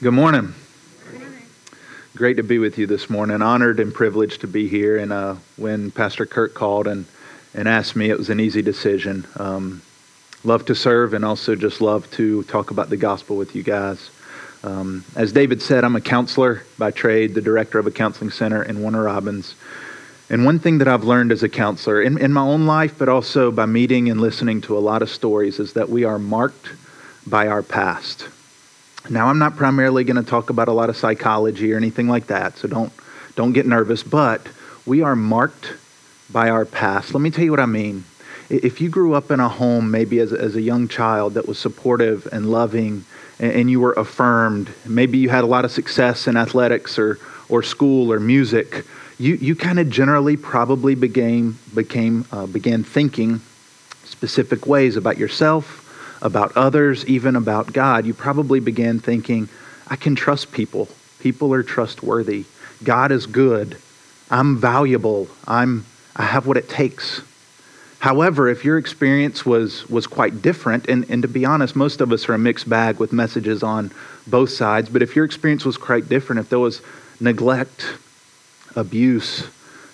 Good 0.00 0.12
morning. 0.12 0.54
Great 2.14 2.36
to 2.36 2.44
be 2.44 2.60
with 2.60 2.78
you 2.78 2.86
this 2.86 3.10
morning. 3.10 3.42
Honored 3.42 3.80
and 3.80 3.92
privileged 3.92 4.42
to 4.42 4.46
be 4.46 4.68
here. 4.68 4.96
And 4.96 5.12
uh, 5.12 5.34
when 5.56 5.90
Pastor 5.90 6.24
Kirk 6.24 6.54
called 6.54 6.86
and, 6.86 7.04
and 7.52 7.66
asked 7.66 7.96
me, 7.96 8.08
it 8.08 8.16
was 8.16 8.30
an 8.30 8.38
easy 8.38 8.62
decision. 8.62 9.26
Um, 9.34 9.82
love 10.44 10.64
to 10.66 10.76
serve 10.76 11.14
and 11.14 11.24
also 11.24 11.56
just 11.56 11.80
love 11.80 12.08
to 12.12 12.44
talk 12.44 12.70
about 12.70 12.90
the 12.90 12.96
gospel 12.96 13.36
with 13.36 13.56
you 13.56 13.64
guys. 13.64 14.10
Um, 14.62 15.04
as 15.16 15.32
David 15.32 15.60
said, 15.60 15.82
I'm 15.82 15.96
a 15.96 16.00
counselor 16.00 16.62
by 16.78 16.92
trade, 16.92 17.34
the 17.34 17.42
director 17.42 17.80
of 17.80 17.88
a 17.88 17.90
counseling 17.90 18.30
center 18.30 18.62
in 18.62 18.80
Warner 18.80 19.02
Robins. 19.02 19.56
And 20.30 20.44
one 20.44 20.60
thing 20.60 20.78
that 20.78 20.86
I've 20.86 21.02
learned 21.02 21.32
as 21.32 21.42
a 21.42 21.48
counselor 21.48 22.00
in, 22.00 22.18
in 22.18 22.32
my 22.32 22.42
own 22.42 22.66
life, 22.66 22.96
but 22.96 23.08
also 23.08 23.50
by 23.50 23.66
meeting 23.66 24.08
and 24.08 24.20
listening 24.20 24.60
to 24.60 24.78
a 24.78 24.78
lot 24.78 25.02
of 25.02 25.10
stories, 25.10 25.58
is 25.58 25.72
that 25.72 25.88
we 25.88 26.04
are 26.04 26.20
marked 26.20 26.68
by 27.26 27.48
our 27.48 27.64
past. 27.64 28.28
Now, 29.10 29.28
I'm 29.28 29.38
not 29.38 29.56
primarily 29.56 30.04
going 30.04 30.22
to 30.22 30.28
talk 30.28 30.50
about 30.50 30.68
a 30.68 30.72
lot 30.72 30.90
of 30.90 30.96
psychology 30.96 31.72
or 31.72 31.76
anything 31.76 32.08
like 32.08 32.26
that, 32.26 32.58
so 32.58 32.68
don't, 32.68 32.92
don't 33.36 33.52
get 33.52 33.66
nervous, 33.66 34.02
but 34.02 34.46
we 34.84 35.02
are 35.02 35.16
marked 35.16 35.72
by 36.30 36.50
our 36.50 36.64
past. 36.64 37.14
Let 37.14 37.20
me 37.20 37.30
tell 37.30 37.44
you 37.44 37.50
what 37.50 37.60
I 37.60 37.66
mean. 37.66 38.04
If 38.50 38.80
you 38.80 38.90
grew 38.90 39.14
up 39.14 39.30
in 39.30 39.40
a 39.40 39.48
home, 39.48 39.90
maybe 39.90 40.18
as, 40.18 40.32
as 40.32 40.56
a 40.56 40.60
young 40.60 40.88
child, 40.88 41.34
that 41.34 41.48
was 41.48 41.58
supportive 41.58 42.26
and 42.32 42.50
loving, 42.50 43.04
and, 43.38 43.52
and 43.52 43.70
you 43.70 43.80
were 43.80 43.92
affirmed, 43.92 44.72
maybe 44.84 45.18
you 45.18 45.30
had 45.30 45.44
a 45.44 45.46
lot 45.46 45.64
of 45.64 45.70
success 45.70 46.26
in 46.26 46.36
athletics 46.36 46.98
or, 46.98 47.18
or 47.48 47.62
school 47.62 48.12
or 48.12 48.20
music, 48.20 48.84
you, 49.18 49.34
you 49.36 49.56
kind 49.56 49.78
of 49.78 49.88
generally 49.88 50.36
probably 50.36 50.94
became, 50.94 51.58
became, 51.74 52.26
uh, 52.30 52.46
began 52.46 52.84
thinking 52.84 53.40
specific 54.04 54.66
ways 54.66 54.96
about 54.96 55.16
yourself 55.18 55.87
about 56.22 56.56
others, 56.56 57.04
even 57.06 57.36
about 57.36 57.72
God, 57.72 58.06
you 58.06 58.14
probably 58.14 58.60
began 58.60 58.98
thinking, 58.98 59.48
I 59.86 59.96
can 59.96 60.14
trust 60.14 60.52
people. 60.52 60.88
People 61.20 61.52
are 61.54 61.62
trustworthy. 61.62 62.44
God 62.82 63.12
is 63.12 63.26
good. 63.26 63.76
I'm 64.30 64.58
valuable. 64.58 65.28
I'm, 65.46 65.86
I 66.14 66.24
have 66.24 66.46
what 66.46 66.56
it 66.56 66.68
takes. 66.68 67.22
However, 68.00 68.48
if 68.48 68.64
your 68.64 68.78
experience 68.78 69.44
was, 69.44 69.88
was 69.88 70.06
quite 70.06 70.40
different, 70.40 70.88
and, 70.88 71.08
and 71.10 71.22
to 71.22 71.28
be 71.28 71.44
honest, 71.44 71.74
most 71.74 72.00
of 72.00 72.12
us 72.12 72.28
are 72.28 72.34
a 72.34 72.38
mixed 72.38 72.68
bag 72.68 72.98
with 73.00 73.12
messages 73.12 73.62
on 73.62 73.90
both 74.26 74.50
sides, 74.50 74.88
but 74.88 75.02
if 75.02 75.16
your 75.16 75.24
experience 75.24 75.64
was 75.64 75.76
quite 75.76 76.08
different, 76.08 76.38
if 76.38 76.48
there 76.48 76.60
was 76.60 76.80
neglect, 77.18 77.86
abuse, 78.76 79.48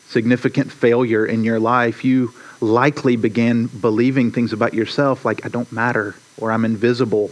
significant 0.09 0.71
failure 0.71 1.25
in 1.25 1.45
your 1.45 1.59
life, 1.59 2.05
you 2.05 2.35
likely 2.61 3.17
began 3.17 3.67
believing 3.67 4.31
things 4.31 4.53
about 4.53 4.75
yourself 4.75 5.25
like, 5.25 5.45
I 5.45 5.49
don't 5.49 5.71
matter 5.73 6.15
or 6.39 6.53
I'm 6.53 6.65
invisible. 6.65 7.31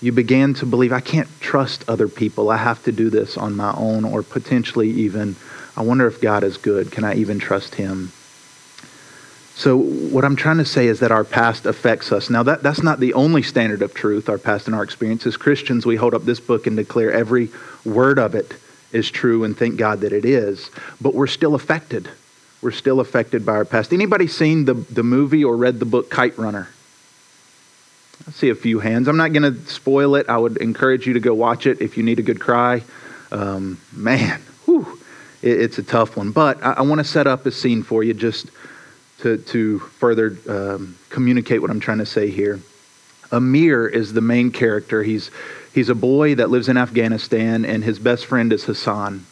You 0.00 0.12
began 0.12 0.54
to 0.54 0.66
believe, 0.66 0.92
I 0.92 1.00
can't 1.00 1.28
trust 1.40 1.84
other 1.88 2.08
people. 2.08 2.50
I 2.50 2.56
have 2.56 2.82
to 2.84 2.92
do 2.92 3.08
this 3.08 3.36
on 3.36 3.54
my 3.54 3.72
own, 3.76 4.04
or 4.04 4.22
potentially 4.22 4.90
even, 4.90 5.36
I 5.76 5.82
wonder 5.82 6.08
if 6.08 6.20
God 6.20 6.42
is 6.42 6.56
good. 6.56 6.90
Can 6.90 7.04
I 7.04 7.14
even 7.14 7.38
trust 7.38 7.76
Him? 7.76 8.10
So, 9.54 9.76
what 9.76 10.24
I'm 10.24 10.34
trying 10.34 10.58
to 10.58 10.64
say 10.64 10.86
is 10.86 11.00
that 11.00 11.12
our 11.12 11.24
past 11.24 11.66
affects 11.66 12.10
us. 12.10 12.30
Now, 12.30 12.42
that, 12.42 12.64
that's 12.64 12.82
not 12.82 12.98
the 12.98 13.14
only 13.14 13.42
standard 13.42 13.82
of 13.82 13.94
truth, 13.94 14.28
our 14.28 14.38
past 14.38 14.66
and 14.66 14.74
our 14.74 14.82
experience. 14.82 15.24
As 15.26 15.36
Christians, 15.36 15.86
we 15.86 15.94
hold 15.94 16.14
up 16.14 16.24
this 16.24 16.40
book 16.40 16.66
and 16.66 16.76
declare 16.76 17.12
every 17.12 17.50
word 17.84 18.18
of 18.18 18.34
it 18.34 18.54
is 18.92 19.10
true 19.10 19.44
and 19.44 19.56
thank 19.56 19.76
God 19.76 20.00
that 20.00 20.12
it 20.12 20.24
is. 20.24 20.70
But 21.00 21.14
we're 21.14 21.26
still 21.26 21.54
affected 21.54 22.08
we're 22.62 22.70
still 22.70 23.00
affected 23.00 23.44
by 23.44 23.52
our 23.52 23.64
past. 23.64 23.92
Anybody 23.92 24.28
seen 24.28 24.64
the, 24.64 24.74
the 24.74 25.02
movie 25.02 25.44
or 25.44 25.56
read 25.56 25.80
the 25.80 25.84
book 25.84 26.08
Kite 26.08 26.38
Runner? 26.38 26.68
I 28.26 28.30
see 28.30 28.50
a 28.50 28.54
few 28.54 28.78
hands. 28.78 29.08
I'm 29.08 29.16
not 29.16 29.32
going 29.32 29.52
to 29.52 29.60
spoil 29.68 30.14
it. 30.14 30.28
I 30.28 30.38
would 30.38 30.58
encourage 30.58 31.06
you 31.06 31.14
to 31.14 31.20
go 31.20 31.34
watch 31.34 31.66
it 31.66 31.80
if 31.80 31.96
you 31.96 32.04
need 32.04 32.20
a 32.20 32.22
good 32.22 32.40
cry. 32.40 32.82
Um, 33.32 33.80
man, 33.92 34.40
whew, 34.64 35.00
it, 35.42 35.60
it's 35.60 35.78
a 35.78 35.82
tough 35.82 36.16
one. 36.16 36.30
But 36.30 36.62
I, 36.62 36.74
I 36.74 36.82
want 36.82 37.00
to 37.00 37.04
set 37.04 37.26
up 37.26 37.46
a 37.46 37.50
scene 37.50 37.82
for 37.82 38.04
you 38.04 38.14
just 38.14 38.48
to, 39.18 39.38
to 39.38 39.80
further 39.80 40.36
um, 40.48 40.96
communicate 41.10 41.62
what 41.62 41.70
I'm 41.70 41.80
trying 41.80 41.98
to 41.98 42.06
say 42.06 42.30
here. 42.30 42.60
Amir 43.32 43.88
is 43.88 44.12
the 44.12 44.20
main 44.20 44.52
character. 44.52 45.02
He's, 45.02 45.30
he's 45.74 45.88
a 45.88 45.94
boy 45.94 46.36
that 46.36 46.50
lives 46.50 46.68
in 46.68 46.76
Afghanistan, 46.76 47.64
and 47.64 47.82
his 47.82 47.98
best 47.98 48.26
friend 48.26 48.52
is 48.52 48.64
Hassan. 48.64 49.26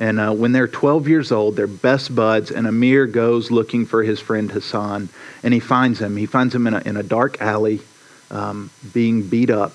And 0.00 0.18
uh, 0.18 0.32
when 0.32 0.52
they're 0.52 0.66
12 0.66 1.08
years 1.08 1.30
old, 1.30 1.56
they're 1.56 1.66
best 1.66 2.14
buds, 2.14 2.50
and 2.50 2.66
Amir 2.66 3.06
goes 3.06 3.50
looking 3.50 3.84
for 3.84 4.02
his 4.02 4.18
friend 4.18 4.50
Hassan, 4.50 5.10
and 5.42 5.52
he 5.52 5.60
finds 5.60 6.00
him. 6.00 6.16
He 6.16 6.24
finds 6.24 6.54
him 6.54 6.66
in 6.66 6.72
a, 6.72 6.80
in 6.80 6.96
a 6.96 7.02
dark 7.02 7.40
alley 7.42 7.82
um, 8.30 8.70
being 8.94 9.28
beat 9.28 9.50
up 9.50 9.74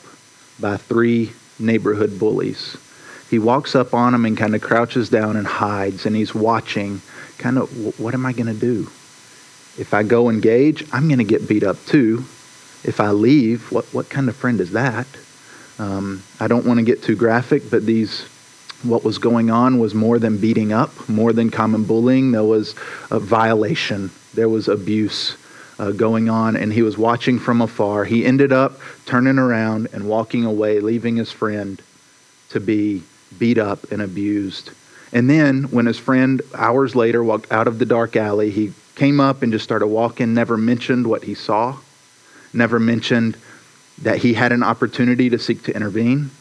by 0.59 0.77
three 0.77 1.31
neighborhood 1.59 2.17
bullies. 2.17 2.75
He 3.29 3.37
walks 3.37 3.75
up 3.75 3.93
on 3.93 4.15
him 4.15 4.25
and 4.25 4.35
kind 4.35 4.55
of 4.55 4.61
crouches 4.61 5.09
down 5.09 5.37
and 5.37 5.45
hides, 5.45 6.07
and 6.07 6.15
he's 6.15 6.33
watching, 6.33 7.01
kind 7.37 7.59
of, 7.59 7.99
what 7.99 8.15
am 8.15 8.25
I 8.25 8.33
going 8.33 8.47
to 8.47 8.59
do? 8.59 8.89
If 9.77 9.93
I 9.93 10.01
go 10.01 10.29
engage, 10.29 10.87
I'm 10.91 11.07
going 11.07 11.19
to 11.19 11.23
get 11.23 11.47
beat 11.47 11.63
up 11.63 11.77
too. 11.85 12.25
If 12.83 12.99
I 12.99 13.11
leave, 13.11 13.71
what, 13.71 13.85
what 13.93 14.09
kind 14.09 14.27
of 14.27 14.35
friend 14.35 14.59
is 14.59 14.71
that? 14.71 15.05
Um, 15.77 16.23
I 16.39 16.47
don't 16.47 16.65
want 16.65 16.79
to 16.79 16.85
get 16.85 17.03
too 17.03 17.15
graphic, 17.15 17.69
but 17.69 17.85
these 17.85 18.27
what 18.83 19.03
was 19.03 19.17
going 19.17 19.49
on 19.49 19.79
was 19.79 19.93
more 19.93 20.19
than 20.19 20.37
beating 20.37 20.71
up, 20.71 21.09
more 21.09 21.33
than 21.33 21.49
common 21.49 21.83
bullying. 21.83 22.31
There 22.31 22.43
was 22.43 22.75
a 23.09 23.19
violation, 23.19 24.11
there 24.33 24.49
was 24.49 24.67
abuse 24.67 25.37
uh, 25.79 25.91
going 25.91 26.29
on, 26.29 26.55
and 26.55 26.71
he 26.71 26.81
was 26.81 26.97
watching 26.97 27.39
from 27.39 27.61
afar. 27.61 28.05
He 28.05 28.25
ended 28.25 28.51
up 28.51 28.79
turning 29.05 29.37
around 29.37 29.87
and 29.93 30.07
walking 30.07 30.45
away, 30.45 30.79
leaving 30.79 31.15
his 31.15 31.31
friend 31.31 31.81
to 32.49 32.59
be 32.59 33.03
beat 33.37 33.57
up 33.57 33.91
and 33.91 34.01
abused. 34.01 34.71
And 35.11 35.29
then, 35.29 35.63
when 35.65 35.85
his 35.85 35.97
friend, 35.97 36.41
hours 36.53 36.95
later, 36.95 37.23
walked 37.23 37.51
out 37.51 37.67
of 37.67 37.79
the 37.79 37.85
dark 37.85 38.15
alley, 38.15 38.51
he 38.51 38.73
came 38.95 39.19
up 39.19 39.41
and 39.41 39.51
just 39.51 39.63
started 39.63 39.87
walking, 39.87 40.33
never 40.33 40.57
mentioned 40.57 41.07
what 41.07 41.23
he 41.23 41.33
saw, 41.33 41.77
never 42.53 42.79
mentioned 42.79 43.37
that 44.01 44.19
he 44.19 44.33
had 44.33 44.51
an 44.51 44.63
opportunity 44.63 45.29
to 45.29 45.39
seek 45.39 45.63
to 45.63 45.75
intervene 45.75 46.31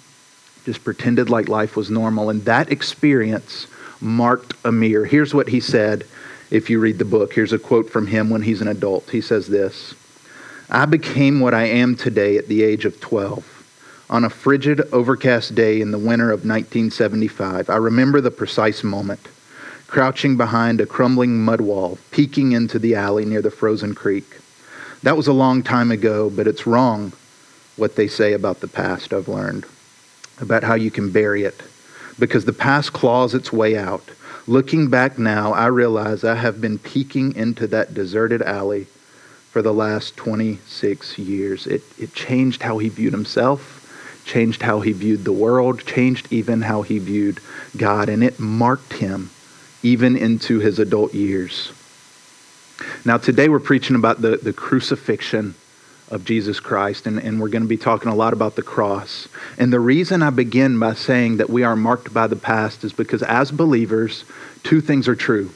just 0.64 0.82
pretended 0.82 1.28
like 1.28 1.48
life 1.48 1.76
was 1.76 1.90
normal. 1.90 2.30
And 2.30 2.44
that 2.44 2.72
experience 2.72 3.66
marked 4.00 4.54
Amir. 4.64 5.04
Here's 5.04 5.34
what 5.34 5.48
he 5.48 5.60
said 5.60 6.06
if 6.50 6.70
you 6.70 6.80
read 6.80 6.98
the 6.98 7.04
book. 7.04 7.34
Here's 7.34 7.52
a 7.52 7.58
quote 7.58 7.90
from 7.90 8.06
him 8.06 8.30
when 8.30 8.42
he's 8.42 8.60
an 8.60 8.68
adult. 8.68 9.10
He 9.10 9.20
says 9.20 9.48
this 9.48 9.94
I 10.70 10.86
became 10.86 11.40
what 11.40 11.54
I 11.54 11.64
am 11.64 11.96
today 11.96 12.36
at 12.36 12.48
the 12.48 12.62
age 12.62 12.84
of 12.84 13.00
12. 13.00 13.50
On 14.10 14.24
a 14.24 14.30
frigid, 14.30 14.82
overcast 14.92 15.54
day 15.54 15.80
in 15.80 15.90
the 15.90 15.98
winter 15.98 16.30
of 16.30 16.44
1975, 16.44 17.70
I 17.70 17.76
remember 17.76 18.20
the 18.20 18.30
precise 18.30 18.84
moment. 18.84 19.28
Crouching 19.86 20.36
behind 20.36 20.80
a 20.80 20.86
crumbling 20.86 21.44
mud 21.44 21.60
wall, 21.60 21.98
peeking 22.10 22.52
into 22.52 22.78
the 22.78 22.94
alley 22.94 23.24
near 23.24 23.40
the 23.40 23.50
frozen 23.50 23.94
creek. 23.94 24.40
That 25.02 25.16
was 25.16 25.26
a 25.26 25.32
long 25.32 25.62
time 25.62 25.90
ago, 25.90 26.30
but 26.30 26.46
it's 26.46 26.66
wrong 26.66 27.12
what 27.76 27.96
they 27.96 28.08
say 28.08 28.32
about 28.32 28.60
the 28.60 28.68
past, 28.68 29.12
I've 29.12 29.28
learned 29.28 29.66
about 30.40 30.62
how 30.64 30.74
you 30.74 30.90
can 30.90 31.10
bury 31.10 31.44
it 31.44 31.62
because 32.18 32.44
the 32.44 32.52
past 32.52 32.92
claws 32.92 33.34
its 33.34 33.52
way 33.52 33.76
out. 33.76 34.02
Looking 34.46 34.88
back 34.88 35.18
now, 35.18 35.52
I 35.52 35.66
realize 35.66 36.22
I 36.22 36.34
have 36.34 36.60
been 36.60 36.78
peeking 36.78 37.34
into 37.34 37.66
that 37.68 37.94
deserted 37.94 38.42
alley 38.42 38.86
for 39.50 39.62
the 39.62 39.72
last 39.72 40.16
26 40.16 41.18
years. 41.18 41.66
It, 41.66 41.82
it 41.98 42.12
changed 42.14 42.62
how 42.62 42.78
he 42.78 42.88
viewed 42.88 43.12
himself, 43.12 44.22
changed 44.26 44.62
how 44.62 44.80
he 44.80 44.92
viewed 44.92 45.24
the 45.24 45.32
world, 45.32 45.84
changed 45.86 46.28
even 46.30 46.62
how 46.62 46.82
he 46.82 46.98
viewed 46.98 47.40
God, 47.76 48.08
and 48.08 48.22
it 48.22 48.38
marked 48.38 48.94
him 48.94 49.30
even 49.82 50.16
into 50.16 50.58
his 50.58 50.78
adult 50.78 51.14
years. 51.14 51.72
Now, 53.04 53.18
today 53.18 53.48
we're 53.48 53.60
preaching 53.60 53.96
about 53.96 54.20
the, 54.20 54.36
the 54.36 54.52
crucifixion 54.52 55.54
of 56.14 56.24
Jesus 56.24 56.60
Christ, 56.60 57.06
and, 57.06 57.18
and 57.18 57.40
we're 57.40 57.48
going 57.48 57.64
to 57.64 57.68
be 57.68 57.76
talking 57.76 58.10
a 58.10 58.14
lot 58.14 58.32
about 58.32 58.54
the 58.54 58.62
cross. 58.62 59.26
And 59.58 59.72
the 59.72 59.80
reason 59.80 60.22
I 60.22 60.30
begin 60.30 60.78
by 60.78 60.94
saying 60.94 61.38
that 61.38 61.50
we 61.50 61.64
are 61.64 61.74
marked 61.74 62.14
by 62.14 62.28
the 62.28 62.36
past 62.36 62.84
is 62.84 62.92
because 62.92 63.24
as 63.24 63.50
believers, 63.50 64.24
two 64.62 64.80
things 64.80 65.08
are 65.08 65.16
true. 65.16 65.50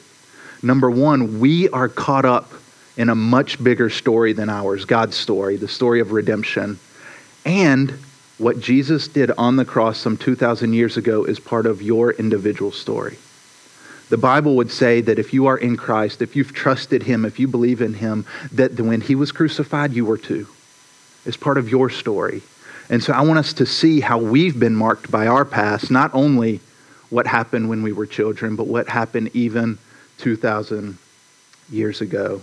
Number 0.61 0.91
one, 0.91 1.39
we 1.39 1.69
are 1.69 1.89
caught 1.89 2.25
up 2.25 2.53
in 2.97 3.09
a 3.09 3.15
much 3.15 3.63
bigger 3.63 3.89
story 3.89 4.33
than 4.33 4.51
ours 4.51 4.85
God's 4.85 5.17
story, 5.17 5.57
the 5.57 5.69
story 5.69 6.01
of 6.01 6.11
redemption. 6.11 6.81
And 7.45 7.93
what 8.39 8.59
Jesus 8.59 9.07
did 9.07 9.31
on 9.39 9.55
the 9.55 9.65
cross 9.65 9.99
some 9.99 10.17
2,000 10.17 10.73
years 10.73 10.97
ago 10.97 11.23
is 11.23 11.39
part 11.39 11.67
of 11.67 11.81
your 11.83 12.11
individual 12.11 12.73
story. 12.73 13.17
The 14.09 14.17
Bible 14.17 14.57
would 14.57 14.71
say 14.71 15.01
that 15.03 15.19
if 15.19 15.35
you 15.35 15.47
are 15.47 15.59
in 15.59 15.77
Christ, 15.77 16.23
if 16.23 16.35
you've 16.35 16.55
trusted 16.55 17.03
Him, 17.03 17.25
if 17.25 17.39
you 17.39 17.47
believe 17.47 17.83
in 17.83 17.95
Him, 17.95 18.25
that 18.53 18.81
when 18.81 19.03
He 19.03 19.15
was 19.15 19.33
crucified, 19.33 19.93
you 19.93 20.05
were 20.05 20.19
too. 20.19 20.47
It's 21.27 21.37
part 21.37 21.59
of 21.59 21.69
your 21.69 21.91
story. 21.91 22.43
And 22.89 23.03
so 23.03 23.13
I 23.13 23.21
want 23.21 23.39
us 23.39 23.53
to 23.55 23.67
see 23.67 24.01
how 24.01 24.19
we've 24.19 24.59
been 24.59 24.75
marked 24.75 25.11
by 25.11 25.27
our 25.27 25.45
past, 25.45 25.91
not 25.91 26.11
only 26.15 26.61
what 27.11 27.27
happened 27.27 27.69
when 27.69 27.83
we 27.83 27.93
were 27.93 28.07
children, 28.07 28.57
but 28.57 28.67
what 28.67 28.89
happened 28.89 29.31
even 29.35 29.79
2,000 30.19 30.97
years 31.71 32.01
ago. 32.01 32.41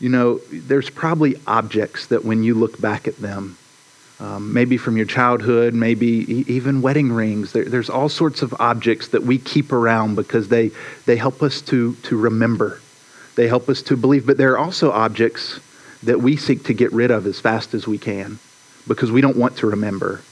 You 0.00 0.08
know, 0.08 0.40
there's 0.50 0.88
probably 0.90 1.36
objects 1.46 2.06
that 2.06 2.24
when 2.24 2.42
you 2.42 2.54
look 2.54 2.80
back 2.80 3.06
at 3.06 3.18
them, 3.18 3.58
um, 4.22 4.52
maybe 4.52 4.76
from 4.76 4.96
your 4.96 5.06
childhood, 5.06 5.74
maybe 5.74 6.06
even 6.46 6.80
wedding 6.80 7.12
rings. 7.12 7.50
There, 7.50 7.64
there's 7.64 7.90
all 7.90 8.08
sorts 8.08 8.40
of 8.40 8.54
objects 8.60 9.08
that 9.08 9.24
we 9.24 9.36
keep 9.36 9.72
around 9.72 10.14
because 10.14 10.48
they, 10.48 10.70
they 11.06 11.16
help 11.16 11.42
us 11.42 11.60
to, 11.62 11.96
to 11.96 12.16
remember. 12.16 12.80
They 13.34 13.48
help 13.48 13.68
us 13.68 13.82
to 13.82 13.96
believe. 13.96 14.24
But 14.24 14.36
there 14.36 14.52
are 14.52 14.58
also 14.58 14.92
objects 14.92 15.58
that 16.04 16.20
we 16.20 16.36
seek 16.36 16.62
to 16.64 16.72
get 16.72 16.92
rid 16.92 17.10
of 17.10 17.26
as 17.26 17.40
fast 17.40 17.74
as 17.74 17.88
we 17.88 17.98
can 17.98 18.38
because 18.86 19.10
we 19.10 19.20
don't 19.20 19.36
want 19.36 19.56
to 19.56 19.66
remember. 19.66 20.22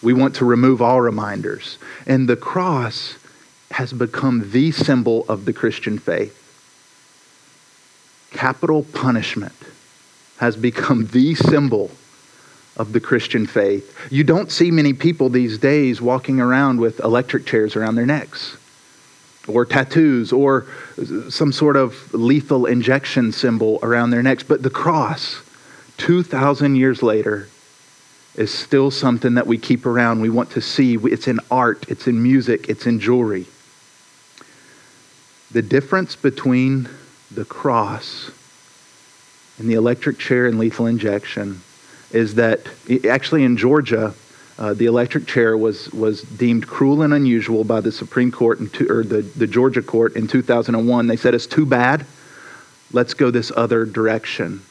We 0.00 0.12
want 0.12 0.36
to 0.36 0.44
remove 0.44 0.80
all 0.80 1.00
reminders. 1.00 1.76
And 2.06 2.28
the 2.28 2.36
cross 2.36 3.16
has 3.72 3.92
become 3.92 4.52
the 4.52 4.70
symbol 4.70 5.24
of 5.28 5.44
the 5.44 5.52
Christian 5.52 5.98
faith. 5.98 6.36
Capital 8.30 8.84
punishment 8.84 9.56
has 10.38 10.56
become 10.56 11.08
the 11.08 11.34
symbol 11.34 11.90
of 12.80 12.94
the 12.94 13.00
Christian 13.00 13.46
faith. 13.46 13.94
You 14.10 14.24
don't 14.24 14.50
see 14.50 14.70
many 14.70 14.94
people 14.94 15.28
these 15.28 15.58
days 15.58 16.00
walking 16.00 16.40
around 16.40 16.80
with 16.80 16.98
electric 17.00 17.44
chairs 17.44 17.76
around 17.76 17.96
their 17.96 18.06
necks 18.06 18.56
or 19.46 19.66
tattoos 19.66 20.32
or 20.32 20.66
some 21.28 21.52
sort 21.52 21.76
of 21.76 22.14
lethal 22.14 22.64
injection 22.64 23.32
symbol 23.32 23.80
around 23.82 24.10
their 24.10 24.22
necks. 24.22 24.42
But 24.42 24.62
the 24.62 24.70
cross, 24.70 25.42
2,000 25.98 26.74
years 26.76 27.02
later, 27.02 27.48
is 28.34 28.50
still 28.50 28.90
something 28.90 29.34
that 29.34 29.46
we 29.46 29.58
keep 29.58 29.84
around. 29.84 30.22
We 30.22 30.30
want 30.30 30.50
to 30.52 30.62
see. 30.62 30.94
It's 30.94 31.28
in 31.28 31.38
art, 31.50 31.84
it's 31.88 32.06
in 32.06 32.22
music, 32.22 32.70
it's 32.70 32.86
in 32.86 32.98
jewelry. 32.98 33.44
The 35.50 35.60
difference 35.60 36.16
between 36.16 36.88
the 37.30 37.44
cross 37.44 38.30
and 39.58 39.68
the 39.68 39.74
electric 39.74 40.18
chair 40.18 40.46
and 40.46 40.58
lethal 40.58 40.86
injection 40.86 41.60
is 42.12 42.34
that 42.36 42.60
actually 43.08 43.44
in 43.44 43.56
Georgia, 43.56 44.14
uh, 44.58 44.74
the 44.74 44.86
electric 44.86 45.26
chair 45.26 45.56
was, 45.56 45.90
was 45.92 46.22
deemed 46.22 46.66
cruel 46.66 47.02
and 47.02 47.14
unusual 47.14 47.64
by 47.64 47.80
the 47.80 47.90
Supreme 47.90 48.30
Court, 48.30 48.60
or 48.90 49.02
the, 49.02 49.22
the 49.22 49.46
Georgia 49.46 49.82
court 49.82 50.16
in 50.16 50.26
2001. 50.26 51.06
They 51.06 51.16
said 51.16 51.34
it's 51.34 51.46
too 51.46 51.64
bad. 51.64 52.04
Let's 52.92 53.14
go 53.14 53.30
this 53.30 53.50
other 53.56 53.86
direction. 53.86 54.62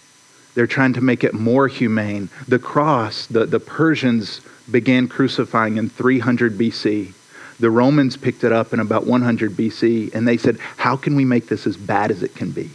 They're 0.54 0.68
trying 0.68 0.94
to 0.94 1.02
make 1.02 1.24
it 1.24 1.34
more 1.34 1.68
humane. 1.68 2.30
The 2.48 2.60
cross, 2.60 3.26
the, 3.26 3.46
the 3.46 3.60
Persians 3.60 4.42
began 4.70 5.08
crucifying 5.08 5.78
in 5.78 5.90
300 5.90 6.58
BC. 6.58 7.14
The 7.60 7.70
Romans 7.70 8.16
picked 8.16 8.44
it 8.44 8.52
up 8.52 8.74
in 8.74 8.80
about 8.80 9.06
100 9.06 9.52
BC, 9.52 10.14
and 10.14 10.28
they 10.28 10.38
said, 10.38 10.58
How 10.78 10.96
can 10.96 11.16
we 11.16 11.26
make 11.26 11.48
this 11.48 11.66
as 11.66 11.78
bad 11.78 12.12
as 12.12 12.24
it 12.24 12.36
can 12.36 12.52
be? 12.52 12.70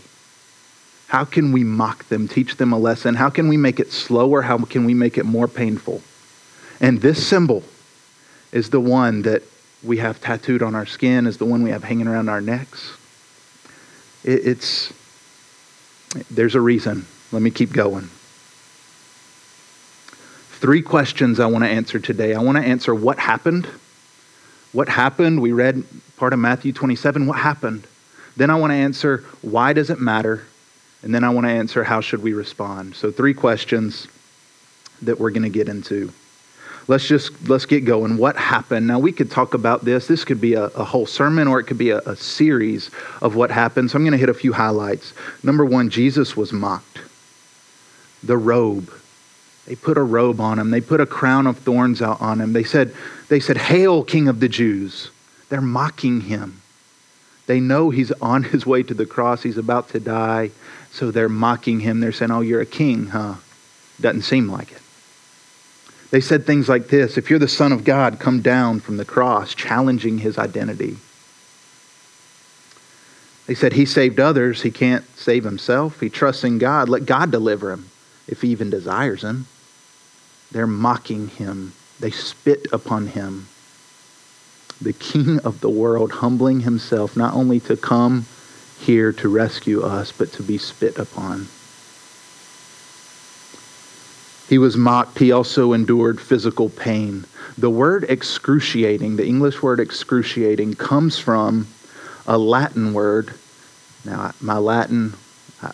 How 1.15 1.25
can 1.25 1.53
we 1.53 1.63
mock 1.63 2.09
them, 2.09 2.27
teach 2.27 2.57
them 2.57 2.73
a 2.73 2.77
lesson? 2.77 3.15
How 3.15 3.31
can 3.31 3.47
we 3.47 3.57
make 3.57 3.79
it 3.79 3.93
slower? 3.93 4.43
How 4.43 4.59
can 4.59 4.85
we 4.85 4.95
make 4.95 5.17
it 5.17 5.25
more 5.25 5.47
painful? 5.47 6.03
And 6.81 7.03
this 7.03 7.25
symbol 7.25 7.63
is 8.51 8.71
the 8.71 8.81
one 8.81 9.23
that 9.23 9.45
we 9.85 9.99
have 9.99 10.21
tattooed 10.21 10.61
on 10.61 10.75
our 10.75 10.87
skin, 10.87 11.29
is 11.29 11.37
the 11.37 11.45
one 11.45 11.63
we 11.63 11.71
have 11.71 11.85
hanging 11.85 12.09
around 12.09 12.29
our 12.29 12.41
necks. 12.41 12.95
It, 14.25 14.45
it's, 14.45 14.93
there's 16.33 16.57
a 16.57 16.61
reason. 16.61 17.07
Let 17.31 17.43
me 17.43 17.53
keep 17.53 17.73
going. 17.73 18.11
Three 20.59 20.83
questions 20.83 21.39
I 21.39 21.47
want 21.47 21.63
to 21.63 21.71
answer 21.71 22.01
today. 22.01 22.35
I 22.35 22.43
want 22.43 22.59
to 22.59 22.65
answer 22.65 22.93
what 22.93 23.21
happened. 23.21 23.69
What 24.73 24.89
happened? 24.89 25.41
We 25.41 25.53
read 25.53 25.85
part 26.17 26.33
of 26.33 26.41
Matthew 26.41 26.73
27. 26.73 27.29
What 27.29 27.39
happened? 27.39 27.87
Then 28.37 28.51
I 28.51 28.57
want 28.57 28.73
to 28.73 28.77
answer 28.77 29.19
why 29.43 29.75
does 29.75 29.91
it 29.91 30.01
matter? 30.01 30.43
And 31.05 31.15
then 31.15 31.23
I 31.23 31.29
want 31.29 31.47
to 31.47 31.51
answer 31.51 31.85
how 31.85 32.01
should 32.01 32.23
we 32.23 32.33
respond. 32.33 32.97
So 32.97 33.13
three 33.13 33.35
questions 33.35 34.09
that 35.03 35.21
we're 35.21 35.31
going 35.31 35.43
to 35.43 35.51
get 35.51 35.69
into. 35.69 36.11
Let's 36.89 37.07
just 37.07 37.47
let's 37.49 37.67
get 37.67 37.85
going. 37.85 38.17
What 38.17 38.37
happened? 38.37 38.87
Now 38.87 38.99
we 38.99 39.13
could 39.13 39.31
talk 39.31 39.53
about 39.53 39.85
this. 39.85 40.07
This 40.07 40.25
could 40.25 40.41
be 40.41 40.55
a, 40.55 40.65
a 40.65 40.85
whole 40.85 41.05
sermon 41.07 41.47
or 41.47 41.61
it 41.61 41.65
could 41.65 41.77
be 41.77 41.91
a, 41.91 41.99
a 41.99 42.17
series 42.17 42.91
of 43.21 43.37
what 43.37 43.51
happened. 43.51 43.91
So 43.91 43.97
I'm 43.97 44.03
going 44.03 44.13
to 44.13 44.19
hit 44.19 44.31
a 44.31 44.35
few 44.35 44.55
highlights. 44.55 45.13
Number 45.43 45.65
one, 45.65 45.91
Jesus 45.91 46.39
was 46.39 46.55
mocked. 46.55 47.01
The 48.23 48.39
robe. 48.39 48.91
They 49.67 49.77
put 49.77 49.99
a 49.99 50.03
robe 50.03 50.41
on 50.41 50.59
him. 50.59 50.71
They 50.71 50.81
put 50.81 51.01
a 51.01 51.07
crown 51.07 51.47
of 51.47 51.59
thorns 51.59 52.01
out 52.01 52.21
on 52.23 52.41
him. 52.41 52.55
They 52.55 52.65
said, 52.65 52.95
they 53.29 53.41
said, 53.41 53.59
Hail, 53.59 54.05
King 54.05 54.29
of 54.29 54.41
the 54.41 54.49
Jews. 54.49 55.11
They're 55.51 55.61
mocking 55.61 56.23
him. 56.23 56.63
They 57.47 57.61
know 57.61 57.91
he's 57.91 58.13
on 58.13 58.43
his 58.43 58.65
way 58.67 58.83
to 58.83 58.95
the 58.95 59.07
cross. 59.07 59.43
He's 59.43 59.59
about 59.59 59.91
to 59.91 60.01
die. 60.01 60.51
So 60.95 61.11
they're 61.11 61.29
mocking 61.29 61.81
him. 61.81 61.99
They're 61.99 62.13
saying, 62.13 62.31
Oh, 62.31 62.41
you're 62.41 62.61
a 62.61 62.67
king, 62.67 63.07
huh? 63.07 63.35
Doesn't 64.01 64.23
seem 64.23 64.49
like 64.49 64.71
it. 64.71 64.81
They 66.13 66.21
said 66.21 66.47
things 66.47 66.69
like 66.69 66.87
this 66.87 67.19
If 67.19 67.31
you're 67.31 67.41
the 67.41 67.49
Son 67.49 67.73
of 67.73 67.83
God, 67.83 68.21
come 68.21 68.41
down 68.43 68.79
from 68.79 68.97
the 68.97 69.05
cross, 69.05 69.57
challenging 69.57 70.19
his 70.19 70.39
identity. 70.39 70.99
They 73.47 73.55
said, 73.55 73.73
He 73.73 73.87
saved 73.87 74.21
others. 74.21 74.63
He 74.63 74.71
can't 74.71 75.05
save 75.19 75.43
himself. 75.43 75.99
He 75.99 76.09
trusts 76.09 76.45
in 76.45 76.59
God. 76.59 76.89
Let 76.89 77.07
God 77.07 77.33
deliver 77.33 77.73
him 77.73 77.91
if 78.29 78.43
he 78.43 78.51
even 78.51 78.71
desires 78.71 79.23
him. 79.23 79.47
They're 80.53 80.69
mocking 80.69 81.27
him. 81.27 81.73
They 81.99 82.13
spit 82.13 82.69
upon 82.73 83.09
him. 83.09 83.49
The 84.81 84.93
King 84.93 85.41
of 85.41 85.61
the 85.61 85.71
world 85.71 86.13
humbling 86.13 86.61
himself 86.61 87.17
not 87.17 87.35
only 87.35 87.59
to 87.61 87.77
come 87.77 88.27
here 88.79 89.13
to 89.13 89.29
rescue 89.29 89.83
us, 89.83 90.13
but 90.13 90.33
to 90.33 90.43
be 90.43 90.59
spit 90.59 90.99
upon. 90.99 91.49
He 94.49 94.59
was 94.59 94.77
mocked. 94.77 95.19
He 95.19 95.33
also 95.33 95.73
endured 95.73 96.21
physical 96.21 96.69
pain. 96.69 97.25
The 97.57 97.71
word 97.71 98.05
excruciating, 98.05 99.17
the 99.17 99.27
English 99.27 99.63
word 99.63 99.81
excruciating, 99.81 100.75
comes 100.75 101.19
from 101.19 101.67
a 102.27 102.37
Latin 102.37 102.93
word. 102.93 103.33
Now, 104.05 104.33
my 104.41 104.59
Latin, 104.59 105.15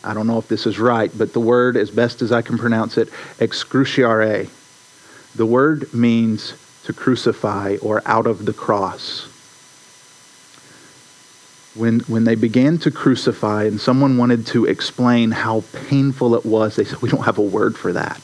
I 0.04 0.14
don't 0.14 0.26
know 0.26 0.38
if 0.38 0.46
this 0.46 0.66
is 0.66 0.78
right, 0.78 1.10
but 1.16 1.32
the 1.32 1.40
word, 1.40 1.76
as 1.76 1.90
best 1.90 2.22
as 2.22 2.30
I 2.30 2.42
can 2.42 2.58
pronounce 2.58 2.96
it, 2.96 3.08
excruciare. 3.38 4.48
The 5.34 5.46
word 5.46 5.92
means 5.92 6.54
to 6.84 6.92
crucify 6.92 7.76
or 7.82 8.02
out 8.06 8.26
of 8.26 8.46
the 8.46 8.52
cross 8.52 9.29
when, 11.80 12.00
when 12.00 12.24
they 12.24 12.34
began 12.34 12.76
to 12.78 12.90
crucify 12.90 13.64
and 13.64 13.80
someone 13.80 14.18
wanted 14.18 14.46
to 14.48 14.66
explain 14.66 15.30
how 15.30 15.64
painful 15.88 16.34
it 16.34 16.44
was, 16.44 16.76
they 16.76 16.84
said, 16.84 17.00
We 17.00 17.08
don't 17.08 17.24
have 17.24 17.38
a 17.38 17.42
word 17.42 17.76
for 17.76 17.92
that. 17.94 18.20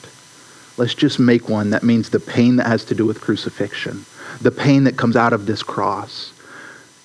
Let's 0.77 0.95
just 0.95 1.19
make 1.19 1.49
one 1.49 1.71
that 1.71 1.83
means 1.83 2.11
the 2.11 2.21
pain 2.21 2.57
that 2.57 2.67
has 2.67 2.85
to 2.85 2.95
do 2.95 3.07
with 3.07 3.23
crucifixion, 3.23 4.05
the 4.43 4.51
pain 4.51 4.85
that 4.85 4.99
comes 4.99 5.17
out 5.17 5.33
of 5.33 5.47
this 5.47 5.63
cross. 5.63 6.33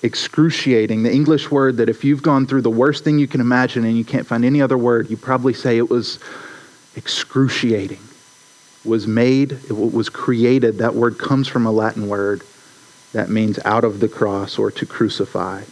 Excruciating, 0.02 1.04
the 1.04 1.12
English 1.12 1.50
word 1.50 1.76
that 1.78 1.88
if 1.88 2.04
you've 2.04 2.22
gone 2.22 2.46
through 2.46 2.62
the 2.62 2.70
worst 2.70 3.04
thing 3.04 3.18
you 3.18 3.28
can 3.28 3.40
imagine 3.40 3.84
and 3.84 3.96
you 3.96 4.04
can't 4.04 4.26
find 4.26 4.44
any 4.44 4.60
other 4.60 4.76
word, 4.76 5.08
you 5.08 5.16
probably 5.16 5.54
say 5.54 5.78
it 5.78 5.88
was 5.88 6.18
excruciating. 6.96 8.00
Was 8.84 9.06
made, 9.06 9.52
it 9.52 9.72
was 9.72 10.08
created. 10.08 10.78
That 10.78 10.94
word 10.94 11.18
comes 11.18 11.46
from 11.46 11.66
a 11.66 11.70
Latin 11.70 12.08
word 12.08 12.42
that 13.12 13.30
means 13.30 13.60
out 13.64 13.84
of 13.84 14.00
the 14.00 14.08
cross 14.08 14.58
or 14.58 14.72
to 14.72 14.84
crucify 14.84 15.62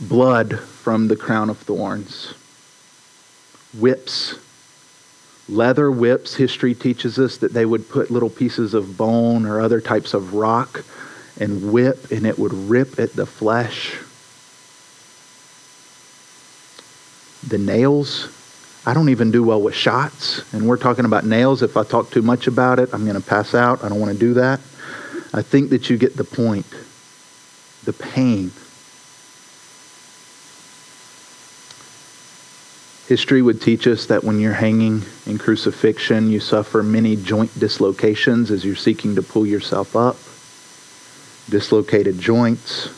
blood 0.00 0.58
from 0.58 1.08
the 1.08 1.16
crown 1.16 1.50
of 1.50 1.58
thorns, 1.58 2.34
whips, 3.78 4.38
leather 5.48 5.90
whips. 5.90 6.34
History 6.34 6.74
teaches 6.74 7.18
us 7.18 7.36
that 7.38 7.52
they 7.52 7.66
would 7.66 7.88
put 7.88 8.10
little 8.10 8.30
pieces 8.30 8.74
of 8.74 8.96
bone 8.96 9.44
or 9.46 9.60
other 9.60 9.80
types 9.80 10.14
of 10.14 10.34
rock 10.34 10.84
and 11.38 11.72
whip, 11.72 12.10
and 12.10 12.26
it 12.26 12.38
would 12.38 12.52
rip 12.52 12.98
at 12.98 13.12
the 13.14 13.26
flesh. 13.26 13.96
The 17.46 17.58
nails, 17.58 18.28
I 18.86 18.94
don't 18.94 19.08
even 19.08 19.30
do 19.30 19.42
well 19.42 19.60
with 19.60 19.74
shots, 19.74 20.42
and 20.52 20.68
we're 20.68 20.76
talking 20.76 21.04
about 21.04 21.24
nails. 21.24 21.62
If 21.62 21.76
I 21.76 21.84
talk 21.84 22.10
too 22.10 22.22
much 22.22 22.46
about 22.46 22.78
it, 22.78 22.90
I'm 22.92 23.04
going 23.04 23.20
to 23.20 23.26
pass 23.26 23.54
out. 23.54 23.82
I 23.82 23.88
don't 23.88 24.00
want 24.00 24.12
to 24.12 24.18
do 24.18 24.34
that. 24.34 24.60
I 25.32 25.42
think 25.42 25.70
that 25.70 25.88
you 25.88 25.96
get 25.96 26.16
the 26.16 26.24
point. 26.24 26.66
The 27.84 27.92
pain 27.94 28.50
History 33.10 33.42
would 33.42 33.60
teach 33.60 33.88
us 33.88 34.06
that 34.06 34.22
when 34.22 34.38
you're 34.38 34.52
hanging 34.52 35.02
in 35.26 35.36
crucifixion, 35.36 36.30
you 36.30 36.38
suffer 36.38 36.80
many 36.80 37.16
joint 37.16 37.50
dislocations 37.58 38.52
as 38.52 38.64
you're 38.64 38.76
seeking 38.76 39.16
to 39.16 39.22
pull 39.22 39.44
yourself 39.44 39.96
up, 39.96 40.14
dislocated 41.50 42.20
joints. 42.20 42.88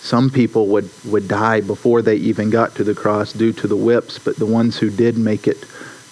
Some 0.00 0.30
people 0.30 0.68
would, 0.68 0.88
would 1.04 1.28
die 1.28 1.60
before 1.60 2.00
they 2.00 2.16
even 2.16 2.48
got 2.48 2.76
to 2.76 2.82
the 2.82 2.94
cross 2.94 3.34
due 3.34 3.52
to 3.52 3.68
the 3.68 3.76
whips, 3.76 4.18
but 4.18 4.36
the 4.36 4.46
ones 4.46 4.78
who 4.78 4.88
did 4.88 5.18
make 5.18 5.46
it 5.46 5.66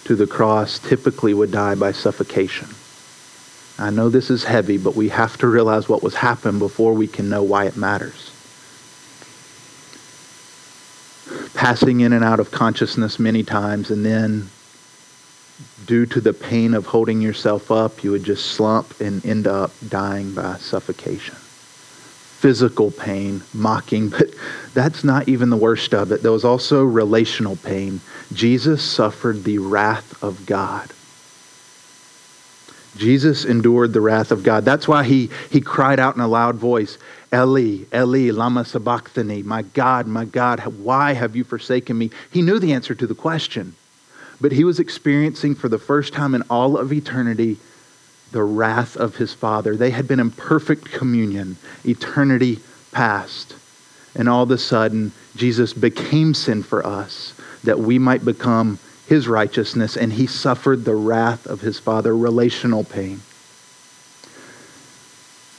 to 0.04 0.14
the 0.14 0.26
cross 0.26 0.78
typically 0.78 1.32
would 1.32 1.50
die 1.50 1.76
by 1.76 1.92
suffocation. 1.92 2.68
I 3.82 3.88
know 3.88 4.10
this 4.10 4.28
is 4.28 4.44
heavy, 4.44 4.76
but 4.76 4.96
we 4.96 5.08
have 5.08 5.38
to 5.38 5.46
realize 5.46 5.88
what 5.88 6.02
was 6.02 6.16
happened 6.16 6.58
before 6.58 6.92
we 6.92 7.06
can 7.06 7.30
know 7.30 7.42
why 7.42 7.64
it 7.64 7.78
matters. 7.78 8.30
Passing 11.60 12.00
in 12.00 12.14
and 12.14 12.24
out 12.24 12.40
of 12.40 12.50
consciousness 12.50 13.18
many 13.18 13.42
times, 13.42 13.90
and 13.90 14.02
then 14.02 14.48
due 15.84 16.06
to 16.06 16.18
the 16.18 16.32
pain 16.32 16.72
of 16.72 16.86
holding 16.86 17.20
yourself 17.20 17.70
up, 17.70 18.02
you 18.02 18.10
would 18.10 18.24
just 18.24 18.52
slump 18.52 18.98
and 18.98 19.22
end 19.26 19.46
up 19.46 19.70
dying 19.86 20.32
by 20.34 20.56
suffocation. 20.56 21.34
Physical 21.34 22.90
pain, 22.90 23.42
mocking, 23.52 24.08
but 24.18 24.30
that's 24.72 25.04
not 25.04 25.28
even 25.28 25.50
the 25.50 25.56
worst 25.58 25.92
of 25.92 26.12
it. 26.12 26.22
There 26.22 26.32
was 26.32 26.46
also 26.46 26.82
relational 26.82 27.56
pain. 27.56 28.00
Jesus 28.32 28.82
suffered 28.82 29.44
the 29.44 29.58
wrath 29.58 30.22
of 30.22 30.46
God. 30.46 30.90
Jesus 32.96 33.44
endured 33.44 33.92
the 33.92 34.00
wrath 34.00 34.32
of 34.32 34.42
God. 34.42 34.64
That's 34.64 34.88
why 34.88 35.04
he, 35.04 35.28
he 35.50 35.60
cried 35.60 36.00
out 36.00 36.14
in 36.14 36.22
a 36.22 36.26
loud 36.26 36.56
voice, 36.56 36.96
Eli, 37.32 37.84
Eli, 37.94 38.30
lama 38.30 38.64
sabachthani, 38.64 39.42
my 39.42 39.62
God, 39.62 40.06
my 40.06 40.24
God, 40.24 40.60
why 40.78 41.12
have 41.12 41.36
you 41.36 41.44
forsaken 41.44 41.96
me? 41.96 42.10
He 42.30 42.42
knew 42.42 42.58
the 42.58 42.72
answer 42.72 42.94
to 42.94 43.06
the 43.06 43.14
question, 43.14 43.74
but 44.40 44.52
he 44.52 44.64
was 44.64 44.80
experiencing 44.80 45.54
for 45.54 45.68
the 45.68 45.78
first 45.78 46.12
time 46.12 46.34
in 46.34 46.42
all 46.50 46.76
of 46.76 46.92
eternity 46.92 47.58
the 48.32 48.42
wrath 48.42 48.96
of 48.96 49.16
his 49.16 49.32
Father. 49.32 49.76
They 49.76 49.90
had 49.90 50.08
been 50.08 50.20
in 50.20 50.30
perfect 50.30 50.90
communion, 50.90 51.56
eternity 51.84 52.58
past. 52.92 53.54
And 54.14 54.28
all 54.28 54.42
of 54.42 54.50
a 54.50 54.58
sudden, 54.58 55.12
Jesus 55.36 55.72
became 55.72 56.34
sin 56.34 56.62
for 56.62 56.84
us 56.84 57.34
that 57.62 57.78
we 57.78 57.98
might 57.98 58.24
become 58.24 58.78
his 59.06 59.28
righteousness, 59.28 59.96
and 59.96 60.12
he 60.12 60.26
suffered 60.26 60.84
the 60.84 60.94
wrath 60.94 61.46
of 61.46 61.60
his 61.60 61.78
Father, 61.78 62.16
relational 62.16 62.84
pain. 62.84 63.20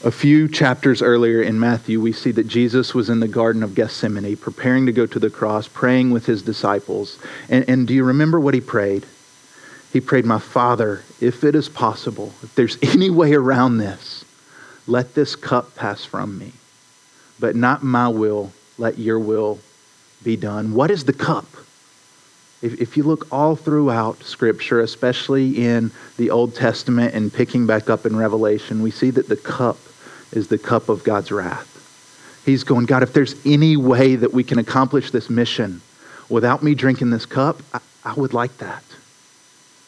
A 0.03 0.09
few 0.09 0.47
chapters 0.47 1.03
earlier 1.03 1.43
in 1.43 1.59
Matthew, 1.59 2.01
we 2.01 2.11
see 2.11 2.31
that 2.31 2.47
Jesus 2.47 2.95
was 2.95 3.07
in 3.07 3.19
the 3.19 3.27
Garden 3.27 3.61
of 3.61 3.75
Gethsemane, 3.75 4.35
preparing 4.35 4.87
to 4.87 4.91
go 4.91 5.05
to 5.05 5.19
the 5.19 5.29
cross, 5.29 5.67
praying 5.67 6.09
with 6.09 6.25
his 6.25 6.41
disciples. 6.41 7.19
And, 7.49 7.69
and, 7.69 7.87
do 7.87 7.93
you 7.93 8.03
remember 8.03 8.39
what 8.39 8.55
he 8.55 8.61
prayed? 8.61 9.05
He 9.93 10.01
prayed, 10.01 10.25
My 10.25 10.39
Father, 10.39 11.03
if 11.19 11.43
it 11.43 11.53
is 11.53 11.69
possible, 11.69 12.33
if 12.41 12.55
there's 12.55 12.79
any 12.81 13.11
way 13.11 13.33
around 13.33 13.77
this, 13.77 14.25
let 14.87 15.13
this 15.13 15.35
cup 15.35 15.75
pass 15.75 16.03
from 16.03 16.35
me. 16.35 16.53
But 17.39 17.55
not 17.55 17.83
my 17.83 18.07
will, 18.07 18.53
let 18.79 18.97
your 18.97 19.19
will 19.19 19.59
be 20.23 20.35
done. 20.35 20.73
What 20.73 20.89
is 20.89 21.05
the 21.05 21.13
cup? 21.13 21.45
If, 22.63 22.81
if 22.81 22.97
you 22.97 23.03
look 23.03 23.31
all 23.31 23.55
throughout 23.55 24.23
Scripture, 24.23 24.79
especially 24.79 25.63
in 25.63 25.91
the 26.17 26.31
Old 26.31 26.55
Testament 26.55 27.13
and 27.13 27.31
picking 27.31 27.67
back 27.67 27.87
up 27.87 28.07
in 28.07 28.15
Revelation, 28.15 28.81
we 28.81 28.89
see 28.89 29.11
that 29.11 29.27
the 29.27 29.35
cup 29.35 29.77
is 30.31 30.47
the 30.47 30.57
cup 30.57 30.89
of 30.89 31.03
God's 31.03 31.31
wrath. 31.31 31.67
He's 32.45 32.63
going, 32.63 32.85
God, 32.85 33.03
if 33.03 33.13
there's 33.13 33.35
any 33.45 33.77
way 33.77 34.15
that 34.15 34.33
we 34.33 34.43
can 34.43 34.57
accomplish 34.57 35.11
this 35.11 35.29
mission 35.29 35.81
without 36.29 36.63
me 36.63 36.73
drinking 36.73 37.11
this 37.11 37.25
cup, 37.25 37.61
I, 37.73 37.79
I 38.03 38.13
would 38.13 38.33
like 38.33 38.57
that. 38.57 38.83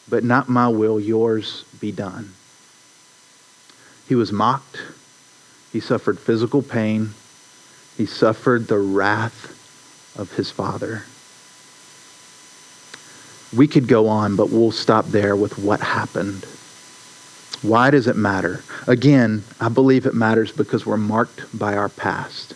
But 0.08 0.22
not 0.22 0.48
my 0.48 0.68
will, 0.68 1.00
yours 1.00 1.64
be 1.80 1.90
done. 1.90 2.34
He 4.08 4.14
was 4.14 4.30
mocked. 4.30 4.82
He 5.72 5.80
suffered 5.80 6.18
physical 6.18 6.62
pain. 6.62 7.14
He 7.96 8.06
suffered 8.06 8.68
the 8.68 8.78
wrath 8.78 9.50
of 10.16 10.32
his 10.32 10.50
Father. 10.50 11.04
We 13.56 13.66
could 13.66 13.88
go 13.88 14.08
on, 14.08 14.36
but 14.36 14.50
we'll 14.50 14.72
stop 14.72 15.06
there 15.06 15.34
with 15.34 15.58
what 15.58 15.80
happened. 15.80 16.46
Why 17.64 17.90
does 17.90 18.06
it 18.06 18.16
matter? 18.16 18.62
Again, 18.86 19.42
I 19.58 19.70
believe 19.70 20.04
it 20.04 20.14
matters 20.14 20.52
because 20.52 20.84
we're 20.84 20.98
marked 20.98 21.58
by 21.58 21.74
our 21.74 21.88
past. 21.88 22.52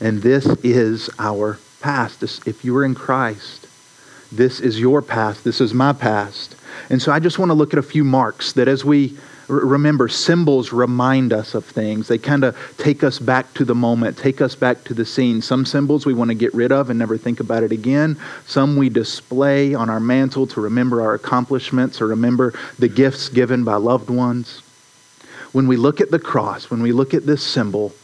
And 0.00 0.22
this 0.22 0.46
is 0.62 1.10
our 1.18 1.58
past. 1.80 2.20
This, 2.20 2.40
if 2.46 2.64
you 2.64 2.76
are 2.76 2.84
in 2.84 2.94
Christ, 2.94 3.66
this 4.30 4.60
is 4.60 4.78
your 4.78 5.02
past. 5.02 5.42
This 5.42 5.60
is 5.60 5.74
my 5.74 5.92
past. 5.92 6.54
And 6.88 7.02
so 7.02 7.10
I 7.10 7.18
just 7.18 7.40
want 7.40 7.48
to 7.50 7.54
look 7.54 7.72
at 7.72 7.78
a 7.80 7.82
few 7.82 8.04
marks 8.04 8.52
that 8.52 8.68
as 8.68 8.84
we 8.84 9.18
remember, 9.48 10.08
symbols 10.08 10.72
remind 10.72 11.32
us 11.32 11.54
of 11.54 11.64
things. 11.64 12.08
They 12.08 12.18
kind 12.18 12.44
of 12.44 12.56
take 12.78 13.04
us 13.04 13.18
back 13.18 13.52
to 13.54 13.64
the 13.64 13.74
moment, 13.74 14.18
take 14.18 14.40
us 14.40 14.54
back 14.54 14.84
to 14.84 14.94
the 14.94 15.04
scene. 15.04 15.40
Some 15.40 15.64
symbols 15.64 16.04
we 16.04 16.14
want 16.14 16.30
to 16.30 16.34
get 16.34 16.52
rid 16.54 16.72
of 16.72 16.90
and 16.90 16.98
never 16.98 17.16
think 17.16 17.40
about 17.40 17.62
it 17.62 17.72
again. 17.72 18.18
Some 18.46 18.76
we 18.76 18.88
display 18.88 19.74
on 19.74 19.88
our 19.88 20.00
mantle 20.00 20.46
to 20.48 20.60
remember 20.60 21.02
our 21.02 21.14
accomplishments 21.14 22.00
or 22.00 22.08
remember 22.08 22.54
the 22.78 22.88
gifts 22.88 23.28
given 23.28 23.64
by 23.64 23.76
loved 23.76 24.10
ones. 24.10 24.62
When 25.52 25.68
we 25.68 25.76
look 25.76 26.00
at 26.00 26.10
the 26.10 26.18
cross, 26.18 26.70
when 26.70 26.82
we 26.82 26.92
look 26.92 27.14
at 27.14 27.26
this 27.26 27.42
symbol, 27.42 27.94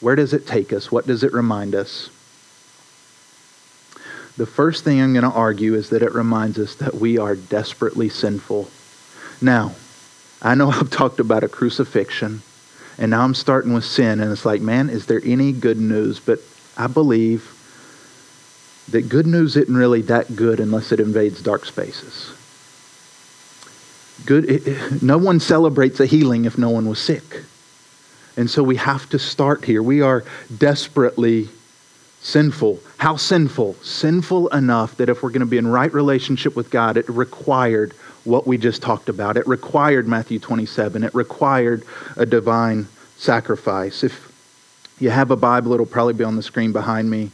where 0.00 0.16
does 0.16 0.32
it 0.32 0.46
take 0.46 0.72
us? 0.72 0.92
What 0.92 1.06
does 1.06 1.22
it 1.24 1.32
remind 1.32 1.74
us? 1.74 2.08
The 4.36 4.46
first 4.46 4.84
thing 4.84 5.00
I'm 5.02 5.12
going 5.12 5.24
to 5.24 5.30
argue 5.30 5.74
is 5.74 5.90
that 5.90 6.02
it 6.02 6.14
reminds 6.14 6.60
us 6.60 6.76
that 6.76 6.94
we 6.94 7.18
are 7.18 7.34
desperately 7.34 8.08
sinful. 8.08 8.70
Now, 9.40 9.74
I 10.42 10.54
know 10.54 10.70
I've 10.70 10.90
talked 10.90 11.20
about 11.20 11.44
a 11.44 11.48
crucifixion, 11.48 12.42
and 12.98 13.10
now 13.10 13.22
I'm 13.22 13.34
starting 13.34 13.72
with 13.72 13.84
sin, 13.84 14.20
and 14.20 14.32
it's 14.32 14.44
like, 14.44 14.60
man, 14.60 14.90
is 14.90 15.06
there 15.06 15.20
any 15.24 15.52
good 15.52 15.78
news? 15.78 16.20
But 16.20 16.40
I 16.76 16.86
believe 16.86 17.54
that 18.90 19.08
good 19.08 19.26
news 19.26 19.56
isn't 19.56 19.76
really 19.76 20.02
that 20.02 20.34
good 20.34 20.60
unless 20.60 20.92
it 20.92 21.00
invades 21.00 21.42
dark 21.42 21.66
spaces. 21.66 22.32
Good, 24.24 24.50
it, 24.50 25.02
no 25.02 25.18
one 25.18 25.40
celebrates 25.40 26.00
a 26.00 26.06
healing 26.06 26.44
if 26.44 26.58
no 26.58 26.70
one 26.70 26.88
was 26.88 26.98
sick. 26.98 27.42
And 28.36 28.48
so 28.48 28.62
we 28.62 28.76
have 28.76 29.08
to 29.10 29.18
start 29.18 29.64
here. 29.64 29.82
We 29.82 30.00
are 30.00 30.24
desperately 30.56 31.48
sinful. 32.20 32.80
How 32.96 33.16
sinful? 33.16 33.74
Sinful 33.82 34.48
enough 34.48 34.96
that 34.96 35.08
if 35.08 35.22
we're 35.22 35.30
going 35.30 35.40
to 35.40 35.46
be 35.46 35.58
in 35.58 35.66
right 35.66 35.92
relationship 35.92 36.56
with 36.56 36.70
God, 36.70 36.96
it 36.96 37.08
required 37.08 37.94
what 38.28 38.46
we 38.46 38.58
just 38.58 38.82
talked 38.82 39.08
about. 39.08 39.36
It 39.36 39.46
required 39.46 40.06
Matthew 40.06 40.38
27. 40.38 41.02
It 41.02 41.14
required 41.14 41.84
a 42.16 42.26
divine 42.26 42.86
sacrifice. 43.16 44.04
If 44.04 44.28
you 45.00 45.10
have 45.10 45.30
a 45.30 45.36
Bible, 45.36 45.72
it'll 45.72 45.86
probably 45.86 46.14
be 46.14 46.24
on 46.24 46.36
the 46.36 46.42
screen 46.42 46.72
behind 46.72 47.10
me. 47.10 47.30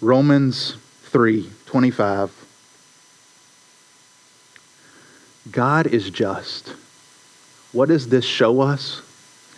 Romans 0.00 0.76
3 1.04 1.48
25. 1.66 2.30
God 5.50 5.86
is 5.86 6.10
just. 6.10 6.74
What 7.72 7.88
does 7.88 8.08
this 8.08 8.24
show 8.24 8.60
us? 8.60 9.02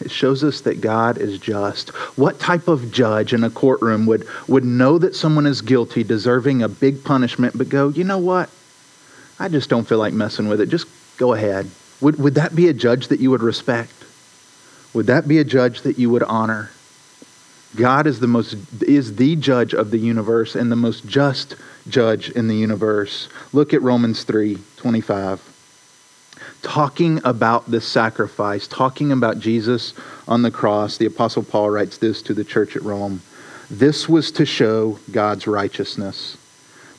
It 0.00 0.10
shows 0.10 0.44
us 0.44 0.60
that 0.62 0.80
God 0.80 1.18
is 1.18 1.38
just. 1.38 1.88
What 2.18 2.38
type 2.38 2.68
of 2.68 2.92
judge 2.92 3.32
in 3.32 3.44
a 3.44 3.50
courtroom 3.50 4.06
would, 4.06 4.26
would 4.46 4.64
know 4.64 4.98
that 4.98 5.14
someone 5.14 5.46
is 5.46 5.62
guilty, 5.62 6.04
deserving 6.04 6.62
a 6.62 6.68
big 6.68 7.02
punishment, 7.02 7.56
but 7.56 7.68
go, 7.68 7.88
you 7.88 8.04
know 8.04 8.18
what? 8.18 8.50
I 9.38 9.48
just 9.48 9.68
don't 9.68 9.86
feel 9.86 9.98
like 9.98 10.14
messing 10.14 10.48
with 10.48 10.60
it. 10.60 10.68
Just 10.68 10.86
go 11.18 11.34
ahead. 11.34 11.70
Would, 12.00 12.18
would 12.18 12.34
that 12.34 12.54
be 12.54 12.68
a 12.68 12.74
judge 12.74 13.08
that 13.08 13.20
you 13.20 13.30
would 13.30 13.42
respect? 13.42 13.92
Would 14.94 15.06
that 15.06 15.28
be 15.28 15.38
a 15.38 15.44
judge 15.44 15.82
that 15.82 15.98
you 15.98 16.10
would 16.10 16.22
honor? 16.22 16.70
God 17.74 18.06
is 18.06 18.20
the 18.20 18.26
most 18.26 18.56
is 18.82 19.16
the 19.16 19.36
judge 19.36 19.74
of 19.74 19.90
the 19.90 19.98
universe 19.98 20.54
and 20.54 20.72
the 20.72 20.76
most 20.76 21.06
just 21.06 21.56
judge 21.88 22.30
in 22.30 22.48
the 22.48 22.54
universe. 22.54 23.28
Look 23.52 23.74
at 23.74 23.82
Romans 23.82 24.24
3, 24.24 24.58
25. 24.76 25.42
Talking 26.62 27.20
about 27.24 27.70
this 27.70 27.86
sacrifice, 27.86 28.66
talking 28.66 29.12
about 29.12 29.38
Jesus 29.38 29.92
on 30.26 30.42
the 30.42 30.50
cross, 30.50 30.96
the 30.96 31.06
apostle 31.06 31.42
Paul 31.42 31.70
writes 31.70 31.98
this 31.98 32.22
to 32.22 32.34
the 32.34 32.44
church 32.44 32.76
at 32.76 32.82
Rome. 32.82 33.20
This 33.70 34.08
was 34.08 34.30
to 34.32 34.46
show 34.46 34.98
God's 35.10 35.46
righteousness 35.46 36.36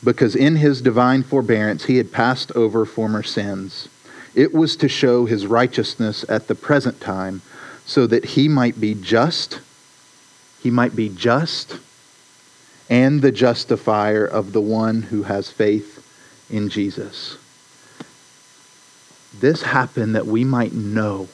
because 0.03 0.35
in 0.35 0.57
his 0.57 0.81
divine 0.81 1.23
forbearance 1.23 1.85
he 1.85 1.97
had 1.97 2.11
passed 2.11 2.51
over 2.53 2.85
former 2.85 3.23
sins. 3.23 3.87
It 4.35 4.53
was 4.53 4.75
to 4.77 4.87
show 4.87 5.25
his 5.25 5.47
righteousness 5.47 6.23
at 6.29 6.47
the 6.47 6.55
present 6.55 7.01
time, 7.01 7.41
so 7.85 8.05
that 8.07 8.25
he 8.25 8.47
might 8.47 8.79
be 8.79 8.93
just, 8.93 9.61
he 10.61 10.69
might 10.69 10.95
be 10.95 11.09
just, 11.09 11.77
and 12.89 13.21
the 13.21 13.31
justifier 13.31 14.25
of 14.25 14.53
the 14.53 14.61
one 14.61 15.03
who 15.03 15.23
has 15.23 15.49
faith 15.49 16.03
in 16.49 16.69
Jesus. 16.69 17.37
This 19.33 19.61
happened 19.61 20.15
that 20.15 20.27
we 20.27 20.43
might 20.43 20.73
know 20.73 21.27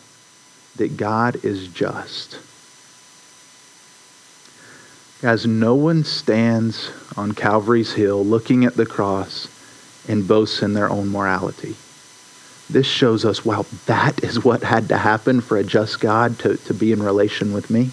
that 0.75 0.97
God 0.97 1.43
is 1.43 1.67
just. 1.67 2.39
As 5.23 5.47
no 5.47 5.73
one 5.73 6.03
stands 6.03 6.91
on 7.15 7.31
Calvary's 7.31 7.93
Hill 7.93 8.25
looking 8.25 8.65
at 8.65 8.75
the 8.75 8.85
cross 8.85 9.47
and 10.07 10.27
boasts 10.27 10.61
in 10.61 10.73
their 10.73 10.89
own 10.89 11.09
morality. 11.09 11.77
This 12.69 12.85
shows 12.85 13.23
us, 13.23 13.45
wow, 13.45 13.65
that 13.85 14.21
is 14.23 14.43
what 14.43 14.63
had 14.63 14.89
to 14.89 14.97
happen 14.97 15.39
for 15.39 15.57
a 15.57 15.63
just 15.63 16.01
God 16.01 16.39
to, 16.39 16.57
to 16.57 16.73
be 16.73 16.91
in 16.91 17.01
relation 17.01 17.53
with 17.53 17.69
me. 17.69 17.91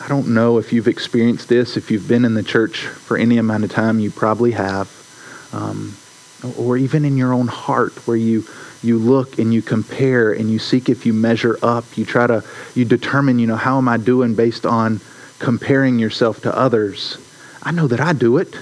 I 0.00 0.08
don't 0.08 0.34
know 0.34 0.58
if 0.58 0.70
you've 0.70 0.88
experienced 0.88 1.48
this. 1.48 1.78
If 1.78 1.90
you've 1.90 2.06
been 2.06 2.26
in 2.26 2.34
the 2.34 2.42
church 2.42 2.80
for 2.80 3.16
any 3.16 3.38
amount 3.38 3.64
of 3.64 3.72
time, 3.72 3.98
you 3.98 4.10
probably 4.10 4.50
have. 4.50 4.90
Um, 5.52 5.96
or 6.58 6.76
even 6.76 7.06
in 7.06 7.16
your 7.16 7.32
own 7.32 7.46
heart, 7.46 8.06
where 8.06 8.16
you 8.16 8.44
you 8.84 8.98
look 8.98 9.38
and 9.38 9.52
you 9.52 9.62
compare 9.62 10.32
and 10.32 10.50
you 10.50 10.58
seek 10.58 10.88
if 10.88 11.06
you 11.06 11.12
measure 11.12 11.58
up. 11.62 11.84
You 11.96 12.04
try 12.04 12.26
to, 12.26 12.44
you 12.74 12.84
determine, 12.84 13.38
you 13.38 13.46
know, 13.46 13.56
how 13.56 13.78
am 13.78 13.88
I 13.88 13.96
doing 13.96 14.34
based 14.34 14.66
on 14.66 15.00
comparing 15.38 15.98
yourself 15.98 16.40
to 16.42 16.56
others. 16.56 17.18
I 17.62 17.70
know 17.70 17.86
that 17.88 18.00
I 18.00 18.12
do 18.12 18.38
it. 18.38 18.56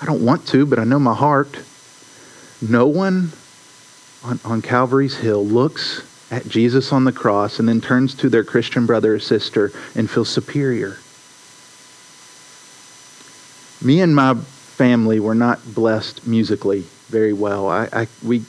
I 0.00 0.06
don't 0.06 0.24
want 0.24 0.46
to, 0.48 0.64
but 0.66 0.78
I 0.78 0.84
know 0.84 0.98
my 0.98 1.14
heart. 1.14 1.58
No 2.66 2.86
one 2.86 3.32
on, 4.24 4.40
on 4.44 4.62
Calvary's 4.62 5.16
Hill 5.16 5.44
looks 5.44 6.04
at 6.30 6.48
Jesus 6.48 6.92
on 6.92 7.04
the 7.04 7.12
cross 7.12 7.58
and 7.58 7.68
then 7.68 7.80
turns 7.80 8.14
to 8.16 8.28
their 8.28 8.44
Christian 8.44 8.86
brother 8.86 9.14
or 9.14 9.18
sister 9.18 9.72
and 9.94 10.10
feels 10.10 10.28
superior. 10.28 10.98
Me 13.80 14.00
and 14.00 14.14
my 14.14 14.34
family 14.34 15.20
were 15.20 15.34
not 15.34 15.74
blessed 15.74 16.26
musically 16.26 16.84
very 17.08 17.32
well. 17.32 17.68
I, 17.68 17.88
I, 17.92 18.06
we, 18.22 18.44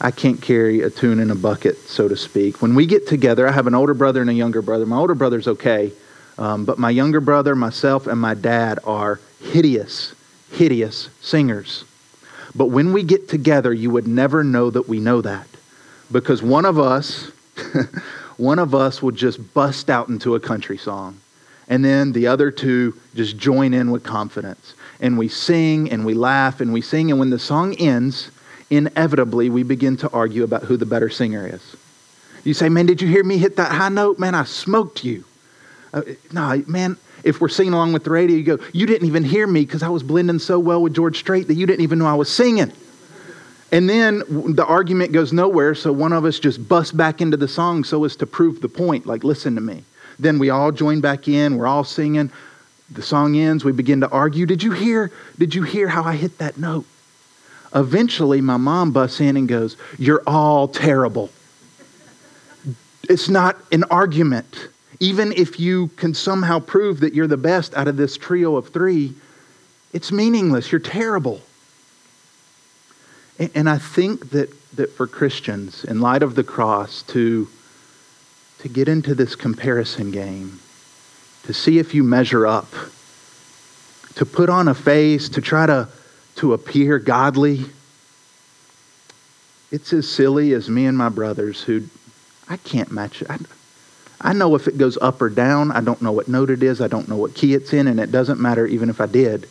I 0.00 0.10
can't 0.10 0.40
carry 0.40 0.82
a 0.82 0.90
tune 0.90 1.18
in 1.20 1.30
a 1.30 1.34
bucket, 1.34 1.78
so 1.78 2.06
to 2.08 2.16
speak. 2.16 2.60
When 2.60 2.74
we 2.74 2.86
get 2.86 3.06
together, 3.08 3.48
I 3.48 3.52
have 3.52 3.66
an 3.66 3.74
older 3.74 3.94
brother 3.94 4.20
and 4.20 4.28
a 4.28 4.34
younger 4.34 4.60
brother. 4.60 4.84
My 4.84 4.96
older 4.96 5.14
brother's 5.14 5.48
okay, 5.48 5.92
um, 6.36 6.64
but 6.64 6.78
my 6.78 6.90
younger 6.90 7.20
brother, 7.20 7.54
myself, 7.54 8.06
and 8.06 8.20
my 8.20 8.34
dad 8.34 8.78
are 8.84 9.20
hideous, 9.40 10.14
hideous 10.52 11.08
singers. 11.22 11.84
But 12.54 12.66
when 12.66 12.92
we 12.92 13.02
get 13.02 13.28
together, 13.28 13.72
you 13.72 13.90
would 13.90 14.06
never 14.06 14.44
know 14.44 14.70
that 14.70 14.88
we 14.88 15.00
know 15.00 15.22
that 15.22 15.46
because 16.12 16.42
one 16.42 16.64
of 16.64 16.78
us, 16.78 17.30
one 18.36 18.58
of 18.58 18.74
us 18.74 19.02
would 19.02 19.16
just 19.16 19.54
bust 19.54 19.90
out 19.90 20.08
into 20.08 20.34
a 20.34 20.40
country 20.40 20.78
song. 20.78 21.20
And 21.68 21.84
then 21.84 22.12
the 22.12 22.28
other 22.28 22.50
two 22.50 22.94
just 23.14 23.36
join 23.38 23.74
in 23.74 23.90
with 23.90 24.04
confidence. 24.04 24.74
And 25.00 25.18
we 25.18 25.28
sing 25.28 25.90
and 25.90 26.06
we 26.06 26.14
laugh 26.14 26.60
and 26.60 26.72
we 26.72 26.80
sing. 26.80 27.10
And 27.10 27.18
when 27.18 27.30
the 27.30 27.38
song 27.38 27.74
ends, 27.74 28.30
inevitably 28.70 29.50
we 29.50 29.62
begin 29.62 29.96
to 29.98 30.10
argue 30.10 30.44
about 30.44 30.64
who 30.64 30.76
the 30.76 30.86
better 30.86 31.10
singer 31.10 31.46
is. 31.46 31.76
You 32.44 32.54
say, 32.54 32.68
Man, 32.68 32.86
did 32.86 33.02
you 33.02 33.08
hear 33.08 33.24
me 33.24 33.38
hit 33.38 33.56
that 33.56 33.72
high 33.72 33.88
note? 33.88 34.18
Man, 34.18 34.34
I 34.34 34.44
smoked 34.44 35.04
you. 35.04 35.24
Uh, 35.92 36.02
no, 36.32 36.62
man, 36.66 36.96
if 37.24 37.40
we're 37.40 37.48
singing 37.48 37.72
along 37.72 37.92
with 37.92 38.04
the 38.04 38.10
radio, 38.10 38.36
you 38.36 38.44
go, 38.44 38.58
You 38.72 38.86
didn't 38.86 39.08
even 39.08 39.24
hear 39.24 39.46
me 39.46 39.64
because 39.64 39.82
I 39.82 39.88
was 39.88 40.02
blending 40.02 40.38
so 40.38 40.58
well 40.58 40.80
with 40.82 40.94
George 40.94 41.18
Strait 41.18 41.48
that 41.48 41.54
you 41.54 41.66
didn't 41.66 41.82
even 41.82 41.98
know 41.98 42.06
I 42.06 42.14
was 42.14 42.32
singing. 42.32 42.72
And 43.72 43.90
then 43.90 44.22
the 44.54 44.64
argument 44.64 45.12
goes 45.12 45.32
nowhere, 45.32 45.74
so 45.74 45.92
one 45.92 46.12
of 46.12 46.24
us 46.24 46.38
just 46.38 46.68
busts 46.68 46.92
back 46.92 47.20
into 47.20 47.36
the 47.36 47.48
song 47.48 47.82
so 47.82 48.04
as 48.04 48.14
to 48.16 48.26
prove 48.26 48.60
the 48.60 48.68
point, 48.68 49.06
like, 49.06 49.24
listen 49.24 49.56
to 49.56 49.60
me. 49.60 49.82
Then 50.18 50.38
we 50.38 50.50
all 50.50 50.70
join 50.70 51.00
back 51.00 51.26
in, 51.26 51.56
we're 51.56 51.66
all 51.66 51.84
singing. 51.84 52.30
The 52.90 53.02
song 53.02 53.36
ends, 53.36 53.64
we 53.64 53.72
begin 53.72 54.00
to 54.00 54.08
argue. 54.08 54.46
Did 54.46 54.62
you 54.62 54.70
hear? 54.70 55.10
Did 55.36 55.54
you 55.54 55.64
hear 55.64 55.88
how 55.88 56.04
I 56.04 56.14
hit 56.14 56.38
that 56.38 56.56
note? 56.56 56.86
Eventually, 57.76 58.40
my 58.40 58.56
mom 58.56 58.90
busts 58.90 59.20
in 59.20 59.36
and 59.36 59.46
goes, 59.46 59.76
You're 59.98 60.22
all 60.26 60.66
terrible. 60.66 61.30
It's 63.08 63.28
not 63.28 63.56
an 63.70 63.84
argument. 63.84 64.68
Even 64.98 65.32
if 65.32 65.60
you 65.60 65.88
can 65.88 66.14
somehow 66.14 66.58
prove 66.58 67.00
that 67.00 67.12
you're 67.12 67.26
the 67.26 67.36
best 67.36 67.74
out 67.74 67.86
of 67.86 67.98
this 67.98 68.16
trio 68.16 68.56
of 68.56 68.70
three, 68.70 69.14
it's 69.92 70.10
meaningless. 70.10 70.72
You're 70.72 70.80
terrible. 70.80 71.42
And 73.54 73.68
I 73.68 73.76
think 73.76 74.30
that, 74.30 74.50
that 74.76 74.92
for 74.92 75.06
Christians, 75.06 75.84
in 75.84 76.00
light 76.00 76.22
of 76.22 76.34
the 76.34 76.44
cross, 76.44 77.02
to, 77.08 77.46
to 78.60 78.68
get 78.68 78.88
into 78.88 79.14
this 79.14 79.36
comparison 79.36 80.10
game, 80.10 80.60
to 81.42 81.52
see 81.52 81.78
if 81.78 81.94
you 81.94 82.02
measure 82.02 82.46
up, 82.46 82.72
to 84.14 84.24
put 84.24 84.48
on 84.48 84.68
a 84.68 84.74
face, 84.74 85.28
to 85.28 85.42
try 85.42 85.66
to, 85.66 85.88
to 86.36 86.52
appear 86.52 86.98
godly, 86.98 87.64
it's 89.70 89.92
as 89.92 90.08
silly 90.08 90.52
as 90.52 90.68
me 90.68 90.86
and 90.86 90.96
my 90.96 91.08
brothers 91.08 91.62
who 91.62 91.84
I 92.48 92.56
can't 92.58 92.92
match. 92.92 93.22
I, 93.28 93.38
I 94.20 94.32
know 94.32 94.54
if 94.54 94.68
it 94.68 94.78
goes 94.78 94.96
up 94.98 95.20
or 95.20 95.28
down. 95.28 95.72
I 95.72 95.80
don't 95.80 96.00
know 96.00 96.12
what 96.12 96.28
note 96.28 96.50
it 96.50 96.62
is. 96.62 96.80
I 96.80 96.88
don't 96.88 97.08
know 97.08 97.16
what 97.16 97.34
key 97.34 97.54
it's 97.54 97.72
in, 97.72 97.88
and 97.88 97.98
it 97.98 98.12
doesn't 98.12 98.40
matter 98.40 98.66
even 98.66 98.88
if 98.88 99.00
I 99.00 99.06
did 99.06 99.46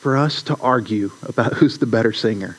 for 0.00 0.16
us 0.16 0.42
to 0.44 0.56
argue 0.60 1.10
about 1.22 1.52
who's 1.54 1.78
the 1.78 1.86
better 1.86 2.12
singer. 2.12 2.56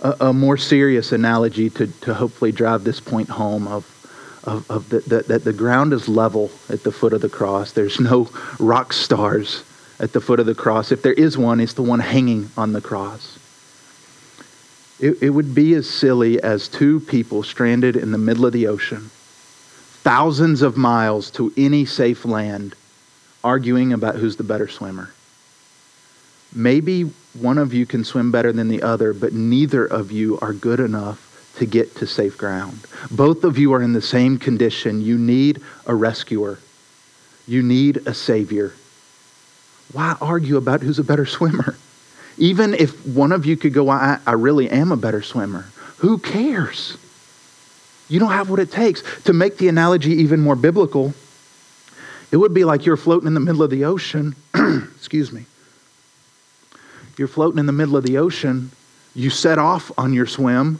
A, 0.00 0.28
a 0.28 0.32
more 0.32 0.56
serious 0.56 1.12
analogy 1.12 1.70
to, 1.70 1.86
to 1.86 2.14
hopefully 2.14 2.52
drive 2.52 2.84
this 2.84 3.00
point 3.00 3.28
home 3.28 3.66
of, 3.66 4.40
of, 4.44 4.70
of 4.70 4.88
the, 4.88 5.00
the, 5.00 5.22
that 5.24 5.44
the 5.44 5.52
ground 5.52 5.92
is 5.92 6.08
level 6.08 6.50
at 6.68 6.84
the 6.84 6.92
foot 6.92 7.12
of 7.12 7.20
the 7.20 7.28
cross. 7.28 7.72
There's 7.72 8.00
no 8.00 8.30
rock 8.58 8.92
stars 8.92 9.64
at 10.00 10.12
the 10.12 10.20
foot 10.20 10.40
of 10.40 10.46
the 10.46 10.54
cross. 10.54 10.92
If 10.92 11.02
there 11.02 11.12
is 11.12 11.36
one, 11.36 11.60
it's 11.60 11.74
the 11.74 11.82
one 11.82 12.00
hanging 12.00 12.50
on 12.56 12.72
the 12.72 12.80
cross. 12.80 13.38
It, 15.00 15.22
it 15.22 15.30
would 15.30 15.54
be 15.54 15.74
as 15.74 15.88
silly 15.88 16.42
as 16.42 16.68
two 16.68 17.00
people 17.00 17.42
stranded 17.42 17.96
in 17.96 18.10
the 18.10 18.18
middle 18.18 18.46
of 18.46 18.52
the 18.52 18.66
ocean, 18.66 19.10
thousands 20.02 20.62
of 20.62 20.76
miles 20.76 21.30
to 21.32 21.52
any 21.56 21.84
safe 21.84 22.24
land, 22.24 22.74
arguing 23.44 23.92
about 23.92 24.16
who's 24.16 24.36
the 24.36 24.44
better 24.44 24.68
swimmer. 24.68 25.10
Maybe 26.54 27.02
one 27.34 27.58
of 27.58 27.74
you 27.74 27.86
can 27.86 28.04
swim 28.04 28.32
better 28.32 28.52
than 28.52 28.68
the 28.68 28.82
other, 28.82 29.12
but 29.12 29.32
neither 29.32 29.84
of 29.84 30.10
you 30.10 30.38
are 30.40 30.52
good 30.52 30.80
enough 30.80 31.52
to 31.56 31.66
get 31.66 31.94
to 31.96 32.06
safe 32.06 32.38
ground. 32.38 32.80
Both 33.10 33.44
of 33.44 33.58
you 33.58 33.72
are 33.74 33.82
in 33.82 33.92
the 33.92 34.02
same 34.02 34.38
condition. 34.38 35.00
You 35.00 35.18
need 35.18 35.60
a 35.86 35.94
rescuer, 35.94 36.58
you 37.46 37.62
need 37.62 37.98
a 38.06 38.14
savior. 38.14 38.72
Why 39.92 40.16
argue 40.20 40.56
about 40.56 40.82
who's 40.82 40.98
a 40.98 41.04
better 41.04 41.26
swimmer? 41.26 41.76
Even 42.36 42.74
if 42.74 43.06
one 43.06 43.32
of 43.32 43.46
you 43.46 43.56
could 43.56 43.72
go, 43.72 43.88
I, 43.88 44.18
I 44.26 44.32
really 44.32 44.70
am 44.70 44.92
a 44.92 44.96
better 44.96 45.22
swimmer, 45.22 45.66
who 45.98 46.18
cares? 46.18 46.96
You 48.08 48.20
don't 48.20 48.30
have 48.30 48.48
what 48.48 48.60
it 48.60 48.70
takes. 48.70 49.02
To 49.24 49.32
make 49.32 49.58
the 49.58 49.68
analogy 49.68 50.12
even 50.12 50.40
more 50.40 50.56
biblical, 50.56 51.14
it 52.30 52.36
would 52.36 52.54
be 52.54 52.64
like 52.64 52.86
you're 52.86 52.96
floating 52.96 53.26
in 53.26 53.34
the 53.34 53.40
middle 53.40 53.62
of 53.62 53.70
the 53.70 53.84
ocean. 53.84 54.36
Excuse 54.54 55.32
me 55.32 55.46
you're 57.18 57.28
floating 57.28 57.58
in 57.58 57.66
the 57.66 57.72
middle 57.72 57.96
of 57.96 58.04
the 58.04 58.18
ocean. 58.18 58.70
You 59.14 59.28
set 59.28 59.58
off 59.58 59.90
on 59.98 60.12
your 60.12 60.26
swim 60.26 60.78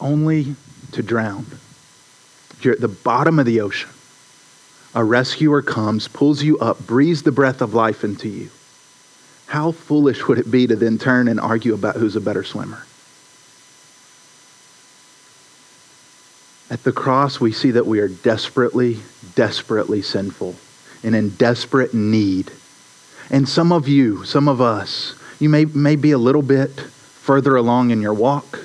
only 0.00 0.56
to 0.92 1.02
drown. 1.02 1.46
You're 2.60 2.74
at 2.74 2.80
the 2.80 2.88
bottom 2.88 3.38
of 3.38 3.46
the 3.46 3.60
ocean. 3.60 3.90
A 4.94 5.04
rescuer 5.04 5.62
comes, 5.62 6.08
pulls 6.08 6.42
you 6.42 6.58
up, 6.58 6.86
breathes 6.86 7.22
the 7.22 7.32
breath 7.32 7.60
of 7.60 7.74
life 7.74 8.02
into 8.02 8.28
you. 8.28 8.50
How 9.46 9.72
foolish 9.72 10.26
would 10.26 10.38
it 10.38 10.50
be 10.50 10.66
to 10.66 10.76
then 10.76 10.98
turn 10.98 11.28
and 11.28 11.40
argue 11.40 11.74
about 11.74 11.96
who's 11.96 12.16
a 12.16 12.20
better 12.20 12.44
swimmer? 12.44 12.86
At 16.70 16.84
the 16.84 16.92
cross, 16.92 17.40
we 17.40 17.50
see 17.50 17.72
that 17.72 17.86
we 17.86 17.98
are 17.98 18.08
desperately, 18.08 18.98
desperately 19.34 20.02
sinful 20.02 20.54
and 21.02 21.16
in 21.16 21.30
desperate 21.30 21.94
need. 21.94 22.52
And 23.28 23.48
some 23.48 23.72
of 23.72 23.88
you, 23.88 24.24
some 24.24 24.48
of 24.48 24.60
us, 24.60 25.14
you 25.40 25.48
may, 25.48 25.64
may 25.64 25.96
be 25.96 26.12
a 26.12 26.18
little 26.18 26.42
bit 26.42 26.70
further 26.80 27.56
along 27.56 27.90
in 27.90 28.00
your 28.00 28.14
walk. 28.14 28.60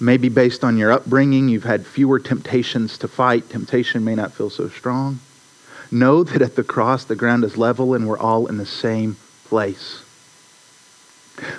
Maybe 0.00 0.28
based 0.28 0.62
on 0.64 0.76
your 0.76 0.92
upbringing, 0.92 1.48
you've 1.48 1.64
had 1.64 1.86
fewer 1.86 2.18
temptations 2.18 2.98
to 2.98 3.08
fight. 3.08 3.48
Temptation 3.48 4.04
may 4.04 4.14
not 4.14 4.32
feel 4.32 4.50
so 4.50 4.68
strong. 4.68 5.18
Know 5.92 6.24
that 6.24 6.40
at 6.40 6.56
the 6.56 6.64
cross, 6.64 7.04
the 7.04 7.14
ground 7.14 7.44
is 7.44 7.58
level 7.58 7.92
and 7.92 8.08
we're 8.08 8.18
all 8.18 8.46
in 8.46 8.56
the 8.56 8.66
same 8.66 9.16
place. 9.44 10.02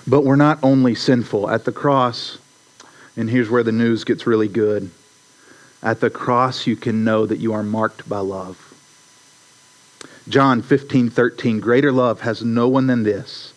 But 0.08 0.22
we're 0.26 0.36
not 0.36 0.60
only 0.64 0.96
sinful. 0.96 1.50
At 1.50 1.66
the 1.66 1.72
cross, 1.72 2.40
and 3.16 3.30
here's 3.30 3.50
where 3.50 3.64
the 3.64 3.72
news 3.72 4.04
gets 4.04 4.26
really 4.26 4.48
good. 4.48 4.90
At 5.84 6.00
the 6.00 6.10
cross, 6.10 6.66
you 6.66 6.76
can 6.76 7.04
know 7.04 7.26
that 7.28 7.40
you 7.40 7.54
are 7.54 7.64
marked 7.64 8.10
by 8.10 8.20
love. 8.20 8.74
John 10.28 10.62
15, 10.62 11.10
13, 11.10 11.60
greater 11.60 11.92
love 11.92 12.22
has 12.22 12.44
no 12.44 12.68
one 12.68 12.88
than 12.88 13.04
this, 13.04 13.54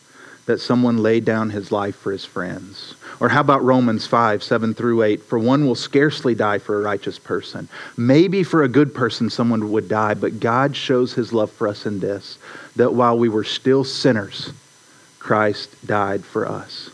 that 0.46 0.60
someone 0.60 0.98
laid 0.98 1.24
down 1.24 1.50
his 1.50 1.72
life 1.72 1.96
for 1.96 2.12
his 2.12 2.24
friends. 2.24 2.96
Or 3.18 3.30
how 3.30 3.40
about 3.40 3.64
Romans 3.64 4.06
5, 4.06 4.42
7 4.42 4.74
through 4.74 5.02
8? 5.02 5.22
For 5.22 5.38
one 5.38 5.66
will 5.66 5.74
scarcely 5.74 6.34
die 6.34 6.58
for 6.58 6.76
a 6.76 6.82
righteous 6.82 7.18
person. 7.18 7.68
Maybe 7.96 8.42
for 8.42 8.62
a 8.62 8.68
good 8.68 8.94
person 8.94 9.30
someone 9.30 9.72
would 9.72 9.88
die, 9.88 10.14
but 10.14 10.40
God 10.40 10.76
shows 10.76 11.14
his 11.14 11.32
love 11.32 11.50
for 11.50 11.66
us 11.66 11.86
in 11.86 12.00
this, 12.00 12.38
that 12.76 12.92
while 12.92 13.18
we 13.18 13.28
were 13.28 13.44
still 13.44 13.84
sinners, 13.84 14.52
Christ 15.18 15.86
died 15.86 16.24
for 16.24 16.46
us. 16.46 16.90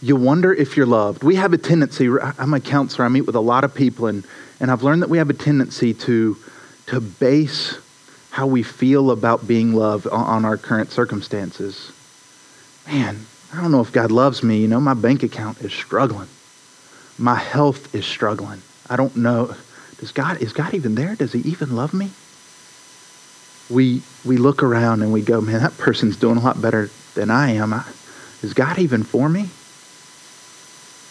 You 0.00 0.16
wonder 0.16 0.52
if 0.52 0.76
you're 0.76 0.86
loved. 0.86 1.22
We 1.22 1.36
have 1.36 1.52
a 1.52 1.58
tendency, 1.58 2.08
I'm 2.38 2.54
a 2.54 2.60
counselor, 2.60 3.04
I 3.04 3.08
meet 3.08 3.20
with 3.26 3.36
a 3.36 3.40
lot 3.40 3.62
of 3.62 3.74
people, 3.74 4.06
and, 4.06 4.24
and 4.58 4.70
I've 4.70 4.82
learned 4.82 5.02
that 5.02 5.10
we 5.10 5.18
have 5.18 5.30
a 5.30 5.34
tendency 5.34 5.94
to, 5.94 6.36
to 6.86 7.00
base 7.00 7.78
how 8.30 8.46
we 8.46 8.62
feel 8.62 9.10
about 9.10 9.46
being 9.46 9.74
loved 9.74 10.06
on 10.08 10.44
our 10.44 10.56
current 10.56 10.90
circumstances. 10.90 11.92
Man, 12.86 13.26
I 13.52 13.60
don't 13.60 13.70
know 13.70 13.80
if 13.80 13.92
God 13.92 14.10
loves 14.10 14.42
me. 14.42 14.58
You 14.58 14.68
know, 14.68 14.80
my 14.80 14.94
bank 14.94 15.22
account 15.22 15.60
is 15.60 15.72
struggling. 15.72 16.28
My 17.18 17.36
health 17.36 17.94
is 17.94 18.06
struggling. 18.06 18.62
I 18.88 18.96
don't 18.96 19.16
know. 19.16 19.54
Does 19.98 20.12
God, 20.12 20.40
is 20.40 20.52
God 20.52 20.74
even 20.74 20.94
there? 20.94 21.14
Does 21.14 21.32
he 21.32 21.40
even 21.40 21.76
love 21.76 21.92
me? 21.92 22.10
We, 23.70 24.02
we 24.24 24.38
look 24.38 24.62
around 24.62 25.02
and 25.02 25.12
we 25.12 25.22
go, 25.22 25.40
man, 25.40 25.60
that 25.60 25.76
person's 25.78 26.16
doing 26.16 26.38
a 26.38 26.40
lot 26.40 26.60
better 26.60 26.90
than 27.14 27.30
I 27.30 27.52
am. 27.52 27.72
I, 27.72 27.84
is 28.42 28.54
God 28.54 28.78
even 28.78 29.02
for 29.02 29.28
me? 29.28 29.50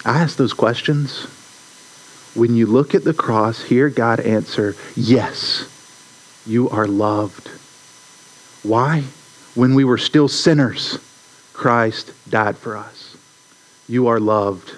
I 0.03 0.19
ask 0.19 0.35
those 0.35 0.53
questions. 0.53 1.25
When 2.35 2.55
you 2.55 2.65
look 2.65 2.95
at 2.95 3.03
the 3.03 3.13
cross, 3.13 3.63
hear 3.63 3.89
God 3.89 4.19
answer, 4.19 4.75
yes, 4.95 5.67
You 6.45 6.69
are 6.69 6.87
loved. 6.87 7.49
Why? 8.63 9.03
When 9.53 9.75
we 9.75 9.83
were 9.83 9.97
still 9.99 10.27
sinners, 10.27 10.97
Christ 11.53 12.11
died 12.29 12.57
for 12.57 12.77
us. 12.77 13.15
You 13.87 14.07
are 14.07 14.19
loved. 14.19 14.73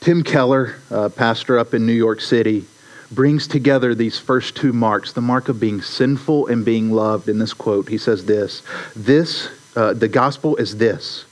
Tim 0.00 0.22
Keller, 0.22 0.76
pastor 1.16 1.58
up 1.58 1.74
in 1.74 1.86
New 1.86 1.92
York 1.92 2.20
City, 2.20 2.64
brings 3.10 3.46
together 3.46 3.94
these 3.94 4.18
first 4.18 4.56
two 4.56 4.72
marks 4.72 5.12
the 5.12 5.20
mark 5.20 5.48
of 5.48 5.60
being 5.60 5.82
sinful 5.82 6.46
and 6.46 6.64
being 6.64 6.90
loved 6.90 7.28
in 7.28 7.38
this 7.38 7.52
quote. 7.52 7.88
He 7.88 7.98
says 7.98 8.24
this 8.24 8.62
this 8.96 9.50
uh, 9.76 9.92
the 9.92 10.08
gospel 10.08 10.56
is 10.56 10.76
this 10.76 11.24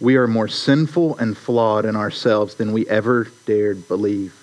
we 0.00 0.16
are 0.16 0.26
more 0.26 0.48
sinful 0.48 1.18
and 1.18 1.36
flawed 1.36 1.84
in 1.84 1.96
ourselves 1.96 2.54
than 2.54 2.72
we 2.72 2.88
ever 2.88 3.28
dared 3.46 3.88
believe. 3.88 4.34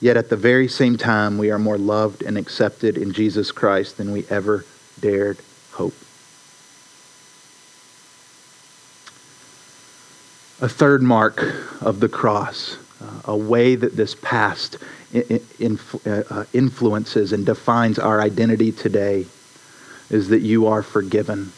Yet 0.00 0.16
at 0.16 0.28
the 0.28 0.36
very 0.36 0.68
same 0.68 0.98
time, 0.98 1.38
we 1.38 1.50
are 1.50 1.58
more 1.58 1.78
loved 1.78 2.22
and 2.22 2.36
accepted 2.36 2.98
in 2.98 3.12
Jesus 3.12 3.52
Christ 3.52 3.96
than 3.96 4.10
we 4.10 4.26
ever 4.28 4.64
dared 5.00 5.38
hope. 5.72 5.94
A 10.62 10.68
third 10.68 11.02
mark 11.02 11.42
of 11.80 11.98
the 11.98 12.08
cross, 12.08 12.76
uh, 13.02 13.32
a 13.32 13.36
way 13.36 13.74
that 13.74 13.96
this 13.96 14.14
past 14.14 14.78
uh, 15.12 16.44
influences 16.52 17.32
and 17.32 17.44
defines 17.44 17.98
our 17.98 18.20
identity 18.20 18.70
today, 18.70 19.26
is 20.08 20.28
that 20.28 20.42
you 20.42 20.68
are 20.68 20.84
forgiven 20.84 21.50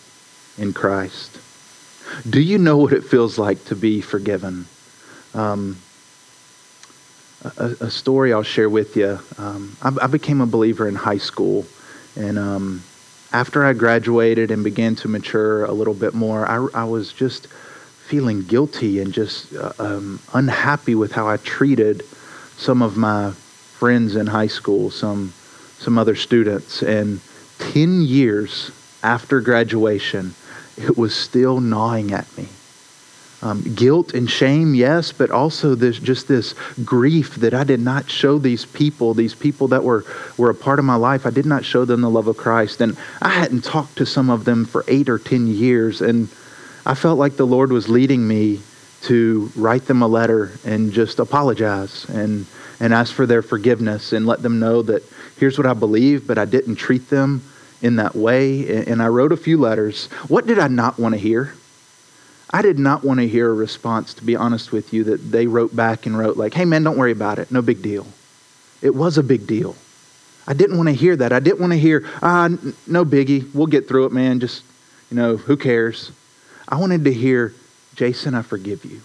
in 0.57 0.73
Christ. 0.73 1.39
Do 2.31 2.41
you 2.41 2.57
know 2.57 2.79
what 2.79 2.95
it 2.95 3.05
feels 3.05 3.37
like 3.37 3.63
to 3.67 3.77
be 3.77 4.01
forgiven? 4.01 4.65
Um, 5.35 5.77
a, 7.59 7.77
a, 7.81 7.91
story 7.91 8.33
I'll 8.33 8.43
share 8.43 8.71
with 8.71 8.97
you. 8.97 9.19
Um, 9.37 9.77
I, 9.83 9.93
I, 10.01 10.07
became 10.07 10.41
a 10.41 10.47
believer 10.47 10.89
in 10.89 10.95
high 10.95 11.19
school, 11.19 11.67
and 12.17 12.39
um, 12.39 12.83
after 13.35 13.67
I 13.67 13.75
graduated 13.75 14.51
and 14.51 14.65
began 14.65 14.95
to 14.97 15.09
mature 15.09 15.67
a 15.67 15.73
little 15.73 15.93
bit 15.93 16.15
more, 16.15 16.49
I, 16.49 16.67
I 16.73 16.85
was 16.85 17.13
just 17.13 17.49
feeling 18.07 18.43
guilty 18.43 19.01
and 19.01 19.13
just 19.13 19.55
uh, 19.55 19.73
um, 19.79 20.21
unhappy 20.35 20.95
with 20.95 21.13
how 21.13 21.27
I 21.27 21.39
treated 21.39 22.03
some 22.57 22.83
of 22.83 22.97
my 22.97 23.31
friends 23.31 24.15
in 24.17 24.27
high 24.27 24.47
school, 24.47 24.91
some 24.91 25.33
some 25.79 25.99
other 25.99 26.15
students, 26.15 26.83
and 26.83 27.21
ten 27.59 28.03
years 28.03 28.71
after 29.03 29.41
graduation, 29.41 30.35
it 30.77 30.97
was 30.97 31.15
still 31.15 31.61
gnawing 31.61 32.13
at 32.13 32.27
me. 32.37 32.49
Um, 33.43 33.63
guilt 33.75 34.15
and 34.15 34.31
shame, 34.31 34.75
yes, 34.75 35.13
but 35.13 35.31
also 35.31 35.75
this 35.75 35.99
just 35.99 36.29
this 36.29 36.55
grief 36.83 37.35
that 37.37 37.53
I 37.53 37.65
did 37.65 37.81
not 37.81 38.09
show 38.09 38.39
these 38.39 38.65
people, 38.65 39.13
these 39.13 39.35
people 39.35 39.69
that 39.69 39.85
were, 39.85 40.07
were 40.39 40.49
a 40.49 40.55
part 40.55 40.79
of 40.79 40.87
my 40.87 40.95
life. 40.95 41.27
I 41.27 41.31
did 41.31 41.45
not 41.45 41.63
show 41.63 41.85
them 41.85 42.01
the 42.01 42.09
love 42.09 42.27
of 42.27 42.39
Christ. 42.39 42.81
And 42.81 42.97
I 43.21 43.29
hadn't 43.29 43.63
talked 43.63 43.97
to 43.97 44.07
some 44.07 44.31
of 44.31 44.47
them 44.47 44.65
for 44.65 44.83
eight 44.89 45.11
or 45.11 45.19
10 45.19 45.47
years. 45.47 46.01
And 46.01 46.31
I 46.87 46.95
felt 46.95 47.19
like 47.19 47.37
the 47.37 47.47
Lord 47.47 47.73
was 47.73 47.89
leading 47.89 48.27
me 48.27 48.61
to 49.03 49.51
write 49.57 49.87
them 49.87 50.03
a 50.03 50.07
letter 50.07 50.53
and 50.65 50.93
just 50.93 51.19
apologize 51.19 52.05
and, 52.09 52.47
and 52.81 52.93
ask 52.93 53.13
for 53.15 53.27
their 53.27 53.43
forgiveness 53.43 54.13
and 54.13 54.27
let 54.27 54.43
them 54.43 54.59
know 54.59 54.83
that 54.83 55.03
here's 55.39 55.59
what 55.59 55.67
I 55.67 55.75
believe, 55.75 56.27
but 56.27 56.39
I 56.39 56.45
didn't 56.45 56.77
treat 56.77 57.11
them 57.11 57.43
in 57.83 57.97
that 57.97 58.15
way. 58.15 58.85
And 58.87 59.03
I 59.03 59.09
wrote 59.09 59.33
a 59.33 59.37
few 59.37 59.59
letters. 59.59 60.07
What 60.29 60.47
did 60.47 60.59
I 60.59 60.69
not 60.69 60.99
want 60.99 61.15
to 61.15 61.19
hear? 61.19 61.55
I 62.51 62.63
did 62.63 62.79
not 62.79 63.03
want 63.03 63.21
to 63.21 63.29
hear 63.29 63.51
a 63.51 63.55
response, 63.55 64.15
to 64.15 64.25
be 64.25 64.37
honest 64.37 64.71
with 64.71 64.93
you, 64.93 65.05
that 65.05 65.31
they 65.33 65.47
wrote 65.47 65.75
back 65.75 66.07
and 66.07 66.17
wrote, 66.17 66.37
like, 66.37 66.55
hey, 66.55 66.65
man, 66.65 66.85
don't 66.85 66.99
worry 66.99 67.13
about 67.13 67.39
it. 67.39 67.51
No 67.51 67.63
big 67.63 67.83
deal. 67.83 68.07
It 68.81 68.95
was 68.95 69.19
a 69.19 69.23
big 69.23 69.47
deal. 69.47 69.75
I 70.47 70.53
didn't 70.53 70.77
want 70.77 70.89
to 70.89 70.95
hear 70.95 71.17
that. 71.17 71.33
I 71.33 71.41
didn't 71.41 71.61
want 71.61 71.73
to 71.73 71.79
hear, 71.79 72.09
ah, 72.23 72.49
no 72.87 73.05
biggie. 73.05 73.53
We'll 73.55 73.67
get 73.67 73.89
through 73.89 74.07
it, 74.07 74.13
man. 74.13 74.41
Just, 74.41 74.63
you 75.11 75.17
know, 75.17 75.37
who 75.37 75.57
cares? 75.57 76.13
I 76.69 76.77
wanted 76.77 77.05
to 77.05 77.13
hear, 77.13 77.55
Jason, 77.95 78.35
I 78.35 78.43
forgive 78.43 78.85
you. 78.85 79.01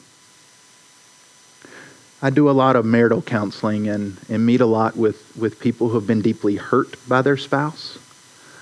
I 2.21 2.29
do 2.29 2.49
a 2.49 2.51
lot 2.51 2.75
of 2.75 2.85
marital 2.85 3.21
counseling 3.21 3.87
and, 3.87 4.17
and 4.29 4.45
meet 4.45 4.61
a 4.61 4.65
lot 4.65 4.97
with, 4.97 5.35
with 5.37 5.59
people 5.59 5.89
who 5.89 5.95
have 5.95 6.07
been 6.07 6.21
deeply 6.21 6.57
hurt 6.57 6.95
by 7.07 7.21
their 7.21 7.37
spouse 7.37 7.97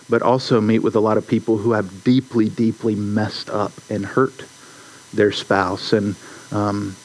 but 0.09 0.21
also 0.21 0.61
meet 0.61 0.79
with 0.79 0.95
a 0.95 0.99
lot 0.99 1.17
of 1.17 1.27
people 1.27 1.57
who 1.57 1.73
have 1.73 2.03
deeply, 2.03 2.49
deeply 2.49 2.95
messed 2.95 3.49
up 3.49 3.73
and 3.89 4.05
hurt 4.05 4.45
their 5.13 5.31
spouse. 5.31 5.93
And, 5.93 6.15
um, 6.51 6.95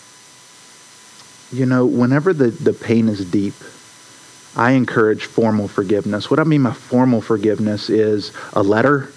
you 1.52 1.66
know, 1.66 1.84
whenever 1.84 2.32
the, 2.32 2.48
the 2.48 2.72
pain 2.72 3.08
is 3.08 3.28
deep, 3.30 3.54
I 4.54 4.72
encourage 4.72 5.24
formal 5.24 5.66
forgiveness. 5.66 6.30
What 6.30 6.38
I 6.38 6.44
mean 6.44 6.62
by 6.62 6.72
formal 6.72 7.20
forgiveness 7.20 7.90
is 7.90 8.32
a 8.52 8.62
letter, 8.62 9.10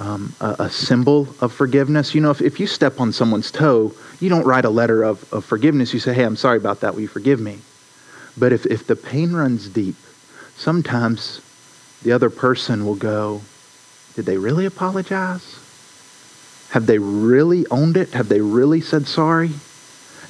um, 0.00 0.34
a, 0.40 0.56
a, 0.60 0.70
symbol 0.70 1.28
of 1.42 1.52
forgiveness. 1.52 2.14
You 2.14 2.22
know, 2.22 2.30
if, 2.30 2.40
if 2.40 2.58
you 2.58 2.66
step 2.66 3.00
on 3.00 3.12
someone's 3.12 3.50
toe, 3.50 3.92
you 4.18 4.30
don't 4.30 4.46
write 4.46 4.64
a 4.64 4.70
letter 4.70 5.02
of, 5.02 5.30
of 5.30 5.44
forgiveness. 5.44 5.92
You 5.92 6.00
say, 6.00 6.14
hey, 6.14 6.24
I'm 6.24 6.36
sorry 6.36 6.56
about 6.56 6.80
that. 6.80 6.94
Will 6.94 7.02
you 7.02 7.08
forgive 7.08 7.38
me? 7.38 7.58
But 8.38 8.52
if, 8.52 8.64
if 8.64 8.86
the 8.86 8.96
pain 8.96 9.32
runs 9.32 9.68
deep, 9.68 9.96
sometimes 10.56 11.42
the 12.02 12.12
other 12.12 12.30
person 12.30 12.86
will 12.86 12.94
go, 12.94 13.42
Did 14.14 14.24
they 14.24 14.38
really 14.38 14.64
apologize? 14.64 15.56
Have 16.70 16.86
they 16.86 16.98
really 16.98 17.66
owned 17.70 17.96
it? 17.98 18.10
Have 18.10 18.28
they 18.28 18.40
really 18.40 18.80
said 18.80 19.06
sorry? 19.06 19.50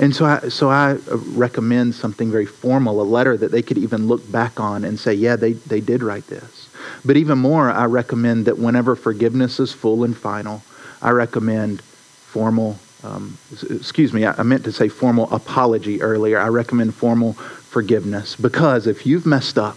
And 0.00 0.16
so 0.16 0.24
I, 0.24 0.48
so 0.48 0.70
I 0.70 0.94
recommend 1.36 1.94
something 1.94 2.30
very 2.30 2.46
formal, 2.46 3.00
a 3.00 3.04
letter 3.04 3.36
that 3.36 3.52
they 3.52 3.62
could 3.62 3.78
even 3.78 4.08
look 4.08 4.32
back 4.32 4.58
on 4.58 4.84
and 4.84 4.98
say, 4.98 5.12
yeah, 5.12 5.36
they, 5.36 5.52
they 5.52 5.80
did 5.80 6.02
write 6.02 6.26
this. 6.26 6.69
But 7.04 7.16
even 7.16 7.38
more, 7.38 7.70
I 7.70 7.86
recommend 7.86 8.46
that 8.46 8.58
whenever 8.58 8.96
forgiveness 8.96 9.60
is 9.60 9.72
full 9.72 10.04
and 10.04 10.16
final, 10.16 10.62
I 11.02 11.10
recommend 11.10 11.80
formal, 11.82 12.78
um, 13.02 13.38
excuse 13.70 14.12
me, 14.12 14.26
I 14.26 14.42
meant 14.42 14.64
to 14.64 14.72
say 14.72 14.88
formal 14.88 15.32
apology 15.32 16.02
earlier. 16.02 16.38
I 16.38 16.48
recommend 16.48 16.94
formal 16.94 17.32
forgiveness 17.32 18.36
because 18.36 18.86
if 18.86 19.06
you've 19.06 19.26
messed 19.26 19.58
up, 19.58 19.76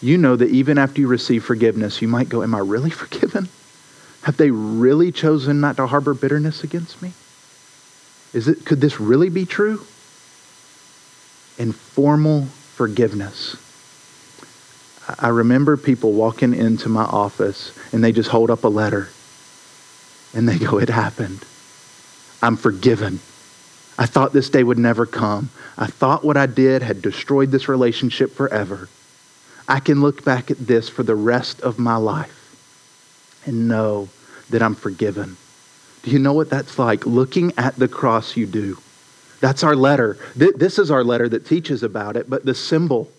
you 0.00 0.18
know 0.18 0.36
that 0.36 0.50
even 0.50 0.78
after 0.78 1.00
you 1.00 1.08
receive 1.08 1.44
forgiveness, 1.44 2.02
you 2.02 2.08
might 2.08 2.28
go, 2.28 2.42
Am 2.42 2.54
I 2.54 2.58
really 2.58 2.90
forgiven? 3.02 3.48
Have 4.22 4.36
they 4.36 4.50
really 4.50 5.12
chosen 5.12 5.60
not 5.60 5.76
to 5.76 5.86
harbor 5.86 6.12
bitterness 6.12 6.64
against 6.64 7.00
me? 7.00 7.12
Is 8.32 8.48
it, 8.48 8.64
could 8.64 8.80
this 8.80 9.00
really 9.00 9.28
be 9.28 9.46
true? 9.46 9.86
Informal 11.58 12.46
forgiveness. 12.74 13.56
I 15.18 15.28
remember 15.28 15.76
people 15.76 16.12
walking 16.12 16.54
into 16.54 16.88
my 16.88 17.04
office 17.04 17.76
and 17.92 18.02
they 18.02 18.12
just 18.12 18.30
hold 18.30 18.50
up 18.50 18.64
a 18.64 18.68
letter 18.68 19.08
and 20.34 20.48
they 20.48 20.58
go, 20.58 20.78
It 20.78 20.88
happened. 20.88 21.44
I'm 22.42 22.56
forgiven. 22.56 23.20
I 23.98 24.06
thought 24.06 24.32
this 24.32 24.50
day 24.50 24.62
would 24.62 24.78
never 24.78 25.06
come. 25.06 25.50
I 25.78 25.86
thought 25.86 26.24
what 26.24 26.36
I 26.36 26.46
did 26.46 26.82
had 26.82 27.00
destroyed 27.00 27.50
this 27.50 27.68
relationship 27.68 28.30
forever. 28.30 28.88
I 29.68 29.80
can 29.80 30.00
look 30.00 30.24
back 30.24 30.50
at 30.50 30.58
this 30.58 30.88
for 30.88 31.02
the 31.02 31.14
rest 31.14 31.60
of 31.62 31.78
my 31.78 31.96
life 31.96 32.32
and 33.46 33.68
know 33.68 34.08
that 34.50 34.62
I'm 34.62 34.74
forgiven. 34.74 35.36
Do 36.02 36.10
you 36.10 36.18
know 36.18 36.34
what 36.34 36.50
that's 36.50 36.78
like? 36.78 37.06
Looking 37.06 37.52
at 37.56 37.76
the 37.76 37.88
cross, 37.88 38.36
you 38.36 38.46
do. 38.46 38.78
That's 39.40 39.64
our 39.64 39.74
letter. 39.74 40.18
This 40.36 40.78
is 40.78 40.90
our 40.90 41.02
letter 41.02 41.28
that 41.28 41.46
teaches 41.46 41.82
about 41.82 42.16
it, 42.16 42.30
but 42.30 42.44
the 42.44 42.54
symbol, 42.54 43.10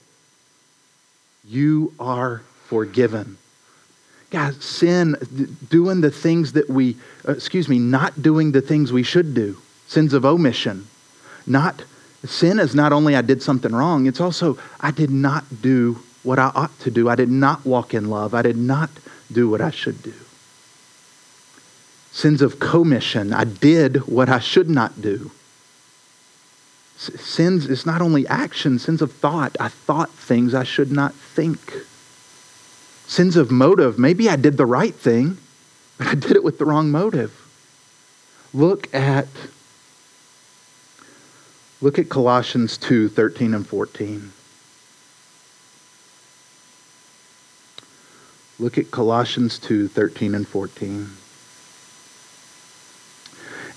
you 1.47 1.93
are 1.99 2.41
forgiven. 2.65 3.37
God, 4.29 4.61
sin, 4.61 5.15
doing 5.69 6.01
the 6.01 6.11
things 6.11 6.53
that 6.53 6.69
we, 6.69 6.97
uh, 7.27 7.31
excuse 7.31 7.69
me, 7.69 7.79
not 7.79 8.21
doing 8.21 8.51
the 8.51 8.61
things 8.61 8.91
we 8.91 9.03
should 9.03 9.33
do, 9.33 9.57
sins 9.87 10.13
of 10.13 10.25
omission. 10.25 10.87
Not, 11.45 11.83
sin 12.25 12.59
is 12.59 12.75
not 12.75 12.91
only 12.91 13.15
I 13.15 13.21
did 13.21 13.41
something 13.41 13.73
wrong, 13.73 14.05
it's 14.05 14.19
also 14.19 14.57
I 14.81 14.91
did 14.91 15.09
not 15.09 15.45
do 15.61 15.99
what 16.23 16.39
I 16.39 16.51
ought 16.53 16.77
to 16.81 16.91
do. 16.91 17.07
I 17.07 17.15
did 17.15 17.29
not 17.29 17.65
walk 17.65 17.93
in 17.93 18.09
love. 18.09 18.33
I 18.33 18.41
did 18.41 18.57
not 18.57 18.89
do 19.31 19.49
what 19.49 19.61
I 19.61 19.71
should 19.71 20.03
do. 20.03 20.13
Sins 22.11 22.41
of 22.41 22.59
commission. 22.59 23.31
I 23.31 23.45
did 23.45 24.07
what 24.07 24.27
I 24.27 24.39
should 24.39 24.69
not 24.69 25.01
do. 25.01 25.31
Sins 26.97 27.67
is 27.67 27.85
not 27.85 28.01
only 28.01 28.25
action, 28.27 28.79
sins 28.79 29.03
of 29.03 29.11
thought. 29.11 29.55
I 29.59 29.67
thought 29.67 30.09
things 30.09 30.55
I 30.55 30.63
should 30.63 30.91
not 30.91 31.13
think. 31.13 31.73
Sins 33.05 33.35
of 33.35 33.51
motive. 33.51 33.99
Maybe 33.99 34.27
I 34.27 34.35
did 34.35 34.57
the 34.57 34.65
right 34.65 34.95
thing, 34.95 35.37
but 35.97 36.07
I 36.07 36.15
did 36.15 36.31
it 36.31 36.43
with 36.43 36.57
the 36.57 36.65
wrong 36.65 36.89
motive. 36.89 37.33
Look 38.53 38.93
at 38.93 39.27
look 41.81 41.99
at 41.99 42.09
Colossians 42.09 42.77
2, 42.77 43.09
13 43.09 43.53
and 43.53 43.67
14. 43.67 44.31
Look 48.59 48.79
at 48.79 48.89
Colossians 48.89 49.59
2 49.59 49.87
13 49.87 50.33
and 50.33 50.47
14. 50.47 51.09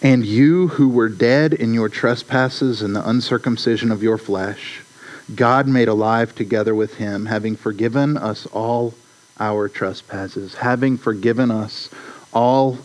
And 0.02 0.24
you 0.24 0.68
who 0.68 0.88
were 0.88 1.08
dead 1.08 1.52
in 1.52 1.74
your 1.74 1.88
trespasses 1.88 2.80
and 2.80 2.96
the 2.96 3.06
uncircumcision 3.06 3.92
of 3.92 4.02
your 4.02 4.16
flesh, 4.16 4.80
God 5.34 5.68
made 5.68 5.88
alive 5.88 6.34
together 6.34 6.74
with 6.74 6.94
him, 6.94 7.26
having 7.26 7.54
forgiven 7.54 8.16
us 8.16 8.46
all 8.46 8.94
our 9.38 9.68
trespasses, 9.68 10.54
having 10.54 10.96
forgiven 10.96 11.50
us 11.50 11.90
all 12.32 12.78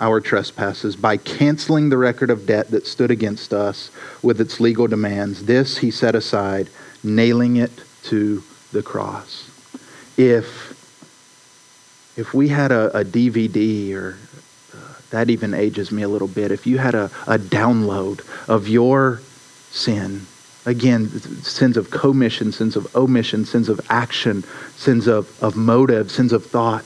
our 0.00 0.20
trespasses 0.20 0.96
by 0.96 1.16
canceling 1.16 1.88
the 1.88 1.96
record 1.96 2.30
of 2.30 2.46
debt 2.46 2.70
that 2.70 2.86
stood 2.86 3.10
against 3.10 3.52
us 3.52 3.90
with 4.22 4.40
its 4.40 4.58
legal 4.58 4.86
demands. 4.86 5.44
This 5.44 5.78
he 5.78 5.90
set 5.90 6.14
aside, 6.14 6.68
nailing 7.04 7.56
it 7.56 7.70
to 8.04 8.42
the 8.72 8.82
cross. 8.82 9.50
If 10.16 10.70
if 12.16 12.34
we 12.34 12.48
had 12.48 12.72
a, 12.72 12.98
a 12.98 13.04
DVD 13.04 13.94
or 13.94 14.18
that 15.10 15.30
even 15.30 15.54
ages 15.54 15.90
me 15.90 16.02
a 16.02 16.08
little 16.08 16.28
bit, 16.28 16.52
if 16.52 16.66
you 16.66 16.78
had 16.78 16.94
a, 16.94 17.06
a 17.26 17.38
download 17.38 18.20
of 18.48 18.68
your 18.68 19.20
sin, 19.70 20.26
again, 20.66 21.08
sins 21.08 21.76
of 21.76 21.90
commission, 21.90 22.52
sins 22.52 22.76
of 22.76 22.94
omission, 22.94 23.44
sins 23.44 23.68
of 23.68 23.80
action, 23.90 24.44
sins 24.76 25.06
of, 25.06 25.42
of 25.42 25.56
motive, 25.56 26.10
sins 26.10 26.32
of 26.32 26.46
thought, 26.46 26.84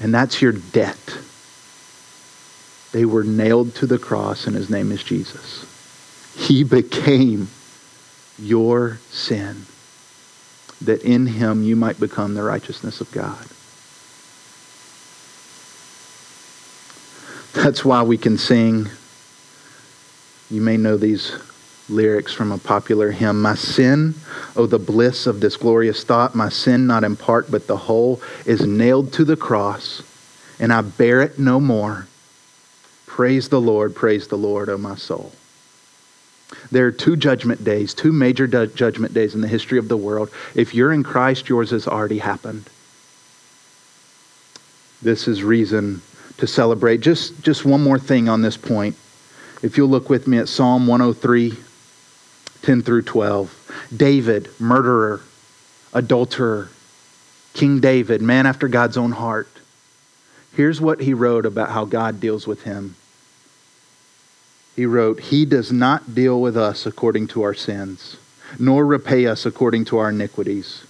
and 0.00 0.14
that's 0.14 0.40
your 0.40 0.52
debt. 0.52 1.18
They 2.92 3.04
were 3.04 3.24
nailed 3.24 3.74
to 3.76 3.86
the 3.86 3.98
cross, 3.98 4.46
and 4.46 4.54
his 4.54 4.70
name 4.70 4.92
is 4.92 5.02
Jesus. 5.02 5.66
He 6.36 6.62
became 6.62 7.48
your 8.38 8.98
sin 9.10 9.66
that 10.82 11.02
in 11.02 11.26
him 11.26 11.64
you 11.64 11.74
might 11.74 11.98
become 11.98 12.34
the 12.34 12.42
righteousness 12.42 13.00
of 13.00 13.10
God. 13.10 13.44
That's 17.52 17.84
why 17.84 18.02
we 18.02 18.18
can 18.18 18.38
sing. 18.38 18.88
You 20.50 20.60
may 20.60 20.76
know 20.76 20.96
these 20.96 21.32
lyrics 21.88 22.32
from 22.32 22.52
a 22.52 22.58
popular 22.58 23.10
hymn. 23.10 23.40
My 23.40 23.54
sin, 23.54 24.14
oh, 24.56 24.66
the 24.66 24.78
bliss 24.78 25.26
of 25.26 25.40
this 25.40 25.56
glorious 25.56 26.04
thought, 26.04 26.34
my 26.34 26.48
sin, 26.48 26.86
not 26.86 27.04
in 27.04 27.16
part 27.16 27.50
but 27.50 27.66
the 27.66 27.76
whole, 27.76 28.20
is 28.44 28.66
nailed 28.66 29.12
to 29.14 29.24
the 29.24 29.36
cross, 29.36 30.02
and 30.60 30.72
I 30.72 30.82
bear 30.82 31.20
it 31.22 31.38
no 31.38 31.60
more. 31.60 32.06
Praise 33.06 33.48
the 33.48 33.60
Lord, 33.60 33.94
praise 33.94 34.28
the 34.28 34.38
Lord, 34.38 34.68
O 34.68 34.74
oh 34.74 34.78
my 34.78 34.94
soul. 34.94 35.32
There 36.70 36.86
are 36.86 36.92
two 36.92 37.16
judgment 37.16 37.62
days, 37.62 37.92
two 37.92 38.12
major 38.12 38.46
judgment 38.46 39.12
days 39.12 39.34
in 39.34 39.40
the 39.40 39.48
history 39.48 39.78
of 39.78 39.88
the 39.88 39.96
world. 39.96 40.30
If 40.54 40.74
you're 40.74 40.92
in 40.92 41.02
Christ, 41.02 41.48
yours 41.48 41.70
has 41.70 41.86
already 41.86 42.18
happened. 42.18 42.70
This 45.02 45.28
is 45.28 45.42
reason 45.42 46.02
to 46.38 46.46
celebrate. 46.46 47.00
Just, 47.00 47.42
just 47.42 47.64
one 47.64 47.82
more 47.82 47.98
thing 47.98 48.28
on 48.28 48.42
this 48.42 48.56
point. 48.56 48.96
If 49.62 49.76
you'll 49.76 49.88
look 49.88 50.08
with 50.08 50.26
me 50.26 50.38
at 50.38 50.48
Psalm 50.48 50.86
103, 50.86 51.54
10 52.62 52.82
through 52.82 53.02
12. 53.02 53.88
David, 53.96 54.48
murderer, 54.58 55.20
adulterer, 55.92 56.70
King 57.54 57.80
David, 57.80 58.22
man 58.22 58.46
after 58.46 58.68
God's 58.68 58.96
own 58.96 59.12
heart. 59.12 59.48
Here's 60.54 60.80
what 60.80 61.00
he 61.00 61.14
wrote 61.14 61.46
about 61.46 61.70
how 61.70 61.84
God 61.84 62.20
deals 62.20 62.46
with 62.46 62.62
him 62.62 62.96
he 64.78 64.86
wrote, 64.86 65.18
He 65.18 65.44
does 65.44 65.72
not 65.72 66.14
deal 66.14 66.40
with 66.40 66.56
us 66.56 66.86
according 66.86 67.26
to 67.28 67.42
our 67.42 67.52
sins, 67.52 68.16
nor 68.60 68.86
repay 68.86 69.26
us 69.26 69.44
according 69.44 69.86
to 69.86 69.98
our 69.98 70.10
iniquities. 70.10 70.84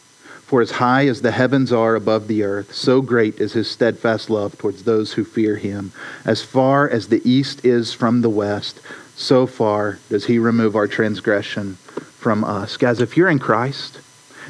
For 0.49 0.63
as 0.63 0.71
high 0.71 1.07
as 1.09 1.21
the 1.21 1.31
heavens 1.31 1.75
are 1.75 1.95
above 1.95 2.27
the 2.27 2.43
earth, 2.43 2.73
so 2.73 3.03
great 3.03 3.39
is 3.39 3.53
his 3.53 3.71
steadfast 3.71 4.31
love 4.31 4.57
towards 4.57 4.85
those 4.85 5.13
who 5.13 5.23
fear 5.23 5.57
him. 5.57 5.93
As 6.25 6.43
far 6.43 6.89
as 6.89 7.09
the 7.09 7.21
east 7.31 7.67
is 7.67 7.93
from 7.93 8.23
the 8.23 8.31
west, 8.31 8.81
so 9.15 9.47
far 9.47 9.99
does 10.09 10.25
he 10.25 10.39
remove 10.39 10.75
our 10.75 10.87
transgression 10.87 11.75
from 11.75 12.45
us. 12.45 12.79
Guys, 12.79 13.03
if 13.03 13.15
you're 13.15 13.29
in 13.29 13.39
Christ, 13.39 14.01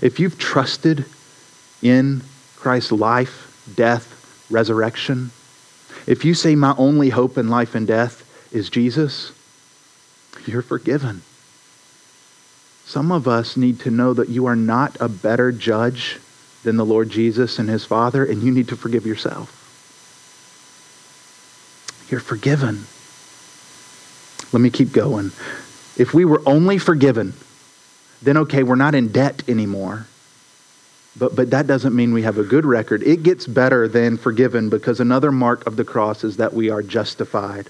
if 0.01 0.21
you've 0.21 0.39
trusted 0.39 1.05
in 1.83 2.23
Christ's 2.55 2.93
life, 2.93 3.69
death, 3.75 4.47
resurrection, 4.51 5.33
if 6.07 6.25
you 6.25 6.33
say, 6.33 6.55
My 6.55 6.77
only 6.79 7.09
hope 7.09 7.37
in 7.37 7.49
life 7.49 7.75
and 7.75 7.89
death 7.89 8.23
is 8.53 8.71
Jesus, 8.71 9.33
you're 10.47 10.63
forgiven. 10.63 11.23
Some 12.89 13.13
of 13.13 13.29
us 13.29 13.55
need 13.55 13.81
to 13.81 13.91
know 13.91 14.15
that 14.15 14.31
you 14.31 14.47
are 14.47 14.57
not 14.57 14.97
a 14.99 15.11
better 15.11 15.53
judge 15.53 16.19
than 16.65 16.79
the 16.79 16.87
Lord 16.87 17.11
Jesus 17.11 17.59
and 17.59 17.69
his 17.69 17.85
Father, 17.85 18.25
and 18.25 18.43
you 18.43 18.51
need 18.51 18.69
to 18.69 18.79
forgive 18.79 19.05
yourself. 19.05 19.53
You're 22.11 22.19
forgiven. 22.19 22.87
Let 24.55 24.63
me 24.63 24.71
keep 24.71 24.91
going. 24.91 25.33
If 25.99 26.15
we 26.15 26.25
were 26.25 26.41
only 26.47 26.79
forgiven, 26.79 27.35
then 28.23 28.39
okay, 28.39 28.63
we're 28.63 28.75
not 28.75 28.95
in 28.95 29.09
debt 29.09 29.43
anymore. 29.47 30.07
But, 31.15 31.37
but 31.37 31.51
that 31.51 31.67
doesn't 31.67 31.95
mean 31.95 32.15
we 32.15 32.23
have 32.23 32.39
a 32.39 32.43
good 32.43 32.65
record. 32.65 33.03
It 33.03 33.23
gets 33.23 33.47
better 33.47 33.87
than 33.87 34.17
forgiven 34.17 34.71
because 34.71 34.99
another 34.99 35.31
mark 35.31 35.67
of 35.67 35.77
the 35.77 35.85
cross 35.85 36.25
is 36.25 36.39
that 36.39 36.55
we 36.55 36.71
are 36.71 36.83
justified. 36.83 37.69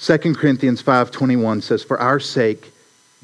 2 0.00 0.34
Corinthians 0.34 0.82
5:21 0.82 1.62
says 1.62 1.84
for 1.84 2.00
our 2.00 2.18
sake 2.18 2.72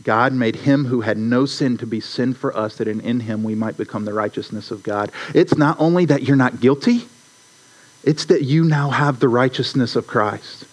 God 0.03 0.33
made 0.33 0.57
him 0.57 0.87
who 0.87 1.03
had 1.03 1.19
no 1.19 1.47
sin 1.47 1.77
to 1.79 1.87
be 1.87 2.01
sin 2.01 2.33
for 2.33 2.57
us 2.57 2.77
that 2.77 2.89
in, 2.89 3.01
in 3.01 3.21
him 3.21 3.43
we 3.45 3.55
might 3.55 3.77
become 3.77 4.05
the 4.05 4.15
righteousness 4.15 4.71
of 4.71 4.83
God. 4.83 5.13
It's 5.35 5.57
not 5.57 5.77
only 5.79 6.07
that 6.07 6.23
you're 6.23 6.37
not 6.37 6.61
guilty, 6.61 7.07
it's 8.03 8.25
that 8.27 8.43
you 8.43 8.65
now 8.65 8.91
have 8.91 9.21
the 9.21 9.29
righteousness 9.29 9.97
of 9.97 10.07
Christ. 10.07 10.65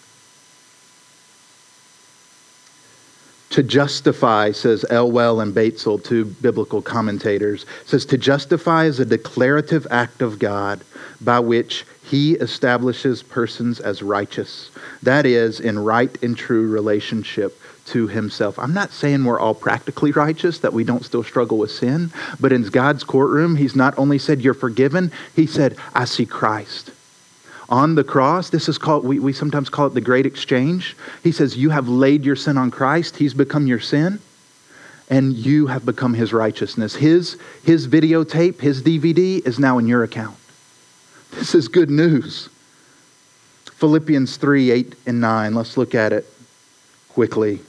To 3.52 3.64
justify, 3.64 4.52
says 4.52 4.86
Elwell 4.90 5.42
and 5.42 5.54
Beitzel, 5.54 6.04
two 6.04 6.26
biblical 6.26 6.82
commentators, 6.82 7.66
says 7.86 8.06
to 8.06 8.18
justify 8.18 8.86
is 8.86 9.00
a 9.00 9.06
declarative 9.06 9.88
act 9.90 10.22
of 10.22 10.38
God 10.38 10.82
by 11.22 11.40
which 11.40 11.86
he 12.04 12.34
establishes 12.34 13.24
persons 13.24 13.80
as 13.80 14.04
righteous. 14.04 14.70
That 15.02 15.26
is, 15.26 15.60
in 15.60 15.80
right 15.80 16.22
and 16.22 16.38
true 16.38 16.70
relationship 16.70 17.60
to 17.88 18.08
himself. 18.08 18.60
I'm 18.60 18.74
not 18.74 18.92
saying 18.92 19.24
we're 19.24 19.40
all 19.40 19.54
practically 19.54 20.12
righteous, 20.12 20.60
that 20.60 20.74
we 20.74 20.84
don't 20.84 21.06
still 21.06 21.24
struggle 21.24 21.58
with 21.58 21.72
sin, 21.72 22.12
but 22.40 22.52
in 22.52 22.64
God's 22.64 23.04
courtroom, 23.04 23.56
he's 23.56 23.76
not 23.76 23.98
only 23.98 24.18
said 24.18 24.42
you're 24.42 24.54
forgiven, 24.54 25.12
he 25.36 25.46
said, 25.46 25.78
I 25.94 26.06
see 26.06 26.26
Christ. 26.26 26.92
On 27.70 27.96
the 27.96 28.04
cross, 28.04 28.50
this 28.50 28.70
is 28.70 28.78
called, 28.78 29.04
we, 29.04 29.20
we 29.20 29.34
sometimes 29.34 29.70
call 29.70 29.88
it 29.88 29.94
the 29.94 30.02
great 30.02 30.26
exchange. 30.26 30.96
He 31.24 31.32
says, 31.32 31.58
You 31.58 31.70
have 31.70 31.90
laid 31.90 32.24
your 32.24 32.38
sin 32.38 32.58
on 32.58 32.72
Christ, 32.72 33.18
he's 33.18 33.34
become 33.34 33.68
your 33.68 33.80
sin, 33.80 34.20
and 35.10 35.34
you 35.34 35.68
have 35.68 35.86
become 35.86 36.14
his 36.14 36.32
righteousness. 36.32 36.96
His, 36.96 37.38
his 37.64 37.88
videotape, 37.88 38.62
his 38.62 38.82
DVD 38.82 39.46
is 39.46 39.60
now 39.60 39.78
in 39.78 39.88
your 39.88 40.04
account. 40.04 40.38
This 41.32 41.56
is 41.56 41.68
good 41.68 41.90
news. 41.90 42.50
Philippians 43.66 44.38
3 44.38 44.72
8 44.72 44.96
and 45.06 45.22
9. 45.22 45.54
Let's 45.54 45.78
look 45.78 45.94
at 45.94 46.14
it 46.14 46.26
quickly. 47.10 47.60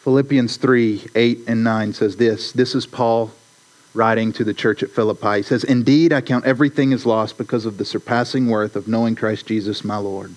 Philippians 0.00 0.56
3 0.56 1.08
8 1.14 1.38
and 1.46 1.62
9 1.62 1.92
says 1.92 2.16
this. 2.16 2.52
This 2.52 2.74
is 2.74 2.86
Paul 2.86 3.32
writing 3.92 4.32
to 4.32 4.44
the 4.44 4.54
church 4.54 4.82
at 4.82 4.90
Philippi. 4.90 5.38
He 5.38 5.42
says, 5.42 5.62
Indeed, 5.62 6.12
I 6.12 6.20
count 6.20 6.46
everything 6.46 6.92
as 6.92 7.04
lost 7.04 7.36
because 7.36 7.66
of 7.66 7.76
the 7.76 7.84
surpassing 7.84 8.46
worth 8.46 8.76
of 8.76 8.88
knowing 8.88 9.14
Christ 9.14 9.46
Jesus 9.46 9.84
my 9.84 9.96
Lord. 9.98 10.30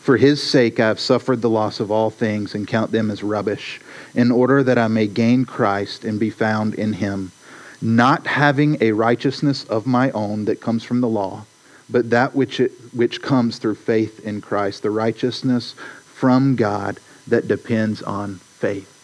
For 0.00 0.16
his 0.16 0.42
sake 0.42 0.78
I 0.80 0.88
have 0.88 1.00
suffered 1.00 1.40
the 1.40 1.50
loss 1.50 1.80
of 1.80 1.90
all 1.90 2.10
things 2.10 2.54
and 2.54 2.68
count 2.68 2.92
them 2.92 3.10
as 3.10 3.22
rubbish, 3.22 3.80
in 4.14 4.30
order 4.30 4.62
that 4.62 4.78
I 4.78 4.88
may 4.88 5.06
gain 5.06 5.44
Christ 5.44 6.04
and 6.04 6.20
be 6.20 6.30
found 6.30 6.74
in 6.74 6.94
him 6.94 7.32
not 7.80 8.26
having 8.26 8.78
a 8.80 8.92
righteousness 8.92 9.64
of 9.64 9.86
my 9.86 10.10
own 10.10 10.46
that 10.46 10.60
comes 10.60 10.82
from 10.82 11.00
the 11.00 11.08
law, 11.08 11.44
but 11.88 12.10
that 12.10 12.34
which, 12.34 12.60
it, 12.60 12.72
which 12.92 13.22
comes 13.22 13.58
through 13.58 13.74
faith 13.74 14.24
in 14.24 14.40
Christ, 14.40 14.82
the 14.82 14.90
righteousness 14.90 15.74
from 16.04 16.56
God 16.56 16.98
that 17.26 17.48
depends 17.48 18.02
on 18.02 18.36
faith. 18.36 18.95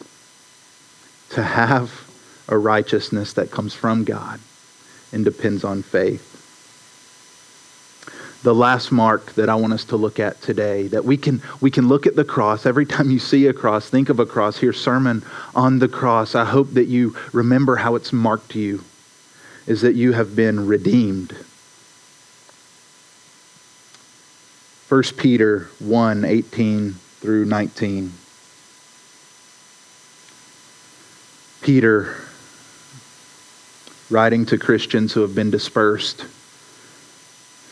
To 1.33 1.42
have 1.42 2.09
a 2.49 2.59
righteousness 2.59 3.33
that 3.35 3.51
comes 3.51 3.75
from 3.75 4.05
God 4.05 4.40
and 5.12 5.25
depends 5.25 5.64
on 5.64 5.83
faith 5.83 6.33
the 8.42 8.55
last 8.55 8.90
mark 8.90 9.35
that 9.35 9.49
I 9.49 9.55
want 9.55 9.73
us 9.73 9.85
to 9.87 9.97
look 9.97 10.18
at 10.18 10.40
today. 10.42 10.88
That 10.88 11.05
we 11.05 11.16
can, 11.16 11.42
we 11.61 11.71
can 11.71 11.88
look 11.88 12.07
at 12.07 12.16
the 12.16 12.25
cross. 12.25 12.66
Every 12.66 12.87
time 12.87 13.11
you 13.11 13.18
see 13.18 13.47
a 13.47 13.53
cross, 13.53 13.88
think 13.88 14.09
of 14.09 14.18
a 14.18 14.27
cross. 14.27 14.59
Here's 14.59 14.81
sermon 14.81 15.25
on 15.55 15.79
the 15.79 15.88
cross. 15.88 16.35
I 16.35 16.45
hope 16.45 16.71
that 16.73 16.87
you 16.87 17.16
remember 17.33 17.77
how 17.77 17.95
it's 17.95 18.12
marked 18.12 18.55
you, 18.55 18.85
is 19.66 19.83
that 19.83 19.95
you 19.95 20.12
have 20.12 20.35
been 20.35 20.66
redeemed. 20.66 21.37
1 24.88 25.03
Peter 25.16 25.71
1 25.79 26.25
18 26.25 26.92
through 26.92 27.45
19. 27.45 28.12
Peter, 31.62 32.16
writing 34.11 34.44
to 34.46 34.59
Christians 34.59 35.12
who 35.12 35.20
have 35.20 35.35
been 35.35 35.51
dispersed, 35.51 36.27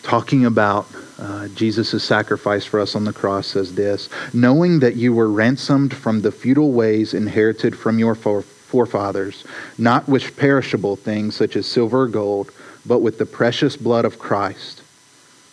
talking 0.03 0.47
about 0.47 0.87
uh, 1.19 1.49
Jesus' 1.49 2.03
sacrifice 2.03 2.65
for 2.65 2.81
us 2.81 2.95
on 2.95 3.05
the 3.05 3.13
cross, 3.13 3.49
says 3.49 3.75
this 3.75 4.09
Knowing 4.33 4.79
that 4.81 4.97
you 4.97 5.13
were 5.13 5.29
ransomed 5.29 5.93
from 5.93 6.23
the 6.23 6.33
futile 6.33 6.73
ways 6.73 7.13
inherited 7.13 7.77
from 7.77 7.99
your 7.99 8.15
forefathers, 8.15 9.45
not 9.77 10.09
with 10.09 10.37
perishable 10.37 10.97
things 10.97 11.35
such 11.35 11.57
as 11.57 11.67
silver 11.67 12.03
or 12.03 12.09
gold, 12.09 12.53
but 12.87 13.01
with 13.01 13.19
the 13.19 13.27
precious 13.27 13.77
blood 13.77 14.05
of 14.05 14.19
Christ, 14.19 14.83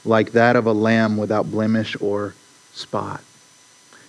like 0.06 0.32
that 0.32 0.56
of 0.56 0.66
a 0.68 0.74
lamb 0.74 1.18
without 1.18 1.52
blemish 1.52 2.00
or 2.00 2.36
spot. 2.72 3.22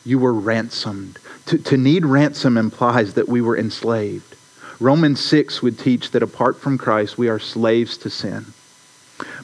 You 0.04 0.18
were 0.18 0.32
ransomed. 0.32 1.18
To, 1.46 1.58
to 1.58 1.76
need 1.76 2.04
ransom 2.04 2.56
implies 2.56 3.14
that 3.14 3.28
we 3.28 3.40
were 3.40 3.56
enslaved. 3.56 4.36
Romans 4.80 5.22
6 5.24 5.62
would 5.62 5.78
teach 5.78 6.12
that 6.12 6.22
apart 6.22 6.56
from 6.60 6.78
Christ, 6.78 7.18
we 7.18 7.28
are 7.28 7.38
slaves 7.38 7.96
to 7.98 8.10
sin. 8.10 8.46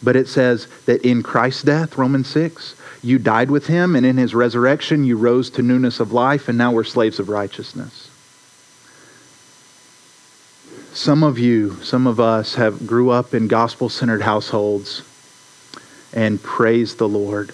But 0.02 0.16
it 0.16 0.28
says 0.28 0.68
that 0.86 1.04
in 1.04 1.22
Christ's 1.22 1.62
death, 1.62 1.98
Romans 1.98 2.28
6, 2.28 2.76
you 3.02 3.18
died 3.18 3.50
with 3.50 3.66
him, 3.66 3.96
and 3.96 4.06
in 4.06 4.16
his 4.16 4.34
resurrection, 4.34 5.04
you 5.04 5.16
rose 5.16 5.50
to 5.50 5.62
newness 5.62 6.00
of 6.00 6.12
life, 6.12 6.48
and 6.48 6.56
now 6.56 6.72
we're 6.72 6.84
slaves 6.84 7.18
of 7.18 7.28
righteousness. 7.28 8.10
Some 10.92 11.24
of 11.24 11.38
you, 11.38 11.82
some 11.82 12.06
of 12.06 12.20
us 12.20 12.54
have 12.54 12.86
grew 12.86 13.10
up 13.10 13.34
in 13.34 13.48
gospel-centered 13.48 14.22
households 14.22 15.02
and 16.12 16.40
praise 16.40 16.94
the 16.94 17.08
Lord. 17.08 17.52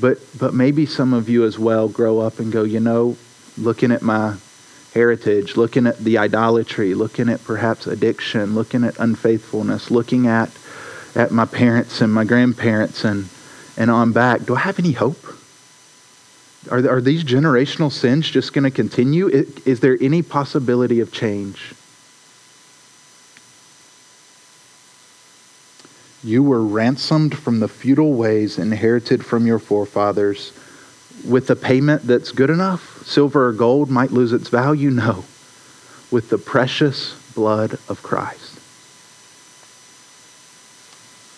But 0.00 0.18
but 0.38 0.54
maybe 0.54 0.86
some 0.86 1.12
of 1.12 1.28
you 1.28 1.44
as 1.44 1.58
well 1.58 1.88
grow 1.88 2.20
up 2.20 2.38
and 2.38 2.52
go, 2.52 2.62
you 2.62 2.80
know, 2.80 3.16
looking 3.56 3.90
at 3.90 4.02
my 4.02 4.36
heritage, 4.94 5.56
looking 5.56 5.86
at 5.86 5.98
the 5.98 6.18
idolatry, 6.18 6.94
looking 6.94 7.28
at 7.28 7.44
perhaps 7.44 7.86
addiction, 7.86 8.54
looking 8.54 8.84
at 8.84 8.98
unfaithfulness, 8.98 9.90
looking 9.90 10.26
at 10.26 10.50
at 11.14 11.30
my 11.32 11.44
parents 11.44 12.00
and 12.00 12.12
my 12.12 12.24
grandparents 12.24 13.04
and, 13.04 13.28
and 13.76 13.90
on 13.90 14.12
back, 14.12 14.44
do 14.44 14.54
I 14.54 14.60
have 14.60 14.78
any 14.78 14.92
hope? 14.92 15.18
Are, 16.70 16.88
are 16.88 17.00
these 17.00 17.24
generational 17.24 17.90
sins 17.90 18.28
just 18.28 18.52
going 18.52 18.64
to 18.64 18.70
continue? 18.70 19.28
Is, 19.28 19.66
is 19.66 19.80
there 19.80 19.96
any 20.00 20.22
possibility 20.22 21.00
of 21.00 21.12
change? 21.12 21.74
You 26.24 26.42
were 26.42 26.62
ransomed 26.62 27.36
from 27.36 27.60
the 27.60 27.68
feudal 27.68 28.14
ways 28.14 28.58
inherited 28.58 29.24
from 29.24 29.46
your 29.46 29.58
forefathers 29.58 30.52
with 31.24 31.50
a 31.50 31.56
payment 31.56 32.02
that's 32.02 32.32
good 32.32 32.50
enough. 32.50 33.02
Silver 33.06 33.48
or 33.48 33.52
gold 33.52 33.90
might 33.90 34.10
lose 34.10 34.32
its 34.32 34.48
value. 34.48 34.90
No. 34.90 35.24
With 36.10 36.30
the 36.30 36.38
precious 36.38 37.14
blood 37.34 37.78
of 37.88 38.02
Christ 38.02 38.58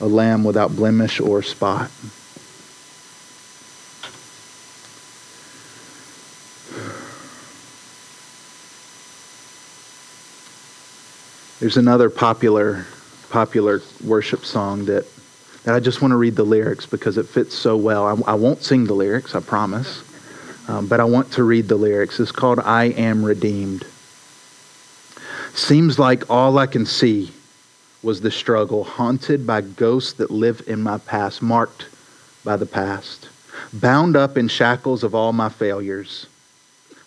a 0.00 0.06
lamb 0.06 0.44
without 0.44 0.74
blemish 0.74 1.20
or 1.20 1.42
spot. 1.42 1.90
There's 11.60 11.76
another 11.76 12.08
popular 12.08 12.86
popular 13.30 13.80
worship 14.04 14.44
song 14.44 14.84
that 14.86 15.06
that 15.64 15.74
I 15.74 15.80
just 15.80 16.00
want 16.00 16.12
to 16.12 16.16
read 16.16 16.36
the 16.36 16.44
lyrics 16.44 16.86
because 16.86 17.18
it 17.18 17.26
fits 17.26 17.54
so 17.54 17.76
well. 17.76 18.06
I, 18.06 18.32
I 18.32 18.34
won't 18.34 18.62
sing 18.62 18.86
the 18.86 18.94
lyrics, 18.94 19.34
I 19.34 19.40
promise, 19.40 20.02
um, 20.68 20.86
but 20.86 21.00
I 21.00 21.04
want 21.04 21.32
to 21.32 21.44
read 21.44 21.68
the 21.68 21.76
lyrics. 21.76 22.18
It's 22.18 22.32
called 22.32 22.58
"I 22.60 22.84
Am 22.84 23.24
Redeemed." 23.24 23.84
Seems 25.54 25.98
like 25.98 26.30
all 26.30 26.58
I 26.58 26.66
can 26.66 26.86
see 26.86 27.32
was 28.02 28.20
the 28.20 28.30
struggle, 28.30 28.84
haunted 28.84 29.46
by 29.46 29.60
ghosts 29.60 30.14
that 30.14 30.30
live 30.30 30.62
in 30.66 30.82
my 30.82 30.98
past, 30.98 31.42
marked 31.42 31.86
by 32.44 32.56
the 32.56 32.66
past, 32.66 33.28
bound 33.72 34.16
up 34.16 34.38
in 34.38 34.48
shackles 34.48 35.02
of 35.04 35.14
all 35.14 35.32
my 35.32 35.48
failures, 35.50 36.26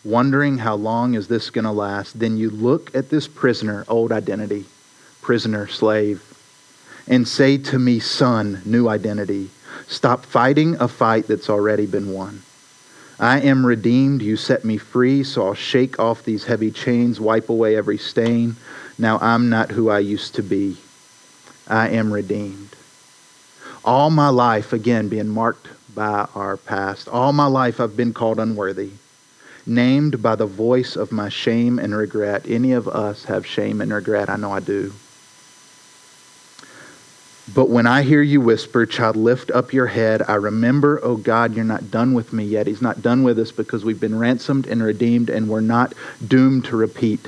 wondering 0.04 0.60
how 0.60 0.76
long 0.76 1.16
is 1.16 1.28
this 1.28 1.50
going 1.50 1.66
to 1.66 1.72
last. 1.72 2.20
Then 2.20 2.38
you 2.38 2.50
look 2.52 2.94
at 2.94 3.10
this 3.10 3.28
prisoner, 3.28 3.86
old 3.88 4.12
identity, 4.12 4.66
prisoner, 5.24 5.68
slave, 5.68 6.22
and 7.08 7.28
say 7.28 7.58
to 7.58 7.80
me, 7.80 8.00
son, 8.00 8.62
new 8.66 8.88
identity, 8.88 9.50
stop 9.88 10.26
fighting 10.26 10.76
a 10.80 10.88
fight 10.88 11.28
that's 11.28 11.50
already 11.50 11.86
been 11.86 12.12
won. 12.14 12.42
I 13.20 13.40
am 13.42 13.66
redeemed. 13.66 14.22
You 14.22 14.38
set 14.38 14.66
me 14.66 14.78
free, 14.78 15.24
so 15.24 15.48
I'll 15.48 15.54
shake 15.54 16.00
off 16.00 16.24
these 16.24 16.46
heavy 16.46 16.72
chains, 16.72 17.20
wipe 17.20 17.50
away 17.50 17.76
every 17.76 17.98
stain. 17.98 18.56
Now 18.98 19.18
I'm 19.20 19.50
not 19.50 19.72
who 19.72 19.90
I 19.90 20.00
used 20.00 20.36
to 20.36 20.44
be. 20.44 20.78
I 21.68 21.90
am 21.90 22.12
redeemed. 22.12 22.76
All 23.86 24.10
my 24.10 24.30
life, 24.30 24.74
again, 24.74 25.10
being 25.10 25.30
marked 25.30 25.68
by 25.94 26.28
our 26.36 26.58
past, 26.58 27.08
all 27.08 27.34
my 27.34 27.46
life 27.46 27.80
I've 27.80 27.96
been 27.96 28.14
called 28.14 28.40
unworthy, 28.40 28.92
named 29.66 30.22
by 30.22 30.36
the 30.36 30.46
voice 30.46 30.96
of 30.96 31.12
my 31.12 31.30
shame 31.30 31.80
and 31.80 31.96
regret. 31.96 32.46
Any 32.48 32.72
of 32.74 32.88
us 32.88 33.26
have 33.26 33.46
shame 33.46 33.80
and 33.80 33.94
regret? 33.94 34.30
I 34.30 34.38
know 34.38 34.52
I 34.52 34.60
do. 34.60 34.94
But 37.52 37.70
when 37.70 37.88
I 37.88 38.04
hear 38.04 38.22
you 38.22 38.40
whisper, 38.40 38.86
child, 38.86 39.16
lift 39.16 39.52
up 39.52 39.74
your 39.74 39.88
head, 39.88 40.22
I 40.28 40.36
remember, 40.36 41.00
oh 41.04 41.18
God, 41.18 41.56
you're 41.56 41.66
not 41.66 41.92
done 41.92 42.14
with 42.14 42.32
me 42.32 42.46
yet. 42.46 42.68
He's 42.68 42.82
not 42.82 43.02
done 43.02 43.24
with 43.24 43.40
us 43.40 43.52
because 43.52 43.84
we've 43.84 44.00
been 44.00 44.18
ransomed 44.18 44.68
and 44.68 44.82
redeemed, 44.82 45.30
and 45.30 45.50
we're 45.50 45.62
not 45.62 45.94
doomed 46.26 46.66
to 46.66 46.78
repeat 46.78 47.28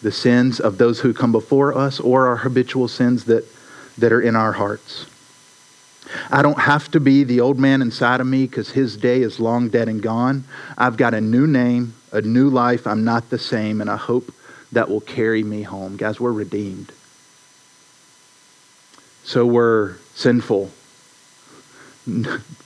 the 0.00 0.12
sins 0.12 0.58
of 0.58 0.78
those 0.78 1.00
who 1.00 1.12
come 1.12 1.32
before 1.32 1.76
us 1.76 2.00
or 2.00 2.26
our 2.28 2.36
habitual 2.36 2.88
sins 2.88 3.24
that 3.24 3.44
that 3.98 4.12
are 4.12 4.20
in 4.20 4.36
our 4.36 4.52
hearts. 4.52 5.06
I 6.30 6.42
don't 6.42 6.60
have 6.60 6.90
to 6.90 7.00
be 7.00 7.24
the 7.24 7.40
old 7.40 7.58
man 7.58 7.80
inside 7.80 8.20
of 8.20 8.26
me 8.26 8.46
because 8.46 8.70
his 8.70 8.96
day 8.96 9.22
is 9.22 9.40
long 9.40 9.68
dead 9.68 9.88
and 9.88 10.02
gone. 10.02 10.44
I've 10.76 10.96
got 10.96 11.14
a 11.14 11.20
new 11.20 11.46
name, 11.46 11.94
a 12.10 12.20
new 12.20 12.50
life. 12.50 12.86
I'm 12.86 13.04
not 13.04 13.30
the 13.30 13.38
same, 13.38 13.80
and 13.80 13.88
I 13.88 13.96
hope 13.96 14.32
that 14.72 14.88
will 14.90 15.00
carry 15.00 15.42
me 15.42 15.62
home. 15.62 15.96
Guys, 15.96 16.18
we're 16.18 16.32
redeemed. 16.32 16.92
So 19.24 19.46
we're 19.46 19.96
sinful. 20.14 20.70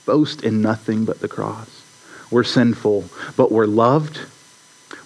Boast 0.05 0.43
in 0.43 0.61
nothing 0.61 1.05
but 1.05 1.19
the 1.19 1.27
cross. 1.27 1.83
We're 2.31 2.43
sinful, 2.43 3.05
but 3.35 3.51
we're 3.51 3.65
loved. 3.65 4.19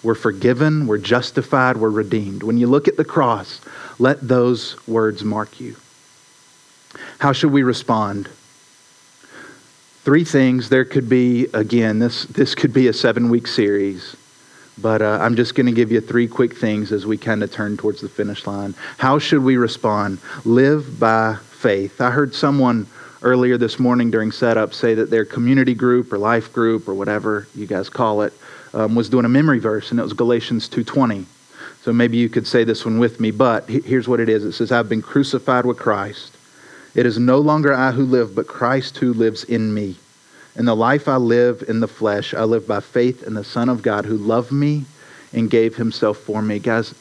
We're 0.02 0.14
forgiven. 0.14 0.86
We're 0.86 0.98
justified. 0.98 1.76
We're 1.76 1.90
redeemed. 1.90 2.42
When 2.42 2.58
you 2.58 2.66
look 2.66 2.88
at 2.88 2.96
the 2.96 3.04
cross, 3.04 3.60
let 3.98 4.26
those 4.26 4.76
words 4.88 5.22
mark 5.22 5.60
you. 5.60 5.76
How 7.18 7.32
should 7.32 7.52
we 7.52 7.62
respond? 7.62 8.28
Three 10.02 10.24
things. 10.24 10.68
There 10.68 10.84
could 10.84 11.08
be, 11.08 11.46
again, 11.54 12.00
this, 12.00 12.24
this 12.24 12.56
could 12.56 12.72
be 12.72 12.88
a 12.88 12.92
seven 12.92 13.28
week 13.28 13.46
series, 13.46 14.16
but 14.82 15.00
uh, 15.00 15.18
I'm 15.20 15.36
just 15.36 15.54
going 15.54 15.66
to 15.66 15.72
give 15.72 15.92
you 15.92 16.00
three 16.00 16.26
quick 16.26 16.56
things 16.56 16.92
as 16.92 17.06
we 17.06 17.16
kind 17.16 17.42
of 17.42 17.52
turn 17.52 17.76
towards 17.76 18.00
the 18.00 18.08
finish 18.08 18.46
line. 18.46 18.74
How 18.98 19.18
should 19.18 19.42
we 19.42 19.56
respond? 19.56 20.18
Live 20.44 20.98
by 20.98 21.36
faith. 21.36 22.00
I 22.00 22.10
heard 22.10 22.34
someone 22.34 22.88
earlier 23.22 23.56
this 23.56 23.78
morning 23.78 24.10
during 24.10 24.32
setup 24.32 24.74
say 24.74 24.94
that 24.94 25.10
their 25.10 25.24
community 25.24 25.74
group 25.74 26.12
or 26.12 26.18
life 26.18 26.52
group 26.52 26.88
or 26.88 26.94
whatever 26.94 27.46
you 27.54 27.66
guys 27.66 27.88
call 27.88 28.22
it 28.22 28.32
um, 28.74 28.94
was 28.94 29.08
doing 29.08 29.24
a 29.24 29.28
memory 29.28 29.60
verse, 29.60 29.90
and 29.90 30.00
it 30.00 30.02
was 30.02 30.12
Galatians 30.12 30.68
2.20. 30.68 31.26
So 31.82 31.92
maybe 31.92 32.16
you 32.16 32.28
could 32.28 32.46
say 32.46 32.64
this 32.64 32.84
one 32.84 32.98
with 32.98 33.20
me, 33.20 33.30
but 33.30 33.68
here's 33.68 34.08
what 34.08 34.20
it 34.20 34.28
is. 34.28 34.44
It 34.44 34.52
says, 34.52 34.72
I've 34.72 34.88
been 34.88 35.02
crucified 35.02 35.66
with 35.66 35.78
Christ. 35.78 36.36
It 36.94 37.06
is 37.06 37.18
no 37.18 37.38
longer 37.38 37.72
I 37.72 37.92
who 37.92 38.04
live, 38.04 38.34
but 38.34 38.46
Christ 38.46 38.98
who 38.98 39.12
lives 39.12 39.44
in 39.44 39.72
me. 39.72 39.96
In 40.54 40.66
the 40.66 40.76
life 40.76 41.08
I 41.08 41.16
live 41.16 41.64
in 41.66 41.80
the 41.80 41.88
flesh, 41.88 42.34
I 42.34 42.44
live 42.44 42.66
by 42.66 42.80
faith 42.80 43.22
in 43.22 43.34
the 43.34 43.44
Son 43.44 43.68
of 43.68 43.82
God 43.82 44.04
who 44.04 44.16
loved 44.16 44.52
me 44.52 44.84
and 45.32 45.50
gave 45.50 45.76
himself 45.76 46.18
for 46.18 46.42
me. 46.42 46.58
Guys, 46.58 46.94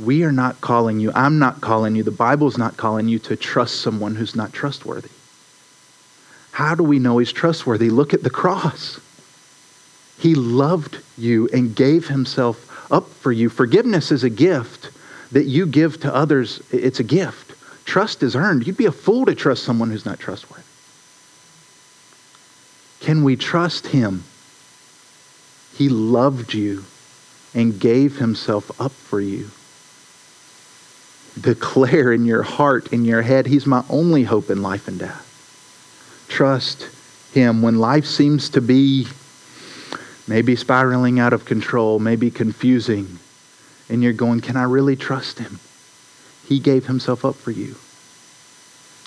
we 0.00 0.22
are 0.22 0.32
not 0.32 0.60
calling 0.60 1.00
you, 1.00 1.10
I'm 1.14 1.40
not 1.40 1.60
calling 1.60 1.96
you, 1.96 2.04
the 2.04 2.12
Bible's 2.12 2.56
not 2.56 2.76
calling 2.76 3.08
you 3.08 3.18
to 3.20 3.36
trust 3.36 3.80
someone 3.80 4.14
who's 4.14 4.36
not 4.36 4.52
trustworthy. 4.52 5.10
How 6.52 6.74
do 6.74 6.84
we 6.84 6.98
know 6.98 7.18
he's 7.18 7.32
trustworthy? 7.32 7.90
Look 7.90 8.14
at 8.14 8.22
the 8.22 8.30
cross. 8.30 9.00
He 10.18 10.34
loved 10.34 10.98
you 11.16 11.48
and 11.52 11.74
gave 11.74 12.08
himself 12.08 12.92
up 12.92 13.08
for 13.08 13.32
you. 13.32 13.48
Forgiveness 13.48 14.10
is 14.10 14.24
a 14.24 14.30
gift 14.30 14.90
that 15.32 15.44
you 15.44 15.66
give 15.66 16.00
to 16.00 16.14
others, 16.14 16.62
it's 16.72 17.00
a 17.00 17.04
gift. 17.04 17.54
Trust 17.84 18.22
is 18.22 18.36
earned. 18.36 18.66
You'd 18.66 18.76
be 18.76 18.86
a 18.86 18.92
fool 18.92 19.26
to 19.26 19.34
trust 19.34 19.64
someone 19.64 19.90
who's 19.90 20.06
not 20.06 20.18
trustworthy. 20.18 20.67
Can 23.00 23.24
we 23.24 23.36
trust 23.36 23.88
him? 23.88 24.24
He 25.74 25.88
loved 25.88 26.54
you 26.54 26.84
and 27.54 27.78
gave 27.78 28.18
himself 28.18 28.80
up 28.80 28.92
for 28.92 29.20
you. 29.20 29.50
Declare 31.40 32.12
in 32.12 32.24
your 32.24 32.42
heart, 32.42 32.92
in 32.92 33.04
your 33.04 33.22
head, 33.22 33.46
he's 33.46 33.66
my 33.66 33.84
only 33.88 34.24
hope 34.24 34.50
in 34.50 34.62
life 34.62 34.88
and 34.88 34.98
death. 34.98 35.24
Trust 36.28 36.88
him 37.32 37.62
when 37.62 37.78
life 37.78 38.06
seems 38.06 38.50
to 38.50 38.60
be 38.60 39.06
maybe 40.26 40.56
spiraling 40.56 41.18
out 41.18 41.32
of 41.32 41.44
control, 41.44 41.98
maybe 41.98 42.30
confusing, 42.30 43.18
and 43.88 44.02
you're 44.02 44.12
going, 44.12 44.40
Can 44.40 44.56
I 44.56 44.64
really 44.64 44.96
trust 44.96 45.38
him? 45.38 45.60
He 46.46 46.58
gave 46.58 46.86
himself 46.86 47.24
up 47.24 47.36
for 47.36 47.50
you. 47.50 47.76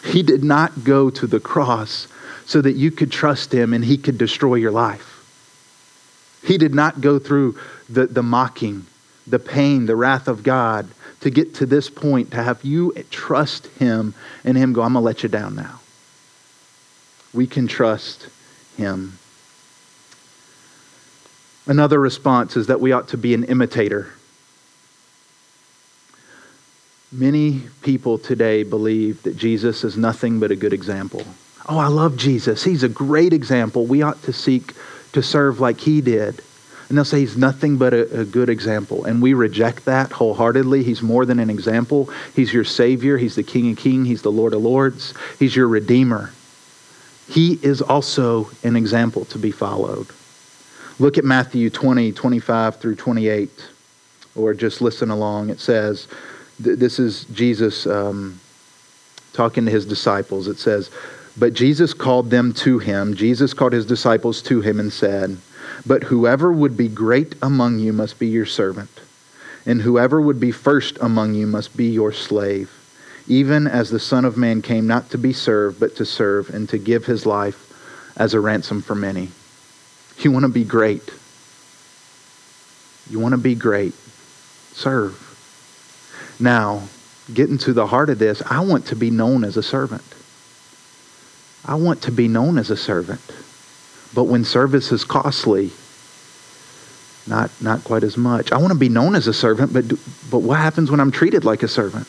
He 0.03 0.23
did 0.23 0.43
not 0.43 0.83
go 0.83 1.09
to 1.09 1.27
the 1.27 1.39
cross 1.39 2.07
so 2.45 2.61
that 2.61 2.73
you 2.73 2.91
could 2.91 3.11
trust 3.11 3.53
him 3.53 3.73
and 3.73 3.83
he 3.85 3.97
could 3.97 4.17
destroy 4.17 4.55
your 4.55 4.71
life. 4.71 5.07
He 6.43 6.57
did 6.57 6.73
not 6.73 7.01
go 7.01 7.19
through 7.19 7.57
the, 7.89 8.07
the 8.07 8.23
mocking, 8.23 8.85
the 9.27 9.39
pain, 9.39 9.85
the 9.85 9.95
wrath 9.95 10.27
of 10.27 10.43
God 10.43 10.87
to 11.21 11.29
get 11.29 11.55
to 11.55 11.65
this 11.65 11.89
point, 11.89 12.31
to 12.31 12.43
have 12.43 12.63
you 12.63 12.91
trust 13.11 13.67
him 13.77 14.13
and 14.43 14.57
him 14.57 14.73
go, 14.73 14.81
I'm 14.81 14.93
going 14.93 15.03
to 15.03 15.05
let 15.05 15.23
you 15.23 15.29
down 15.29 15.55
now. 15.55 15.79
We 17.33 17.47
can 17.47 17.67
trust 17.67 18.27
him. 18.75 19.19
Another 21.67 21.99
response 21.99 22.57
is 22.57 22.67
that 22.67 22.81
we 22.81 22.91
ought 22.91 23.09
to 23.09 23.17
be 23.17 23.33
an 23.33 23.43
imitator. 23.43 24.13
Many 27.11 27.63
people 27.83 28.17
today 28.17 28.63
believe 28.63 29.23
that 29.23 29.37
Jesus 29.37 29.83
is 29.83 29.95
nothing 29.95 30.39
but 30.39 30.49
a 30.49 30.55
good 30.55 30.73
example. 30.73 31.23
Oh, 31.71 31.77
I 31.77 31.87
love 31.87 32.17
Jesus. 32.17 32.65
He's 32.65 32.83
a 32.83 32.89
great 32.89 33.31
example. 33.31 33.85
We 33.85 34.01
ought 34.01 34.21
to 34.23 34.33
seek 34.33 34.73
to 35.13 35.23
serve 35.23 35.61
like 35.61 35.79
he 35.79 36.01
did. 36.01 36.41
And 36.89 36.97
they'll 36.97 37.05
say 37.05 37.21
he's 37.21 37.37
nothing 37.37 37.77
but 37.77 37.93
a, 37.93 38.19
a, 38.19 38.25
good 38.25 38.49
example. 38.49 39.05
And 39.05 39.21
we 39.21 39.33
reject 39.33 39.85
that 39.85 40.11
wholeheartedly. 40.11 40.83
He's 40.83 41.01
more 41.01 41.25
than 41.25 41.39
an 41.39 41.49
example. 41.49 42.09
He's 42.35 42.51
your 42.51 42.65
Savior. 42.65 43.17
He's 43.17 43.35
the 43.35 43.43
King 43.43 43.71
of 43.71 43.77
Kings. 43.77 44.05
He's 44.05 44.21
the 44.21 44.33
Lord 44.33 44.53
of 44.53 44.61
Lords. 44.61 45.13
He's 45.39 45.55
your 45.55 45.69
Redeemer. 45.69 46.33
He 47.29 47.57
is 47.63 47.81
also 47.81 48.51
an 48.65 48.75
example 48.75 49.23
to 49.23 49.39
be 49.39 49.51
followed. 49.51 50.07
Look 50.99 51.17
at 51.17 51.23
Matthew 51.23 51.69
20, 51.69 52.11
25 52.11 52.81
through 52.81 52.95
28, 52.95 53.49
or 54.35 54.53
just 54.53 54.81
listen 54.81 55.09
along. 55.09 55.49
It 55.49 55.61
says, 55.61 56.09
this 56.59 56.99
is 56.99 57.23
Jesus 57.31 57.87
um, 57.87 58.41
talking 59.31 59.63
to 59.63 59.71
his 59.71 59.85
disciples. 59.85 60.49
It 60.49 60.59
says, 60.59 60.89
But 61.37 61.53
Jesus 61.53 61.93
called 61.93 62.29
them 62.29 62.53
to 62.55 62.79
him. 62.79 63.15
Jesus 63.15 63.53
called 63.53 63.73
his 63.73 63.85
disciples 63.85 64.41
to 64.43 64.61
him 64.61 64.79
and 64.79 64.91
said, 64.91 65.37
But 65.85 66.03
whoever 66.03 66.51
would 66.51 66.75
be 66.75 66.87
great 66.87 67.35
among 67.41 67.79
you 67.79 67.93
must 67.93 68.19
be 68.19 68.27
your 68.27 68.45
servant, 68.45 68.89
and 69.65 69.81
whoever 69.81 70.19
would 70.19 70.39
be 70.39 70.51
first 70.51 70.97
among 70.99 71.33
you 71.33 71.47
must 71.47 71.77
be 71.77 71.85
your 71.85 72.11
slave, 72.11 72.71
even 73.27 73.65
as 73.65 73.89
the 73.89 73.99
Son 73.99 74.25
of 74.25 74.37
Man 74.37 74.61
came 74.61 74.87
not 74.87 75.09
to 75.11 75.17
be 75.17 75.31
served, 75.31 75.79
but 75.79 75.95
to 75.95 76.05
serve, 76.05 76.49
and 76.49 76.67
to 76.69 76.77
give 76.77 77.05
his 77.05 77.25
life 77.25 77.67
as 78.17 78.33
a 78.33 78.39
ransom 78.39 78.81
for 78.81 78.95
many. 78.95 79.29
You 80.17 80.31
want 80.31 80.43
to 80.43 80.49
be 80.49 80.65
great. 80.65 81.09
You 83.09 83.19
want 83.19 83.33
to 83.33 83.37
be 83.37 83.55
great. 83.55 83.93
Serve. 84.73 85.27
Now, 86.39 86.83
getting 87.33 87.57
to 87.59 87.73
the 87.73 87.87
heart 87.87 88.09
of 88.09 88.19
this, 88.19 88.41
I 88.49 88.59
want 88.59 88.87
to 88.87 88.95
be 88.95 89.09
known 89.09 89.43
as 89.43 89.57
a 89.57 89.63
servant. 89.63 90.03
I 91.65 91.75
want 91.75 92.01
to 92.03 92.11
be 92.11 92.27
known 92.27 92.57
as 92.57 92.69
a 92.69 92.77
servant. 92.77 93.21
But 94.13 94.23
when 94.25 94.43
service 94.43 94.91
is 94.91 95.03
costly, 95.03 95.71
not, 97.27 97.51
not 97.61 97.83
quite 97.83 98.03
as 98.03 98.17
much. 98.17 98.51
I 98.51 98.57
want 98.57 98.73
to 98.73 98.79
be 98.79 98.89
known 98.89 99.15
as 99.15 99.27
a 99.27 99.33
servant, 99.33 99.71
but, 99.71 99.87
but 100.29 100.39
what 100.39 100.57
happens 100.57 100.89
when 100.89 100.99
I'm 100.99 101.11
treated 101.11 101.45
like 101.45 101.63
a 101.63 101.67
servant? 101.67 102.07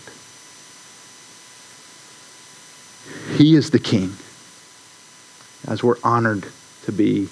He 3.36 3.54
is 3.54 3.70
the 3.70 3.78
king. 3.78 4.12
As 5.68 5.82
we're 5.82 5.98
honored 6.02 6.46
to 6.84 6.92
be 6.92 7.28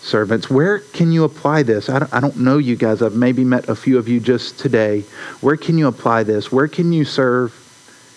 servants. 0.00 0.48
Where 0.48 0.78
can 0.78 1.12
you 1.12 1.24
apply 1.24 1.64
this? 1.64 1.88
I 1.88 1.98
don't, 1.98 2.14
I 2.14 2.20
don't 2.20 2.36
know 2.38 2.58
you 2.58 2.76
guys. 2.76 3.02
I've 3.02 3.14
maybe 3.14 3.44
met 3.44 3.68
a 3.68 3.74
few 3.74 3.98
of 3.98 4.08
you 4.08 4.20
just 4.20 4.58
today. 4.58 5.00
Where 5.40 5.56
can 5.56 5.76
you 5.76 5.86
apply 5.86 6.22
this? 6.22 6.52
Where 6.52 6.68
can 6.68 6.92
you 6.92 7.04
serve 7.04 7.52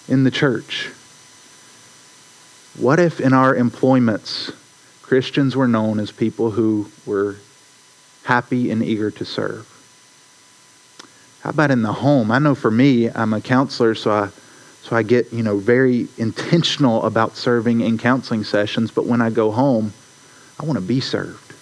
in 0.07 0.23
the 0.23 0.31
church? 0.31 0.89
What 2.77 2.99
if 2.99 3.19
in 3.19 3.33
our 3.33 3.55
employments, 3.55 4.51
Christians 5.01 5.55
were 5.55 5.67
known 5.67 5.99
as 5.99 6.11
people 6.11 6.51
who 6.51 6.91
were 7.05 7.37
happy 8.23 8.69
and 8.69 8.83
eager 8.83 9.09
to 9.11 9.25
serve? 9.25 9.67
How 11.41 11.49
about 11.49 11.71
in 11.71 11.81
the 11.81 11.93
home? 11.93 12.29
I 12.29 12.39
know 12.39 12.55
for 12.55 12.69
me, 12.69 13.09
I'm 13.09 13.33
a 13.33 13.41
counselor, 13.41 13.95
so 13.95 14.11
I 14.11 14.29
so 14.87 14.95
I 14.95 15.03
get, 15.03 15.33
you 15.33 15.43
know, 15.43 15.57
very 15.57 16.07
intentional 16.17 17.03
about 17.03 17.35
serving 17.35 17.81
in 17.81 17.97
counseling 17.97 18.45
sessions, 18.45 18.89
but 18.89 19.05
when 19.05 19.21
I 19.21 19.29
go 19.29 19.51
home, 19.51 19.91
I 20.57 20.65
want 20.65 20.77
to 20.77 20.85
be 20.85 21.01
served. 21.01 21.53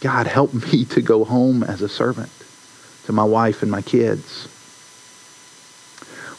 God, 0.00 0.28
help 0.28 0.54
me 0.72 0.84
to 0.84 1.02
go 1.02 1.24
home 1.24 1.64
as 1.64 1.82
a 1.82 1.88
servant 1.88 2.30
to 3.06 3.12
my 3.12 3.24
wife 3.24 3.62
and 3.62 3.70
my 3.72 3.82
kids. 3.82 4.46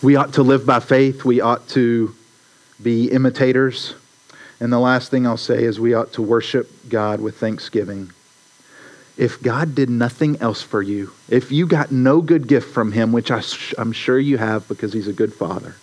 We 0.01 0.15
ought 0.15 0.33
to 0.35 0.43
live 0.43 0.65
by 0.65 0.79
faith. 0.79 1.25
We 1.25 1.41
ought 1.41 1.67
to 1.69 2.15
be 2.81 3.11
imitators. 3.11 3.93
And 4.59 4.73
the 4.73 4.79
last 4.79 5.11
thing 5.11 5.27
I'll 5.27 5.37
say 5.37 5.63
is 5.63 5.79
we 5.79 5.93
ought 5.93 6.13
to 6.13 6.21
worship 6.21 6.69
God 6.89 7.21
with 7.21 7.37
thanksgiving. 7.37 8.11
If 9.17 9.41
God 9.41 9.73
did 9.73 9.89
nothing 9.89 10.37
else 10.37 10.61
for 10.61 10.81
you, 10.81 11.11
if 11.27 11.51
you 11.51 11.65
got 11.65 11.91
no 11.91 12.21
good 12.21 12.47
gift 12.47 12.71
from 12.71 12.91
Him, 12.91 13.11
which 13.11 13.31
I, 13.31 13.41
am 13.77 13.91
sure 13.91 14.19
you 14.19 14.37
have 14.37 14.67
because 14.67 14.93
He's 14.93 15.07
a 15.07 15.13
good 15.13 15.33
Father, 15.33 15.75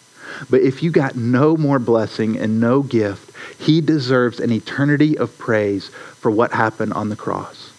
but 0.49 0.63
if 0.63 0.83
you 0.83 0.91
got 0.91 1.17
no 1.17 1.57
more 1.57 1.79
blessing 1.79 2.39
and 2.39 2.61
no 2.61 2.83
gift, 2.83 3.37
He 3.61 3.81
deserves 3.81 4.39
an 4.41 4.53
eternity 4.53 5.19
of 5.19 5.37
praise 5.39 5.89
for 5.89 6.31
what 6.31 6.53
happened 6.53 6.93
on 6.93 7.09
the 7.09 7.17
cross. 7.17 7.73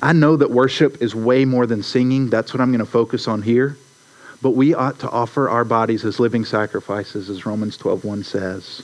I 0.00 0.12
know 0.12 0.36
that 0.36 0.50
worship 0.50 1.00
is 1.00 1.14
way 1.14 1.44
more 1.44 1.66
than 1.66 1.84
singing. 1.84 2.28
That's 2.28 2.52
what 2.52 2.60
I'm 2.60 2.70
going 2.72 2.84
to 2.84 2.90
focus 2.90 3.28
on 3.28 3.42
here. 3.42 3.76
But 4.42 4.50
we 4.50 4.74
ought 4.74 4.98
to 4.98 5.10
offer 5.10 5.48
our 5.48 5.64
bodies 5.64 6.04
as 6.04 6.18
living 6.18 6.44
sacrifices, 6.44 7.30
as 7.30 7.46
Romans 7.46 7.76
12:1 7.76 8.24
says. 8.24 8.82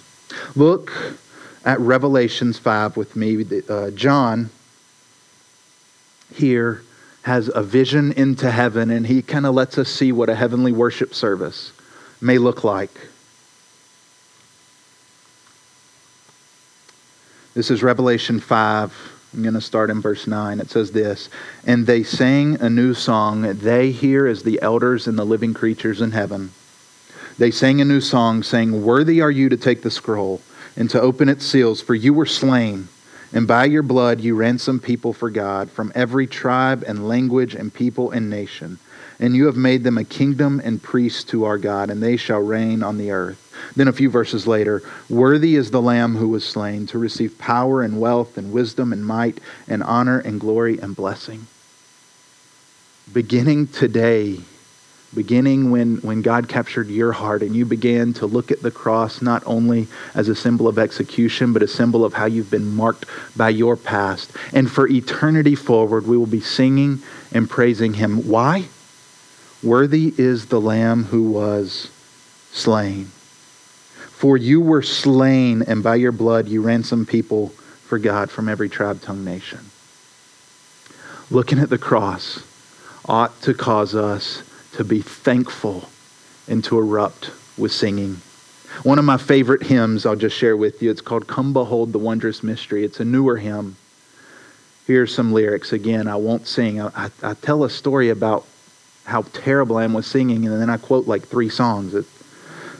Look 0.54 0.92
at 1.64 1.80
Revelations 1.80 2.58
5 2.58 2.96
with 2.96 3.16
me. 3.16 3.44
Uh, 3.68 3.90
John 3.90 4.50
here 6.32 6.82
has 7.22 7.50
a 7.54 7.62
vision 7.62 8.12
into 8.12 8.50
heaven, 8.50 8.90
and 8.90 9.06
he 9.06 9.20
kind 9.20 9.44
of 9.44 9.54
lets 9.54 9.76
us 9.76 9.88
see 9.88 10.12
what 10.12 10.28
a 10.28 10.34
heavenly 10.34 10.72
worship 10.72 11.14
service 11.14 11.72
may 12.20 12.38
look 12.38 12.62
like. 12.62 13.08
This 17.54 17.70
is 17.70 17.82
Revelation 17.82 18.38
5 18.38 19.17
I'm 19.34 19.42
going 19.42 19.54
to 19.54 19.60
start 19.60 19.90
in 19.90 20.00
verse 20.00 20.26
9. 20.26 20.58
It 20.58 20.70
says 20.70 20.92
this 20.92 21.28
And 21.66 21.86
they 21.86 22.02
sang 22.02 22.60
a 22.60 22.70
new 22.70 22.94
song. 22.94 23.42
They 23.42 23.90
here 23.90 24.26
as 24.26 24.42
the 24.42 24.60
elders 24.62 25.06
and 25.06 25.18
the 25.18 25.26
living 25.26 25.54
creatures 25.54 26.00
in 26.00 26.12
heaven. 26.12 26.50
They 27.36 27.50
sang 27.50 27.80
a 27.80 27.84
new 27.84 28.00
song, 28.00 28.42
saying, 28.42 28.82
Worthy 28.82 29.20
are 29.20 29.30
you 29.30 29.48
to 29.48 29.56
take 29.56 29.82
the 29.82 29.90
scroll 29.90 30.40
and 30.76 30.88
to 30.90 31.00
open 31.00 31.28
its 31.28 31.44
seals, 31.44 31.80
for 31.80 31.94
you 31.94 32.14
were 32.14 32.26
slain, 32.26 32.88
and 33.32 33.46
by 33.46 33.66
your 33.66 33.82
blood 33.82 34.20
you 34.20 34.34
ransomed 34.34 34.82
people 34.82 35.12
for 35.12 35.30
God 35.30 35.70
from 35.70 35.92
every 35.94 36.26
tribe 36.26 36.82
and 36.86 37.06
language 37.06 37.54
and 37.54 37.72
people 37.72 38.10
and 38.10 38.30
nation. 38.30 38.78
And 39.20 39.36
you 39.36 39.46
have 39.46 39.56
made 39.56 39.84
them 39.84 39.98
a 39.98 40.04
kingdom 40.04 40.60
and 40.64 40.82
priests 40.82 41.24
to 41.24 41.44
our 41.44 41.58
God, 41.58 41.90
and 41.90 42.02
they 42.02 42.16
shall 42.16 42.40
reign 42.40 42.82
on 42.82 42.98
the 42.98 43.10
earth. 43.10 43.47
Then 43.76 43.88
a 43.88 43.92
few 43.92 44.10
verses 44.10 44.46
later, 44.46 44.82
worthy 45.08 45.56
is 45.56 45.70
the 45.70 45.82
Lamb 45.82 46.16
who 46.16 46.28
was 46.28 46.44
slain 46.44 46.86
to 46.88 46.98
receive 46.98 47.38
power 47.38 47.82
and 47.82 48.00
wealth 48.00 48.38
and 48.38 48.52
wisdom 48.52 48.92
and 48.92 49.04
might 49.04 49.38
and 49.66 49.82
honor 49.82 50.18
and 50.18 50.40
glory 50.40 50.78
and 50.78 50.94
blessing. 50.94 51.46
Beginning 53.12 53.68
today, 53.68 54.40
beginning 55.14 55.70
when, 55.70 55.96
when 55.98 56.22
God 56.22 56.48
captured 56.48 56.88
your 56.88 57.12
heart 57.12 57.42
and 57.42 57.56
you 57.56 57.64
began 57.64 58.12
to 58.14 58.26
look 58.26 58.50
at 58.50 58.62
the 58.62 58.70
cross 58.70 59.22
not 59.22 59.42
only 59.46 59.88
as 60.14 60.28
a 60.28 60.34
symbol 60.34 60.68
of 60.68 60.78
execution, 60.78 61.52
but 61.52 61.62
a 61.62 61.68
symbol 61.68 62.04
of 62.04 62.14
how 62.14 62.26
you've 62.26 62.50
been 62.50 62.74
marked 62.74 63.06
by 63.36 63.48
your 63.48 63.76
past. 63.76 64.30
And 64.52 64.70
for 64.70 64.86
eternity 64.86 65.54
forward, 65.54 66.06
we 66.06 66.16
will 66.16 66.26
be 66.26 66.40
singing 66.40 67.00
and 67.32 67.48
praising 67.48 67.94
him. 67.94 68.28
Why? 68.28 68.66
Worthy 69.62 70.14
is 70.16 70.46
the 70.46 70.60
Lamb 70.60 71.04
who 71.04 71.30
was 71.30 71.90
slain. 72.52 73.10
For 74.18 74.36
you 74.36 74.60
were 74.60 74.82
slain, 74.82 75.62
and 75.62 75.80
by 75.80 75.94
your 75.94 76.10
blood 76.10 76.48
you 76.48 76.60
ransomed 76.60 77.06
people 77.06 77.50
for 77.86 78.00
God 78.00 78.32
from 78.32 78.48
every 78.48 78.68
tribe, 78.68 79.00
tongue, 79.00 79.24
nation. 79.24 79.60
Looking 81.30 81.60
at 81.60 81.70
the 81.70 81.78
cross 81.78 82.42
ought 83.04 83.40
to 83.42 83.54
cause 83.54 83.94
us 83.94 84.42
to 84.72 84.82
be 84.82 85.02
thankful 85.02 85.88
and 86.48 86.64
to 86.64 86.80
erupt 86.80 87.30
with 87.56 87.70
singing. 87.70 88.16
One 88.82 88.98
of 88.98 89.04
my 89.04 89.18
favorite 89.18 89.62
hymns 89.62 90.04
I'll 90.04 90.16
just 90.16 90.36
share 90.36 90.56
with 90.56 90.82
you. 90.82 90.90
It's 90.90 91.00
called 91.00 91.28
Come 91.28 91.52
Behold 91.52 91.92
the 91.92 92.00
Wondrous 92.00 92.42
Mystery. 92.42 92.82
It's 92.84 92.98
a 92.98 93.04
newer 93.04 93.36
hymn. 93.36 93.76
Here's 94.88 95.14
some 95.14 95.32
lyrics. 95.32 95.72
Again, 95.72 96.08
I 96.08 96.16
won't 96.16 96.48
sing. 96.48 96.80
I, 96.80 96.88
I, 96.96 97.10
I 97.22 97.34
tell 97.34 97.62
a 97.62 97.70
story 97.70 98.10
about 98.10 98.44
how 99.04 99.22
terrible 99.32 99.76
I 99.76 99.84
am 99.84 99.94
with 99.94 100.06
singing, 100.06 100.44
and 100.44 100.60
then 100.60 100.70
I 100.70 100.76
quote 100.76 101.06
like 101.06 101.22
three 101.22 101.50
songs. 101.50 101.94
It, 101.94 102.04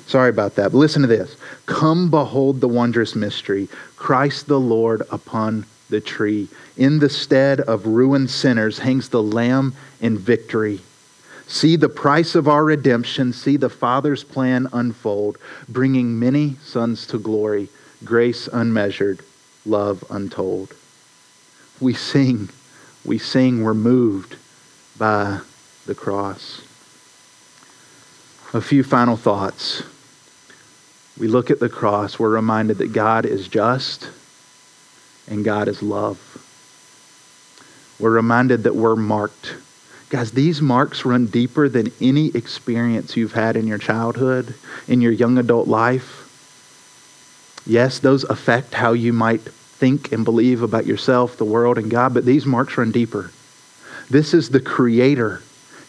Sorry 0.08 0.30
about 0.30 0.54
that. 0.54 0.72
But 0.72 0.78
listen 0.78 1.02
to 1.02 1.08
this. 1.08 1.36
Come 1.66 2.10
behold 2.10 2.62
the 2.62 2.68
wondrous 2.68 3.14
mystery 3.14 3.68
Christ 3.96 4.46
the 4.46 4.58
Lord 4.58 5.02
upon 5.10 5.66
the 5.90 6.00
tree. 6.00 6.48
In 6.78 6.98
the 6.98 7.10
stead 7.10 7.60
of 7.60 7.86
ruined 7.86 8.30
sinners 8.30 8.78
hangs 8.78 9.10
the 9.10 9.22
Lamb 9.22 9.74
in 10.00 10.16
victory. 10.16 10.80
See 11.46 11.76
the 11.76 11.90
price 11.90 12.34
of 12.34 12.48
our 12.48 12.64
redemption. 12.64 13.34
See 13.34 13.58
the 13.58 13.68
Father's 13.68 14.24
plan 14.24 14.66
unfold, 14.72 15.36
bringing 15.68 16.18
many 16.18 16.56
sons 16.64 17.06
to 17.08 17.18
glory, 17.18 17.68
grace 18.02 18.48
unmeasured, 18.50 19.20
love 19.66 20.02
untold. 20.08 20.74
We 21.80 21.92
sing, 21.92 22.48
we 23.04 23.18
sing, 23.18 23.62
we're 23.62 23.74
moved 23.74 24.36
by 24.96 25.40
the 25.84 25.94
cross. 25.94 26.62
A 28.54 28.62
few 28.62 28.82
final 28.82 29.16
thoughts. 29.16 29.82
We 31.18 31.28
look 31.28 31.50
at 31.50 31.60
the 31.60 31.68
cross, 31.68 32.18
we're 32.18 32.28
reminded 32.28 32.78
that 32.78 32.92
God 32.92 33.26
is 33.26 33.48
just 33.48 34.08
and 35.28 35.44
God 35.44 35.68
is 35.68 35.82
love. 35.82 36.18
We're 37.98 38.10
reminded 38.10 38.62
that 38.64 38.76
we're 38.76 38.96
marked 38.96 39.54
Guys, 40.10 40.30
these 40.30 40.62
marks 40.62 41.04
run 41.04 41.26
deeper 41.26 41.68
than 41.68 41.92
any 42.00 42.28
experience 42.28 43.14
you've 43.14 43.34
had 43.34 43.56
in 43.56 43.66
your 43.66 43.76
childhood, 43.76 44.54
in 44.86 45.02
your 45.02 45.12
young 45.12 45.36
adult 45.36 45.68
life. 45.68 46.24
Yes, 47.66 47.98
those 47.98 48.24
affect 48.24 48.72
how 48.72 48.94
you 48.94 49.12
might 49.12 49.42
think 49.42 50.10
and 50.10 50.24
believe 50.24 50.62
about 50.62 50.86
yourself, 50.86 51.36
the 51.36 51.44
world, 51.44 51.76
and 51.76 51.90
God, 51.90 52.14
but 52.14 52.24
these 52.24 52.46
marks 52.46 52.78
run 52.78 52.90
deeper. 52.90 53.30
This 54.08 54.32
is 54.32 54.48
the 54.48 54.60
Creator 54.60 55.42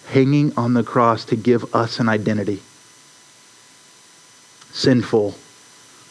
hanging 0.10 0.52
on 0.58 0.74
the 0.74 0.84
cross 0.84 1.24
to 1.26 1.38
give 1.38 1.74
us 1.74 2.00
an 2.02 2.10
identity 2.10 2.62
sinful, 4.72 5.36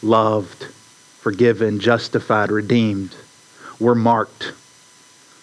loved, 0.01 0.63
forgiven, 1.19 1.79
justified, 1.79 2.51
redeemed. 2.51 3.15
We're 3.79 3.95
marked. 3.95 4.53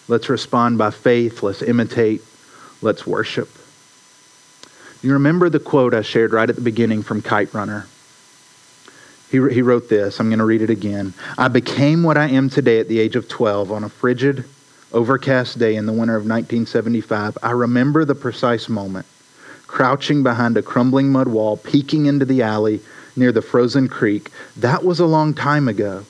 Let's 0.07 0.29
respond 0.29 0.77
by 0.77 0.91
faith. 0.91 1.43
Let's 1.43 1.61
imitate 1.61 2.21
Let's 2.81 3.07
worship. 3.07 3.49
You 5.01 5.13
remember 5.13 5.49
the 5.49 5.59
quote 5.59 5.93
I 5.93 6.01
shared 6.01 6.33
right 6.33 6.49
at 6.49 6.55
the 6.55 6.61
beginning 6.61 7.03
from 7.03 7.21
Kite 7.21 7.53
Runner? 7.53 7.87
He, 9.31 9.37
he 9.49 9.61
wrote 9.61 9.89
this. 9.89 10.19
I'm 10.19 10.29
going 10.29 10.39
to 10.39 10.45
read 10.45 10.61
it 10.61 10.69
again. 10.69 11.13
I 11.37 11.47
became 11.47 12.03
what 12.03 12.17
I 12.17 12.29
am 12.29 12.49
today 12.49 12.79
at 12.79 12.87
the 12.87 12.99
age 12.99 13.15
of 13.15 13.27
12 13.27 13.71
on 13.71 13.83
a 13.83 13.89
frigid, 13.89 14.45
overcast 14.93 15.59
day 15.59 15.75
in 15.75 15.85
the 15.85 15.91
winter 15.91 16.15
of 16.15 16.23
1975. 16.23 17.37
I 17.43 17.51
remember 17.51 18.05
the 18.05 18.15
precise 18.15 18.69
moment, 18.69 19.05
crouching 19.65 20.23
behind 20.23 20.55
a 20.55 20.61
crumbling 20.61 21.11
mud 21.11 21.27
wall, 21.27 21.57
peeking 21.57 22.05
into 22.05 22.25
the 22.25 22.43
alley 22.43 22.79
near 23.17 23.31
the 23.31 23.41
frozen 23.41 23.87
creek. 23.87 24.29
That 24.55 24.83
was 24.83 24.99
a 24.99 25.05
long 25.05 25.33
time 25.33 25.67
ago. 25.67 26.05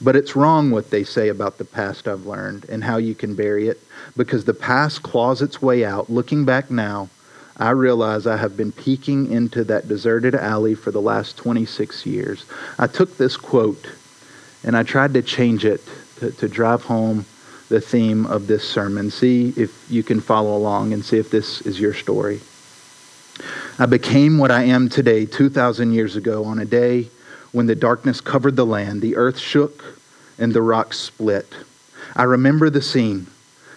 But 0.00 0.14
it's 0.14 0.36
wrong 0.36 0.70
what 0.70 0.90
they 0.90 1.02
say 1.02 1.28
about 1.28 1.58
the 1.58 1.64
past 1.64 2.06
I've 2.06 2.26
learned 2.26 2.66
and 2.68 2.84
how 2.84 2.98
you 2.98 3.14
can 3.14 3.34
bury 3.34 3.68
it 3.68 3.80
because 4.16 4.44
the 4.44 4.54
past 4.54 5.02
claws 5.02 5.42
its 5.42 5.60
way 5.60 5.84
out. 5.84 6.08
Looking 6.08 6.44
back 6.44 6.70
now, 6.70 7.08
I 7.56 7.70
realize 7.70 8.26
I 8.26 8.36
have 8.36 8.56
been 8.56 8.70
peeking 8.70 9.30
into 9.32 9.64
that 9.64 9.88
deserted 9.88 10.36
alley 10.36 10.76
for 10.76 10.92
the 10.92 11.00
last 11.00 11.36
26 11.36 12.06
years. 12.06 12.44
I 12.78 12.86
took 12.86 13.16
this 13.16 13.36
quote 13.36 13.90
and 14.62 14.76
I 14.76 14.84
tried 14.84 15.14
to 15.14 15.22
change 15.22 15.64
it 15.64 15.80
to, 16.18 16.30
to 16.30 16.48
drive 16.48 16.84
home 16.84 17.26
the 17.68 17.80
theme 17.80 18.26
of 18.26 18.46
this 18.46 18.68
sermon. 18.68 19.10
See 19.10 19.52
if 19.56 19.90
you 19.90 20.04
can 20.04 20.20
follow 20.20 20.56
along 20.56 20.92
and 20.92 21.04
see 21.04 21.18
if 21.18 21.30
this 21.30 21.60
is 21.62 21.80
your 21.80 21.94
story. 21.94 22.40
I 23.78 23.86
became 23.86 24.38
what 24.38 24.50
I 24.50 24.64
am 24.64 24.88
today 24.88 25.26
2,000 25.26 25.92
years 25.92 26.16
ago 26.16 26.44
on 26.44 26.58
a 26.58 26.64
day 26.64 27.08
when 27.52 27.66
the 27.66 27.74
darkness 27.74 28.20
covered 28.20 28.56
the 28.56 28.66
land, 28.66 29.00
the 29.00 29.16
earth 29.16 29.38
shook 29.38 29.98
and 30.38 30.52
the 30.52 30.62
rocks 30.62 30.98
split. 30.98 31.52
I 32.14 32.24
remember 32.24 32.70
the 32.70 32.82
scene, 32.82 33.26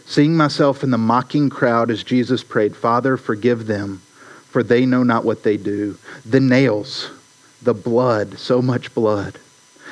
seeing 0.06 0.36
myself 0.36 0.84
in 0.84 0.92
the 0.92 0.98
mocking 0.98 1.50
crowd 1.50 1.92
as 1.92 2.04
Jesus 2.04 2.44
prayed, 2.44 2.76
Father, 2.76 3.18
forgive 3.18 3.68
them, 3.68 4.02
for 4.50 4.64
they 4.64 4.86
know 4.86 5.04
not 5.04 5.24
what 5.24 5.44
they 5.44 5.58
do. 5.58 5.98
The 6.26 6.40
nails, 6.40 7.12
the 7.62 7.74
blood, 7.74 8.38
so 8.38 8.62
much 8.62 8.94
blood. 8.94 9.40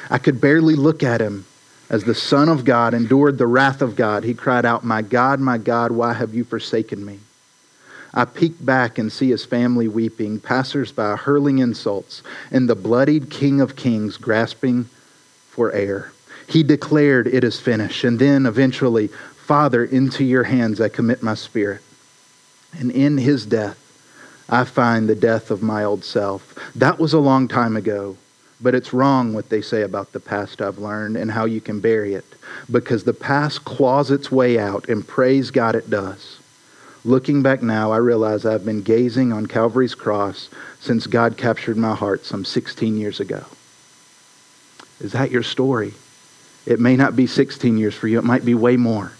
I 0.09 0.17
could 0.17 0.41
barely 0.41 0.75
look 0.75 1.03
at 1.03 1.21
him 1.21 1.45
as 1.89 2.03
the 2.03 2.15
Son 2.15 2.49
of 2.49 2.65
God 2.65 2.93
endured 2.93 3.37
the 3.37 3.47
wrath 3.47 3.81
of 3.81 3.95
God. 3.95 4.23
He 4.23 4.33
cried 4.33 4.65
out, 4.65 4.83
My 4.83 5.01
God, 5.01 5.39
my 5.39 5.57
God, 5.57 5.91
why 5.91 6.13
have 6.13 6.33
you 6.33 6.43
forsaken 6.43 7.05
me? 7.05 7.19
I 8.13 8.25
peek 8.25 8.63
back 8.63 8.97
and 8.97 9.11
see 9.11 9.29
his 9.29 9.45
family 9.45 9.87
weeping, 9.87 10.39
passers-by 10.39 11.15
hurling 11.15 11.59
insults, 11.59 12.23
and 12.51 12.69
the 12.69 12.75
bloodied 12.75 13.29
King 13.29 13.61
of 13.61 13.75
Kings 13.75 14.17
grasping 14.17 14.85
for 15.49 15.71
air. 15.71 16.11
He 16.47 16.63
declared, 16.63 17.27
It 17.27 17.43
is 17.43 17.59
finished. 17.59 18.03
And 18.03 18.17
then 18.17 18.45
eventually, 18.45 19.07
Father, 19.07 19.83
into 19.83 20.23
your 20.23 20.43
hands 20.43 20.81
I 20.81 20.89
commit 20.89 21.21
my 21.21 21.35
spirit. 21.35 21.81
And 22.77 22.91
in 22.91 23.17
his 23.17 23.45
death, 23.45 23.77
I 24.49 24.63
find 24.63 25.07
the 25.07 25.15
death 25.15 25.51
of 25.51 25.61
my 25.61 25.83
old 25.83 26.03
self. 26.03 26.57
That 26.75 26.99
was 26.99 27.13
a 27.13 27.19
long 27.19 27.47
time 27.47 27.75
ago, 27.75 28.17
but 28.59 28.73
it's 28.73 28.93
wrong 28.93 29.33
what 29.33 29.49
they 29.49 29.61
say 29.61 29.83
about 29.83 30.11
the 30.11 30.19
past 30.19 30.61
I've 30.61 30.79
learned 30.79 31.17
and 31.17 31.31
how 31.31 31.45
you 31.45 31.61
can 31.61 31.79
bury 31.79 32.15
it, 32.15 32.25
because 32.71 33.03
the 33.03 33.13
past 33.13 33.63
claws 33.63 34.09
its 34.09 34.31
way 34.31 34.57
out, 34.57 34.89
and 34.89 35.07
praise 35.07 35.51
God 35.51 35.75
it 35.75 35.89
does. 35.89 36.38
Looking 37.05 37.41
back 37.41 37.61
now, 37.61 37.91
I 37.91 37.97
realize 37.97 38.45
I've 38.45 38.65
been 38.65 38.81
gazing 38.81 39.31
on 39.31 39.45
Calvary's 39.45 39.95
cross 39.95 40.49
since 40.79 41.07
God 41.07 41.37
captured 41.37 41.77
my 41.77 41.95
heart 41.95 42.25
some 42.25 42.43
16 42.43 42.97
years 42.97 43.19
ago. 43.21 43.45
Is 44.99 45.13
that 45.13 45.31
your 45.31 45.43
story? 45.43 45.93
It 46.65 46.79
may 46.79 46.97
not 46.97 47.15
be 47.15 47.25
16 47.25 47.77
years 47.77 47.95
for 47.95 48.07
you, 48.07 48.19
it 48.19 48.25
might 48.25 48.43
be 48.43 48.53
way 48.53 48.75
more. 48.75 49.13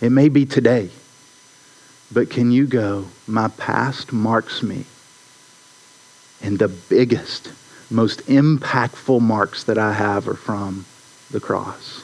It 0.00 0.10
may 0.10 0.28
be 0.28 0.44
today. 0.44 0.90
But 2.10 2.30
can 2.30 2.50
you 2.50 2.66
go, 2.66 3.06
my 3.26 3.48
past 3.48 4.12
marks 4.12 4.62
me. 4.62 4.84
And 6.42 6.58
the 6.58 6.68
biggest, 6.68 7.52
most 7.90 8.26
impactful 8.26 9.20
marks 9.20 9.62
that 9.64 9.78
I 9.78 9.92
have 9.92 10.26
are 10.28 10.34
from 10.34 10.84
the 11.30 11.40
cross. 11.40 12.02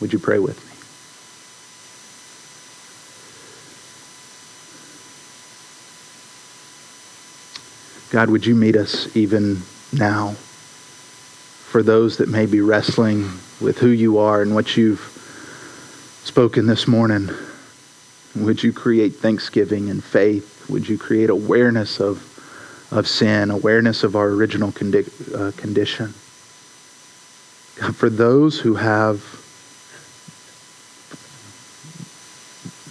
Would 0.00 0.14
you 0.14 0.18
pray 0.18 0.38
with 0.38 0.63
me? 0.63 0.63
God, 8.14 8.30
would 8.30 8.46
you 8.46 8.54
meet 8.54 8.76
us 8.76 9.16
even 9.16 9.62
now? 9.92 10.34
For 11.66 11.82
those 11.82 12.18
that 12.18 12.28
may 12.28 12.46
be 12.46 12.60
wrestling 12.60 13.28
with 13.60 13.78
who 13.78 13.88
you 13.88 14.18
are 14.18 14.40
and 14.40 14.54
what 14.54 14.76
you've 14.76 15.00
spoken 16.22 16.68
this 16.68 16.86
morning, 16.86 17.28
would 18.36 18.62
you 18.62 18.72
create 18.72 19.16
thanksgiving 19.16 19.90
and 19.90 20.02
faith? 20.04 20.64
Would 20.70 20.88
you 20.88 20.96
create 20.96 21.28
awareness 21.28 21.98
of, 21.98 22.22
of 22.92 23.08
sin, 23.08 23.50
awareness 23.50 24.04
of 24.04 24.14
our 24.14 24.28
original 24.28 24.70
condi- 24.70 25.34
uh, 25.34 25.50
condition? 25.60 26.14
God, 27.80 27.96
for 27.96 28.08
those 28.08 28.60
who 28.60 28.74
have 28.74 29.24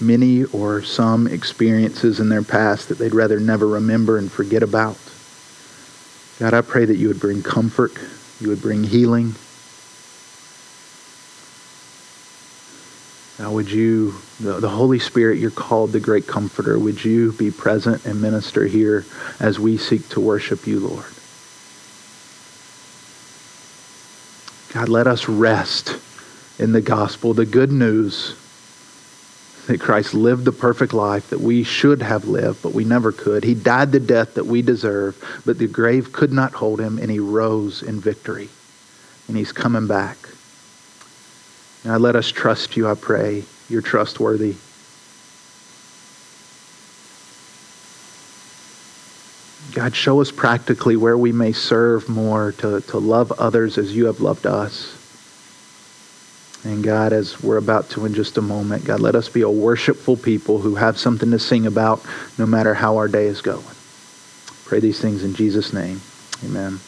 many 0.01 0.43
or 0.43 0.82
some 0.82 1.28
experiences 1.28 2.19
in 2.19 2.28
their 2.28 2.43
past 2.43 2.89
that 2.89 2.97
they'd 2.97 3.15
rather 3.15 3.39
never 3.39 3.65
remember 3.65 4.17
and 4.17 4.30
forget 4.30 4.61
about. 4.61 4.97
God, 6.40 6.54
I 6.54 6.62
pray 6.62 6.86
that 6.86 6.98
you 6.98 7.08
would 7.08 7.20
bring 7.20 7.44
comfort, 7.44 7.94
you 8.40 8.50
would 8.50 8.62
bring 8.62 8.84
healing. 8.84 9.36
Now, 13.40 13.52
would 13.52 13.72
you, 13.72 14.16
the, 14.40 14.60
the 14.60 14.70
Holy 14.70 15.00
Spirit, 15.00 15.40
you're 15.40 15.52
called 15.52 15.92
the 15.92 16.00
great 16.00 16.28
comforter, 16.28 16.78
would 16.78 17.04
you 17.04 17.32
be 17.34 17.52
present 17.52 18.06
and 18.06 18.22
minister 18.22 18.66
here 18.66 19.06
as 19.40 19.60
we 19.60 19.78
seek 19.78 20.08
to 20.10 20.20
worship 20.20 20.68
you, 20.68 20.80
Lord? 20.80 21.06
God, 24.74 24.90
let 24.90 25.08
us 25.08 25.28
rest 25.28 25.98
in 26.58 26.72
the 26.72 26.82
gospel, 26.82 27.34
the 27.34 27.46
good 27.46 27.72
news 27.72 28.36
that 29.68 29.80
Christ 29.80 30.14
lived 30.14 30.45
the 30.45 30.51
perfect 30.51 30.93
life 30.93 31.30
that 31.30 31.39
we 31.39 31.64
should 31.64 32.01
have 32.01 32.26
lived, 32.26 32.61
but 32.61 32.74
we 32.74 32.84
never 32.84 33.11
could. 33.11 33.43
He 33.43 33.53
died 33.53 33.91
the 33.91 33.99
death 33.99 34.34
that 34.34 34.45
we 34.45 34.61
deserve, 34.61 35.41
but 35.45 35.57
the 35.57 35.68
grave 35.68 36.11
could 36.11 36.34
not 36.34 36.53
hold 36.53 36.82
him, 36.82 36.97
and 36.97 37.09
he 37.09 37.20
rose 37.20 37.82
in 37.82 37.99
victory. 37.99 38.49
And 39.28 39.38
he's 39.38 39.53
coming 39.53 39.88
back. 39.88 40.18
Now 41.86 41.97
let 41.97 42.16
us 42.16 42.30
trust 42.30 42.76
you, 42.76 42.89
I 42.89 42.95
pray. 42.95 43.43
You're 43.70 43.82
trustworthy. 43.82 44.55
God, 49.74 49.95
show 49.95 50.22
us 50.22 50.30
practically 50.30 50.97
where 50.97 51.18
we 51.18 51.32
may 51.32 51.51
serve 51.51 52.07
more 52.07 52.51
to, 52.53 52.82
to 52.82 52.97
love 52.99 53.32
others 53.34 53.78
as 53.78 53.95
you 53.95 54.05
have 54.05 54.20
loved 54.20 54.45
us. 54.45 55.03
And 56.64 56.84
God, 56.84 57.11
as 57.11 57.41
we're 57.43 57.57
about 57.57 57.89
to 57.91 58.05
in 58.05 58.14
just 58.14 58.38
a 58.38 58.41
moment, 58.41 58.86
God, 58.86 59.01
let 59.01 59.16
us 59.16 59.28
be 59.28 59.41
a 59.41 59.49
worshipful 59.49 60.16
people 60.16 60.59
who 60.59 60.76
have 60.76 60.97
something 60.97 61.32
to 61.32 61.39
sing 61.39 61.66
about 61.66 62.01
no 62.38 62.45
matter 62.45 62.74
how 62.74 62.97
our 62.97 63.09
day 63.09 63.26
is 63.26 63.41
going. 63.41 63.66
Pray 64.66 64.80
these 64.80 64.99
things 64.99 65.24
in 65.24 65.36
Jesus' 65.36 65.74
name. 65.74 66.01
Amen. 66.45 66.80